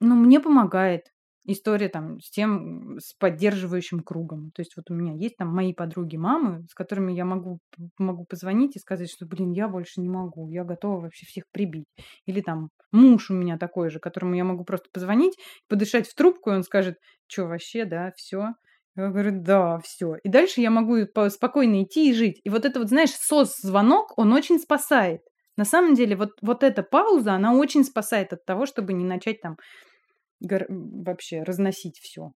ну, 0.00 0.14
мне 0.14 0.40
помогает 0.40 1.02
история 1.46 1.88
там 1.88 2.20
с 2.20 2.30
тем, 2.30 2.98
с 2.98 3.14
поддерживающим 3.14 4.00
кругом. 4.00 4.50
То 4.54 4.60
есть 4.60 4.76
вот 4.76 4.90
у 4.90 4.94
меня 4.94 5.14
есть 5.14 5.36
там 5.36 5.48
мои 5.48 5.72
подруги 5.72 6.16
мамы, 6.16 6.66
с 6.68 6.74
которыми 6.74 7.12
я 7.12 7.24
могу, 7.24 7.60
могу 7.98 8.24
позвонить 8.24 8.76
и 8.76 8.80
сказать, 8.80 9.10
что, 9.10 9.26
блин, 9.26 9.52
я 9.52 9.68
больше 9.68 10.00
не 10.00 10.08
могу, 10.08 10.50
я 10.50 10.64
готова 10.64 11.00
вообще 11.00 11.26
всех 11.26 11.44
прибить. 11.52 11.86
Или 12.26 12.40
там 12.40 12.70
муж 12.92 13.30
у 13.30 13.34
меня 13.34 13.58
такой 13.58 13.90
же, 13.90 14.00
которому 14.00 14.34
я 14.34 14.44
могу 14.44 14.64
просто 14.64 14.88
позвонить, 14.92 15.36
подышать 15.68 16.08
в 16.08 16.14
трубку, 16.14 16.50
и 16.50 16.54
он 16.54 16.62
скажет, 16.62 16.96
что 17.26 17.46
вообще, 17.46 17.84
да, 17.84 18.12
все. 18.16 18.54
Я 18.96 19.08
говорю, 19.08 19.42
да, 19.42 19.78
все. 19.80 20.16
И 20.22 20.28
дальше 20.28 20.60
я 20.62 20.70
могу 20.70 20.96
спокойно 21.28 21.82
идти 21.82 22.10
и 22.10 22.14
жить. 22.14 22.40
И 22.44 22.48
вот 22.50 22.64
это 22.64 22.78
вот, 22.80 22.88
знаешь, 22.88 23.10
сос-звонок, 23.10 24.16
он 24.16 24.32
очень 24.32 24.58
спасает. 24.58 25.20
На 25.56 25.64
самом 25.64 25.94
деле, 25.94 26.16
вот, 26.16 26.30
вот 26.42 26.62
эта 26.62 26.82
пауза, 26.82 27.32
она 27.32 27.54
очень 27.54 27.84
спасает 27.84 28.32
от 28.32 28.44
того, 28.44 28.66
чтобы 28.66 28.92
не 28.92 29.04
начать 29.04 29.40
там 29.40 29.56
гор... 30.40 30.66
вообще 30.68 31.42
разносить 31.42 31.98
все. 31.98 32.32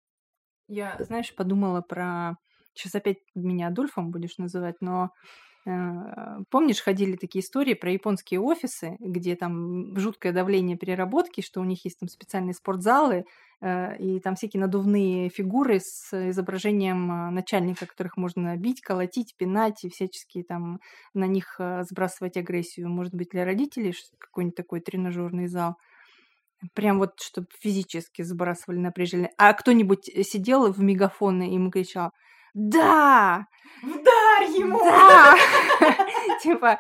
Я, 0.69 0.97
знаешь, 1.01 1.35
подумала 1.35 1.81
про... 1.81 2.35
Сейчас 2.75 2.95
опять 2.95 3.19
меня 3.35 3.69
Адольфом 3.69 4.11
будешь 4.11 4.37
называть, 4.37 4.77
но 4.81 5.09
э, 5.65 5.71
помнишь, 6.51 6.83
ходили 6.83 7.17
такие 7.17 7.43
истории 7.43 7.73
про 7.75 7.91
японские 7.91 8.41
офисы, 8.41 8.97
где 9.01 9.35
там 9.35 9.97
жуткое 9.97 10.33
давление 10.33 10.77
переработки, 10.77 11.41
что 11.41 11.61
у 11.61 11.65
них 11.65 11.85
есть 11.87 12.01
там 12.01 12.09
специальные 12.09 12.53
спортзалы, 12.53 13.25
э, 13.63 13.97
и 13.99 14.21
там 14.21 14.35
всякие 14.35 14.61
надувные 14.61 15.31
фигуры 15.31 15.79
с 15.81 16.13
изображением 16.31 17.11
э, 17.11 17.31
начальника, 17.31 17.87
которых 17.87 18.19
можно 18.19 18.55
бить, 18.57 18.83
колотить, 18.83 19.35
пинать 19.39 19.85
и 19.85 19.89
всячески 19.89 20.43
там 20.43 20.81
на 21.15 21.27
них 21.27 21.59
сбрасывать 21.89 22.37
агрессию. 22.37 22.91
Может 22.91 23.15
быть, 23.15 23.29
для 23.31 23.47
родителей 23.47 23.95
какой-нибудь 24.19 24.57
такой 24.57 24.81
тренажерный 24.81 25.47
зал. 25.47 25.77
Прям 26.75 26.99
вот, 26.99 27.21
чтобы 27.21 27.49
физически 27.61 28.23
сбрасывали 28.23 28.79
напряжение. 28.79 29.31
А 29.39 29.53
кто-нибудь 29.53 30.09
э, 30.09 30.23
сидел 30.23 30.73
в 30.73 30.81
мегафоны 30.81 31.51
и 31.51 31.55
ему 31.55 31.71
кричал 31.71 32.13
«Да! 32.55 33.47
Вдарь 33.83 34.51
ему!» 34.59 34.79
«Да!» 34.79 35.37
Типа 36.43 36.79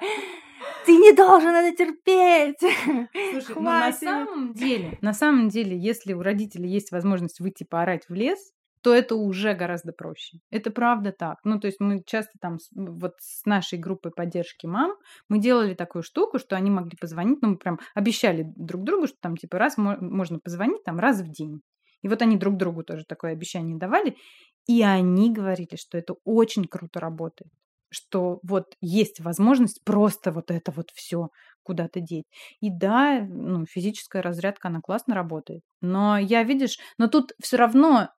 «Ты 0.86 0.96
не 0.96 1.12
должен 1.12 1.50
это 1.50 1.76
терпеть!» 1.76 2.60
Слушай, 2.60 3.54
ну 3.56 3.62
на 3.62 3.92
самом 3.92 4.52
деле, 4.54 4.98
на 5.02 5.12
самом 5.12 5.48
деле, 5.48 5.76
если 5.76 6.14
у 6.14 6.22
родителей 6.22 6.70
есть 6.70 6.90
возможность 6.90 7.40
выйти 7.40 7.64
поорать 7.64 8.08
в 8.08 8.14
лес, 8.14 8.38
то 8.86 8.94
это 8.94 9.16
уже 9.16 9.52
гораздо 9.52 9.92
проще. 9.92 10.38
Это 10.48 10.70
правда 10.70 11.10
так. 11.10 11.38
Ну, 11.42 11.58
то 11.58 11.66
есть 11.66 11.80
мы 11.80 12.04
часто 12.06 12.38
там 12.40 12.58
вот 12.72 13.14
с 13.18 13.44
нашей 13.44 13.80
группой 13.80 14.12
поддержки 14.12 14.66
мам 14.66 14.92
мы 15.28 15.40
делали 15.40 15.74
такую 15.74 16.04
штуку, 16.04 16.38
что 16.38 16.54
они 16.54 16.70
могли 16.70 16.96
позвонить, 16.96 17.42
ну, 17.42 17.48
мы 17.48 17.56
прям 17.56 17.80
обещали 17.96 18.44
друг 18.54 18.84
другу, 18.84 19.08
что 19.08 19.16
там 19.20 19.36
типа 19.36 19.58
раз 19.58 19.76
можно 19.76 20.38
позвонить 20.38 20.84
там 20.84 21.00
раз 21.00 21.20
в 21.20 21.28
день. 21.32 21.62
И 22.02 22.08
вот 22.08 22.22
они 22.22 22.36
друг 22.36 22.56
другу 22.56 22.84
тоже 22.84 23.02
такое 23.04 23.32
обещание 23.32 23.76
давали, 23.76 24.16
и 24.68 24.84
они 24.84 25.32
говорили, 25.32 25.74
что 25.74 25.98
это 25.98 26.14
очень 26.24 26.66
круто 26.66 27.00
работает 27.00 27.50
что 27.88 28.40
вот 28.42 28.74
есть 28.80 29.20
возможность 29.20 29.80
просто 29.84 30.32
вот 30.32 30.50
это 30.50 30.72
вот 30.72 30.90
все 30.92 31.28
куда-то 31.62 32.00
деть. 32.00 32.26
И 32.60 32.68
да, 32.68 33.20
ну, 33.20 33.64
физическая 33.64 34.22
разрядка, 34.22 34.68
она 34.68 34.80
классно 34.80 35.14
работает. 35.14 35.62
Но 35.80 36.18
я, 36.18 36.42
видишь, 36.42 36.78
но 36.98 37.06
тут 37.06 37.32
все 37.40 37.56
равно 37.56 38.08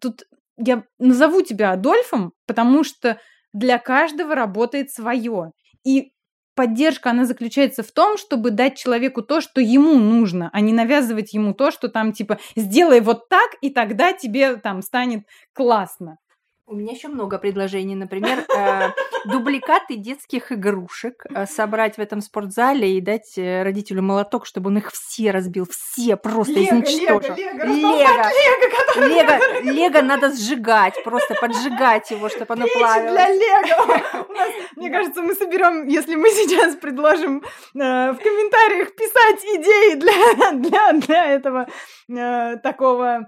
тут 0.00 0.24
я 0.56 0.84
назову 0.98 1.42
тебя 1.42 1.72
Адольфом, 1.72 2.32
потому 2.46 2.84
что 2.84 3.20
для 3.52 3.78
каждого 3.78 4.34
работает 4.34 4.90
свое. 4.90 5.52
И 5.84 6.12
поддержка, 6.54 7.10
она 7.10 7.24
заключается 7.24 7.82
в 7.82 7.92
том, 7.92 8.18
чтобы 8.18 8.50
дать 8.50 8.76
человеку 8.76 9.22
то, 9.22 9.40
что 9.40 9.60
ему 9.60 9.94
нужно, 9.98 10.50
а 10.52 10.60
не 10.60 10.72
навязывать 10.72 11.32
ему 11.32 11.54
то, 11.54 11.70
что 11.70 11.88
там 11.88 12.12
типа 12.12 12.38
сделай 12.56 13.00
вот 13.00 13.28
так, 13.28 13.50
и 13.60 13.70
тогда 13.70 14.12
тебе 14.12 14.56
там 14.56 14.82
станет 14.82 15.24
классно. 15.52 16.18
У 16.70 16.74
меня 16.74 16.92
еще 16.92 17.08
много 17.08 17.38
предложений. 17.38 17.94
Например, 17.94 18.44
э, 18.54 18.90
дубликаты 19.24 19.96
детских 19.96 20.52
игрушек 20.52 21.24
э, 21.30 21.46
собрать 21.46 21.96
в 21.96 21.98
этом 21.98 22.20
спортзале 22.20 22.98
и 22.98 23.00
дать 23.00 23.38
э, 23.38 23.62
родителю 23.62 24.02
молоток, 24.02 24.44
чтобы 24.44 24.68
он 24.68 24.76
их 24.76 24.92
все 24.92 25.30
разбил. 25.30 25.66
Все 25.70 26.18
просто 26.18 26.62
изничтожил. 26.62 27.34
Лего, 27.36 28.28
лего, 28.96 29.62
лего, 29.62 30.02
надо 30.02 30.30
сжигать, 30.30 31.02
просто 31.04 31.34
поджигать 31.36 32.10
его, 32.10 32.28
чтобы 32.28 32.52
оно 32.52 32.66
плавилось. 32.66 33.12
для 33.12 33.28
лего. 33.28 34.26
Мне 34.76 34.90
кажется, 34.90 35.22
мы 35.22 35.34
соберем, 35.34 35.88
если 35.88 36.16
мы 36.16 36.28
сейчас 36.28 36.76
предложим 36.76 37.42
в 37.72 38.18
комментариях 38.22 38.94
писать 38.94 39.42
идеи 39.42 39.94
для, 39.94 41.34
этого 41.34 41.66
такого 42.62 43.26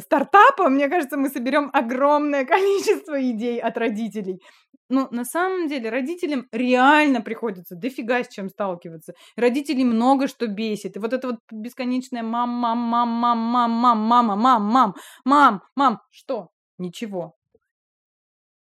стартапа, 0.00 0.68
мне 0.68 0.88
кажется, 0.88 1.16
мы 1.16 1.28
соберем 1.28 1.70
огромное 1.72 2.44
количество 2.44 3.20
идей 3.30 3.60
от 3.60 3.76
родителей. 3.76 4.40
Ну, 4.88 5.08
на 5.10 5.24
самом 5.24 5.68
деле, 5.68 5.90
родителям 5.90 6.46
реально 6.52 7.20
приходится 7.20 7.74
дофига 7.74 8.22
с 8.22 8.28
чем 8.28 8.48
сталкиваться. 8.48 9.14
Родителей 9.36 9.84
много 9.84 10.28
что 10.28 10.46
бесит. 10.46 10.96
И 10.96 11.00
вот 11.00 11.12
это 11.12 11.28
вот 11.28 11.36
бесконечное 11.50 12.22
мам, 12.22 12.50
мам, 12.50 12.78
мам, 12.78 13.08
мам, 13.08 13.38
мам, 13.38 13.70
мам, 13.70 13.98
мама, 13.98 14.36
мам, 14.36 14.62
мам, 14.62 14.94
мам, 15.24 15.62
мам, 15.74 16.00
что? 16.10 16.50
Ничего. 16.78 17.35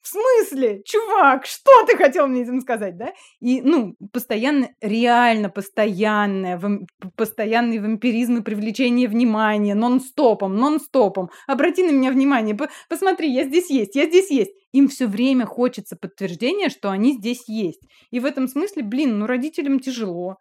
В 0.05 0.07
смысле? 0.07 0.83
Чувак, 0.85 1.47
что 1.47 1.83
ты 1.87 1.97
хотел 1.97 2.27
мне 2.27 2.43
этим 2.43 2.61
сказать, 2.61 2.95
да? 2.95 3.11
И, 3.39 3.63
ну, 3.63 3.95
постоянно, 4.13 4.69
реально 4.79 5.49
постоянное, 5.49 6.59
вам, 6.59 6.85
постоянный 7.15 7.79
вампиризм 7.79 8.37
и 8.37 8.43
привлечение 8.43 9.07
внимания, 9.07 9.73
нон-стопом, 9.73 10.57
нон-стопом. 10.57 11.31
Обрати 11.47 11.81
на 11.81 11.89
меня 11.89 12.11
внимание, 12.11 12.53
по 12.53 12.69
посмотри, 12.87 13.33
я 13.33 13.45
здесь 13.45 13.71
есть, 13.71 13.95
я 13.95 14.05
здесь 14.05 14.29
есть. 14.29 14.51
Им 14.73 14.89
все 14.89 15.07
время 15.07 15.47
хочется 15.47 15.95
подтверждения, 15.95 16.69
что 16.69 16.91
они 16.91 17.13
здесь 17.13 17.45
есть. 17.47 17.81
И 18.11 18.19
в 18.19 18.25
этом 18.25 18.47
смысле, 18.47 18.83
блин, 18.83 19.17
ну, 19.17 19.25
родителям 19.25 19.79
тяжело. 19.79 20.37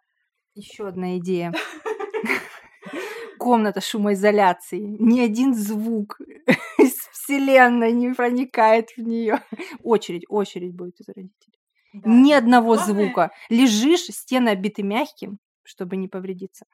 Еще 0.53 0.87
одна 0.87 1.17
идея. 1.17 1.55
Комната 3.45 3.79
шумоизоляции. 3.79 4.97
Ни 4.99 5.19
один 5.19 5.53
звук 5.53 6.19
из 6.79 6.95
вселенной 7.11 7.91
не 7.91 8.11
проникает 8.11 8.89
в 8.97 9.01
нее. 9.01 9.39
Очередь, 9.83 10.23
очередь 10.29 10.73
будет 10.73 10.99
из 10.99 11.09
родителей. 11.09 11.59
Да. 11.93 12.09
Ни 12.09 12.33
одного 12.33 12.73
Главное... 12.73 12.85
звука. 12.85 13.31
Лежишь, 13.49 14.05
стены 14.05 14.49
обиты 14.49 14.81
мягким, 14.81 15.37
чтобы 15.61 15.95
не 15.95 16.07
повредиться. 16.07 16.65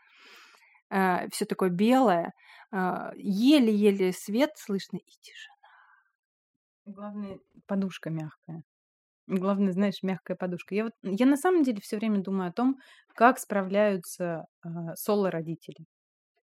А, 0.90 1.28
Все 1.34 1.44
такое 1.44 1.72
белое. 1.72 2.32
А, 2.72 3.12
еле-еле 3.18 4.14
свет 4.14 4.52
слышно 4.56 4.96
и 4.96 5.12
тишина. 5.20 5.58
Главное, 6.86 7.40
подушка 7.66 8.10
мягкая. 8.10 8.64
Главное, 9.28 9.74
знаешь, 9.74 10.04
мягкая 10.04 10.38
подушка. 10.38 10.74
Я 10.74 10.86
вот, 10.86 10.94
я 11.04 11.26
на 11.26 11.36
самом 11.36 11.64
деле 11.64 11.82
все 11.82 11.98
время 11.98 12.22
думаю 12.22 12.48
о 12.48 12.54
том, 12.54 12.78
как 13.14 13.40
справляются 13.40 14.46
э, 14.64 14.70
соло-родители. 14.96 15.86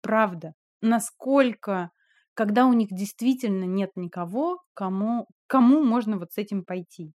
Правда, 0.02 0.52
насколько, 0.80 1.90
когда 2.34 2.66
у 2.66 2.72
них 2.72 2.88
действительно 2.90 3.64
нет 3.64 3.90
никого, 3.96 4.58
кому, 4.74 5.26
кому 5.46 5.82
можно 5.82 6.18
вот 6.18 6.32
с 6.32 6.38
этим 6.38 6.64
пойти. 6.64 7.12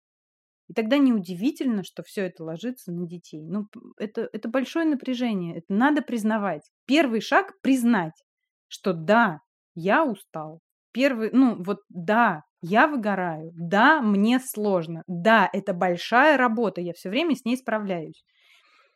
И 0.67 0.73
тогда 0.73 0.97
неудивительно, 0.97 1.83
что 1.83 2.03
все 2.03 2.25
это 2.25 2.43
ложится 2.43 2.91
на 2.91 3.07
детей. 3.07 3.47
Ну, 3.47 3.67
это, 3.97 4.27
это 4.33 4.49
большое 4.49 4.85
напряжение, 4.85 5.57
это 5.57 5.73
надо 5.73 6.01
признавать. 6.01 6.69
Первый 6.85 7.21
шаг– 7.21 7.53
признать, 7.61 8.23
что 8.67 8.93
да, 8.93 9.39
я 9.75 10.03
устал. 10.03 10.59
Первый, 10.91 11.29
ну 11.31 11.61
вот 11.63 11.79
да, 11.89 12.41
я 12.61 12.87
выгораю, 12.87 13.51
да, 13.55 14.01
мне 14.01 14.39
сложно, 14.39 15.03
да, 15.07 15.49
это 15.53 15.73
большая 15.73 16.37
работа, 16.37 16.81
я 16.81 16.93
все 16.93 17.09
время 17.09 17.35
с 17.35 17.45
ней 17.45 17.55
справляюсь. 17.55 18.23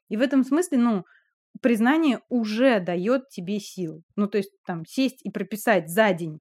И 0.09 0.17
в 0.17 0.21
этом 0.21 0.43
смысле, 0.43 0.77
ну, 0.77 1.03
признание 1.61 2.19
уже 2.29 2.79
дает 2.79 3.29
тебе 3.29 3.59
сил. 3.59 4.03
Ну, 4.15 4.27
то 4.27 4.37
есть 4.37 4.51
там 4.65 4.85
сесть 4.85 5.23
и 5.23 5.29
прописать 5.29 5.89
за 5.89 6.13
день, 6.13 6.39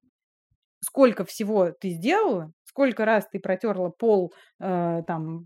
сколько 0.79 1.25
всего 1.25 1.71
ты 1.71 1.89
сделала, 1.89 2.51
сколько 2.71 3.03
раз 3.05 3.27
ты 3.29 3.39
протерла 3.39 3.89
пол, 3.89 4.33
э, 4.59 5.01
там, 5.05 5.45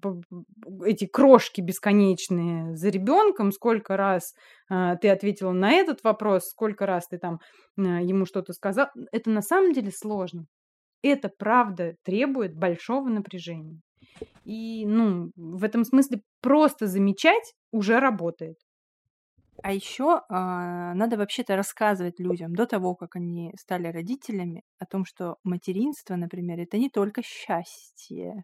эти 0.86 1.08
крошки 1.08 1.62
бесконечные 1.62 2.76
за 2.76 2.90
ребенком, 2.90 3.52
сколько 3.52 3.98
раз 3.98 4.34
э, 4.70 4.96
ты 5.02 5.10
ответила 5.10 5.52
на 5.52 5.72
этот 5.72 6.04
вопрос, 6.04 6.50
сколько 6.50 6.86
раз 6.86 7.08
ты 7.08 7.18
там 7.18 7.40
э, 7.78 7.82
ему 7.82 8.26
что-то 8.26 8.54
сказал. 8.54 8.88
Это 9.12 9.30
на 9.32 9.42
самом 9.42 9.74
деле 9.74 9.92
сложно. 9.92 10.46
Это 11.02 11.30
правда 11.30 11.96
требует 12.04 12.56
большого 12.56 13.10
напряжения. 13.10 13.80
И, 14.44 14.86
ну, 14.86 15.32
в 15.36 15.64
этом 15.64 15.84
смысле 15.84 16.22
просто 16.42 16.88
замечать 16.88 17.54
уже 17.72 18.00
работает. 18.00 18.58
А 19.68 19.72
еще 19.74 20.22
а, 20.30 20.94
надо 20.94 21.18
вообще-то 21.18 21.56
рассказывать 21.56 22.20
людям 22.20 22.54
до 22.56 22.68
того, 22.68 22.94
как 22.96 23.16
они 23.16 23.52
стали 23.60 23.88
родителями, 23.88 24.62
о 24.78 24.86
том, 24.86 25.06
что 25.06 25.38
материнство, 25.44 26.16
например, 26.16 26.60
это 26.60 26.78
не 26.78 26.90
только 26.92 27.24
счастье, 27.24 28.44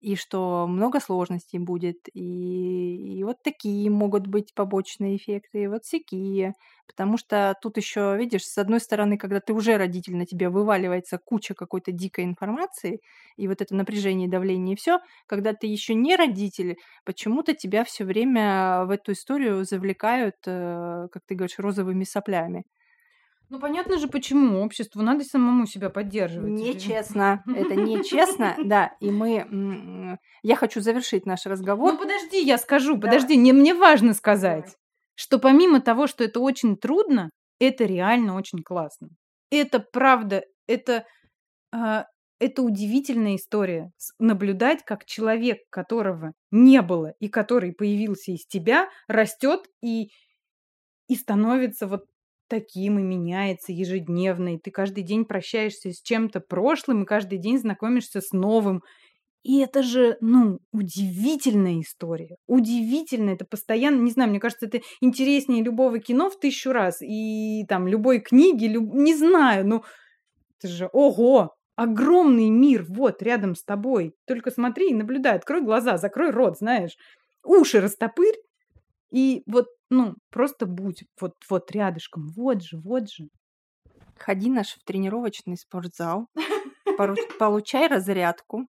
и 0.00 0.16
что 0.16 0.66
много 0.68 1.00
сложностей 1.00 1.58
будет, 1.58 2.08
и, 2.14 3.18
и 3.18 3.24
вот 3.24 3.42
такие 3.42 3.90
могут 3.90 4.26
быть 4.26 4.54
побочные 4.54 5.16
эффекты, 5.16 5.62
и 5.64 5.66
вот 5.68 5.84
всякие. 5.84 6.54
Потому 6.86 7.16
что 7.18 7.54
тут 7.62 7.76
еще, 7.76 8.16
видишь, 8.16 8.44
с 8.44 8.58
одной 8.58 8.80
стороны, 8.80 9.16
когда 9.18 9.40
ты 9.40 9.52
уже 9.52 9.76
родитель, 9.76 10.16
на 10.16 10.26
тебя 10.26 10.50
вываливается 10.50 11.18
куча 11.18 11.54
какой-то 11.54 11.92
дикой 11.92 12.24
информации, 12.24 13.00
и 13.36 13.46
вот 13.48 13.60
это 13.62 13.74
напряжение, 13.74 14.28
давление, 14.28 14.74
и 14.74 14.76
все, 14.78 15.00
когда 15.26 15.52
ты 15.54 15.66
еще 15.66 15.94
не 15.94 16.16
родитель, 16.16 16.76
почему-то 17.04 17.54
тебя 17.54 17.84
все 17.84 18.04
время 18.04 18.84
в 18.86 18.90
эту 18.90 19.12
историю 19.12 19.64
завлекают, 19.64 20.36
э, 20.46 21.08
как 21.12 21.22
ты 21.26 21.34
говоришь, 21.34 21.58
розовыми 21.58 22.04
соплями. 22.04 22.64
Ну, 23.50 23.58
понятно 23.58 23.98
же, 23.98 24.06
почему 24.06 24.62
обществу 24.62 25.02
надо 25.02 25.24
самому 25.24 25.66
себя 25.66 25.90
поддерживать. 25.90 26.52
Нечестно. 26.52 27.42
Это 27.46 27.74
нечестно, 27.74 28.56
да. 28.64 28.92
И 29.00 29.10
мы... 29.10 30.18
Я 30.42 30.54
хочу 30.54 30.80
завершить 30.80 31.26
наш 31.26 31.46
разговор. 31.46 31.92
Ну, 31.92 31.98
подожди, 31.98 32.40
я 32.40 32.58
скажу, 32.58 32.98
подожди. 32.98 33.36
Не, 33.36 33.52
мне 33.52 33.74
важно 33.74 34.14
сказать, 34.14 34.76
что 35.16 35.40
помимо 35.40 35.80
того, 35.80 36.06
что 36.06 36.22
это 36.22 36.38
очень 36.38 36.76
трудно, 36.76 37.30
это 37.58 37.84
реально 37.84 38.36
очень 38.36 38.62
классно. 38.62 39.08
Это 39.50 39.80
правда, 39.80 40.44
это, 40.68 41.04
э, 41.74 42.04
это 42.38 42.62
удивительная 42.62 43.34
история. 43.34 43.90
Наблюдать, 44.20 44.84
как 44.84 45.04
человек, 45.04 45.58
которого 45.70 46.34
не 46.52 46.82
было 46.82 47.14
и 47.18 47.28
который 47.28 47.72
появился 47.72 48.30
из 48.30 48.46
тебя, 48.46 48.88
растет 49.08 49.66
и 49.82 50.10
и 51.08 51.16
становится 51.16 51.88
вот 51.88 52.04
таким 52.50 52.98
и 52.98 53.02
меняется 53.02 53.72
ежедневно, 53.72 54.56
и 54.56 54.58
ты 54.58 54.70
каждый 54.70 55.04
день 55.04 55.24
прощаешься 55.24 55.92
с 55.92 56.02
чем-то 56.02 56.40
прошлым, 56.40 57.04
и 57.04 57.06
каждый 57.06 57.38
день 57.38 57.58
знакомишься 57.58 58.20
с 58.20 58.32
новым. 58.32 58.82
И 59.42 59.60
это 59.60 59.82
же, 59.82 60.18
ну, 60.20 60.58
удивительная 60.70 61.80
история. 61.80 62.36
Удивительно. 62.46 63.30
Это 63.30 63.46
постоянно, 63.46 64.00
не 64.00 64.10
знаю, 64.10 64.28
мне 64.28 64.40
кажется, 64.40 64.66
это 64.66 64.80
интереснее 65.00 65.62
любого 65.62 65.98
кино 65.98 66.28
в 66.28 66.38
тысячу 66.38 66.72
раз. 66.72 67.00
И 67.00 67.64
там 67.66 67.88
любой 67.88 68.20
книги, 68.20 68.66
люб... 68.66 68.92
не 68.92 69.14
знаю, 69.14 69.66
ну, 69.66 69.84
это 70.58 70.68
же, 70.68 70.90
ого, 70.92 71.54
огромный 71.74 72.50
мир 72.50 72.84
вот 72.86 73.22
рядом 73.22 73.54
с 73.54 73.64
тобой. 73.64 74.12
Только 74.26 74.50
смотри 74.50 74.90
и 74.90 74.94
наблюдай, 74.94 75.36
открой 75.36 75.62
глаза, 75.62 75.96
закрой 75.96 76.32
рот, 76.32 76.58
знаешь. 76.58 76.96
Уши 77.42 77.80
растопырь, 77.80 78.36
и 79.10 79.42
вот, 79.46 79.66
ну, 79.90 80.14
просто 80.30 80.66
будь 80.66 81.04
вот, 81.20 81.34
вот 81.48 81.70
рядышком, 81.70 82.28
вот 82.36 82.62
же, 82.62 82.78
вот 82.78 83.10
же. 83.10 83.28
Ходи 84.18 84.50
наш 84.50 84.74
в 84.74 84.84
тренировочный 84.84 85.56
спортзал, 85.56 86.26
получай 87.38 87.88
разрядку, 87.88 88.66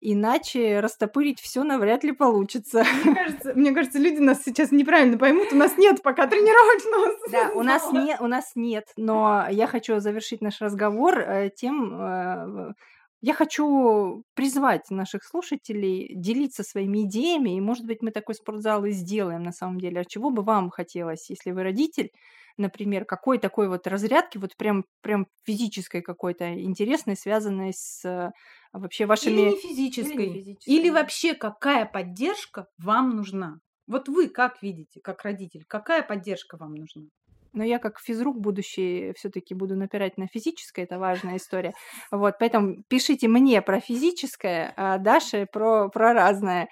иначе 0.00 0.80
растопырить 0.80 1.40
все 1.40 1.62
навряд 1.62 2.02
ли 2.04 2.12
получится. 2.12 2.84
Мне 3.04 3.14
кажется, 3.14 3.54
мне 3.54 3.72
кажется, 3.72 3.98
люди 3.98 4.18
нас 4.18 4.42
сейчас 4.42 4.72
неправильно 4.72 5.18
поймут. 5.18 5.52
У 5.52 5.56
нас 5.56 5.76
нет 5.76 6.02
пока 6.02 6.26
тренировочного. 6.26 7.10
Да, 7.30 7.50
у 7.54 7.62
нас 7.62 7.92
нет, 7.92 8.20
у 8.20 8.26
нас 8.26 8.52
нет. 8.54 8.86
Но 8.96 9.46
я 9.50 9.66
хочу 9.66 10.00
завершить 10.00 10.40
наш 10.40 10.60
разговор 10.60 11.18
э, 11.20 11.50
тем, 11.54 11.94
э, 12.00 12.72
я 13.20 13.34
хочу 13.34 14.24
призвать 14.34 14.90
наших 14.90 15.24
слушателей 15.24 16.14
делиться 16.14 16.62
своими 16.62 17.04
идеями, 17.04 17.56
и, 17.56 17.60
может 17.60 17.84
быть, 17.84 18.00
мы 18.00 18.10
такой 18.10 18.34
спортзал 18.34 18.84
и 18.86 18.92
сделаем 18.92 19.42
на 19.42 19.52
самом 19.52 19.78
деле. 19.78 20.00
А 20.00 20.04
чего 20.04 20.30
бы 20.30 20.42
вам 20.42 20.70
хотелось, 20.70 21.28
если 21.28 21.50
вы 21.50 21.62
родитель, 21.62 22.10
например, 22.56 23.04
какой 23.04 23.38
такой 23.38 23.68
вот 23.68 23.86
разрядки, 23.86 24.38
вот 24.38 24.56
прям, 24.56 24.84
прям 25.02 25.26
физической 25.44 26.00
какой-то, 26.00 26.54
интересной, 26.54 27.16
связанной 27.16 27.72
с 27.74 28.04
а, 28.04 28.32
вообще 28.72 29.06
вашими... 29.06 29.32
Или 29.32 29.50
не 29.50 29.56
физической. 29.56 30.12
Или, 30.12 30.28
не 30.28 30.34
физической. 30.34 30.70
Или 30.70 30.90
вообще 30.90 31.34
какая 31.34 31.84
поддержка 31.84 32.66
вам 32.78 33.10
нужна? 33.10 33.60
Вот 33.86 34.08
вы 34.08 34.28
как 34.28 34.62
видите, 34.62 35.00
как 35.02 35.22
родитель, 35.24 35.64
какая 35.66 36.02
поддержка 36.02 36.56
вам 36.56 36.74
нужна? 36.74 37.04
Но 37.52 37.64
я 37.64 37.78
как 37.78 37.98
физрук 38.00 38.38
будущий 38.40 39.12
все-таки 39.16 39.54
буду 39.54 39.76
напирать 39.76 40.16
на 40.18 40.26
физическое, 40.26 40.82
это 40.82 40.98
важная 40.98 41.36
история. 41.36 41.74
Вот, 42.10 42.36
поэтому 42.38 42.82
пишите 42.88 43.28
мне 43.28 43.62
про 43.62 43.80
физическое, 43.80 44.72
а 44.76 44.98
Даше 44.98 45.46
про, 45.52 45.88
про 45.88 46.12
разное. 46.12 46.68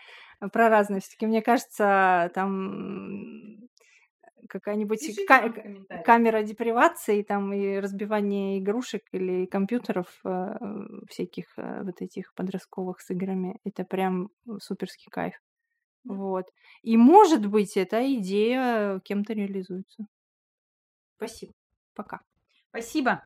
Про 0.53 0.69
разное. 0.69 1.01
Все-таки, 1.01 1.27
мне 1.27 1.43
кажется, 1.43 2.31
там 2.35 3.69
какая-нибудь 4.49 5.01
ка- 5.27 5.53
камера 6.05 6.43
депривации 6.43 7.23
там 7.23 7.53
и 7.53 7.79
разбивание 7.79 8.59
игрушек 8.59 9.03
или 9.13 9.47
компьютеров 9.47 10.07
э, 10.25 10.55
всяких 11.09 11.47
э, 11.57 11.83
вот 11.83 12.01
этих 12.01 12.33
подростковых 12.35 13.01
с 13.01 13.11
играми. 13.11 13.59
Это 13.65 13.85
прям 13.85 14.31
суперский 14.61 15.11
кайф. 15.11 15.35
Вот. 16.05 16.47
И 16.83 16.97
может 16.97 17.47
быть, 17.47 17.77
эта 17.77 18.15
идея 18.15 19.01
кем-то 19.05 19.35
реализуется. 19.35 20.07
Спасибо. 21.19 21.53
Пока. 21.95 22.21
Спасибо. 22.71 23.25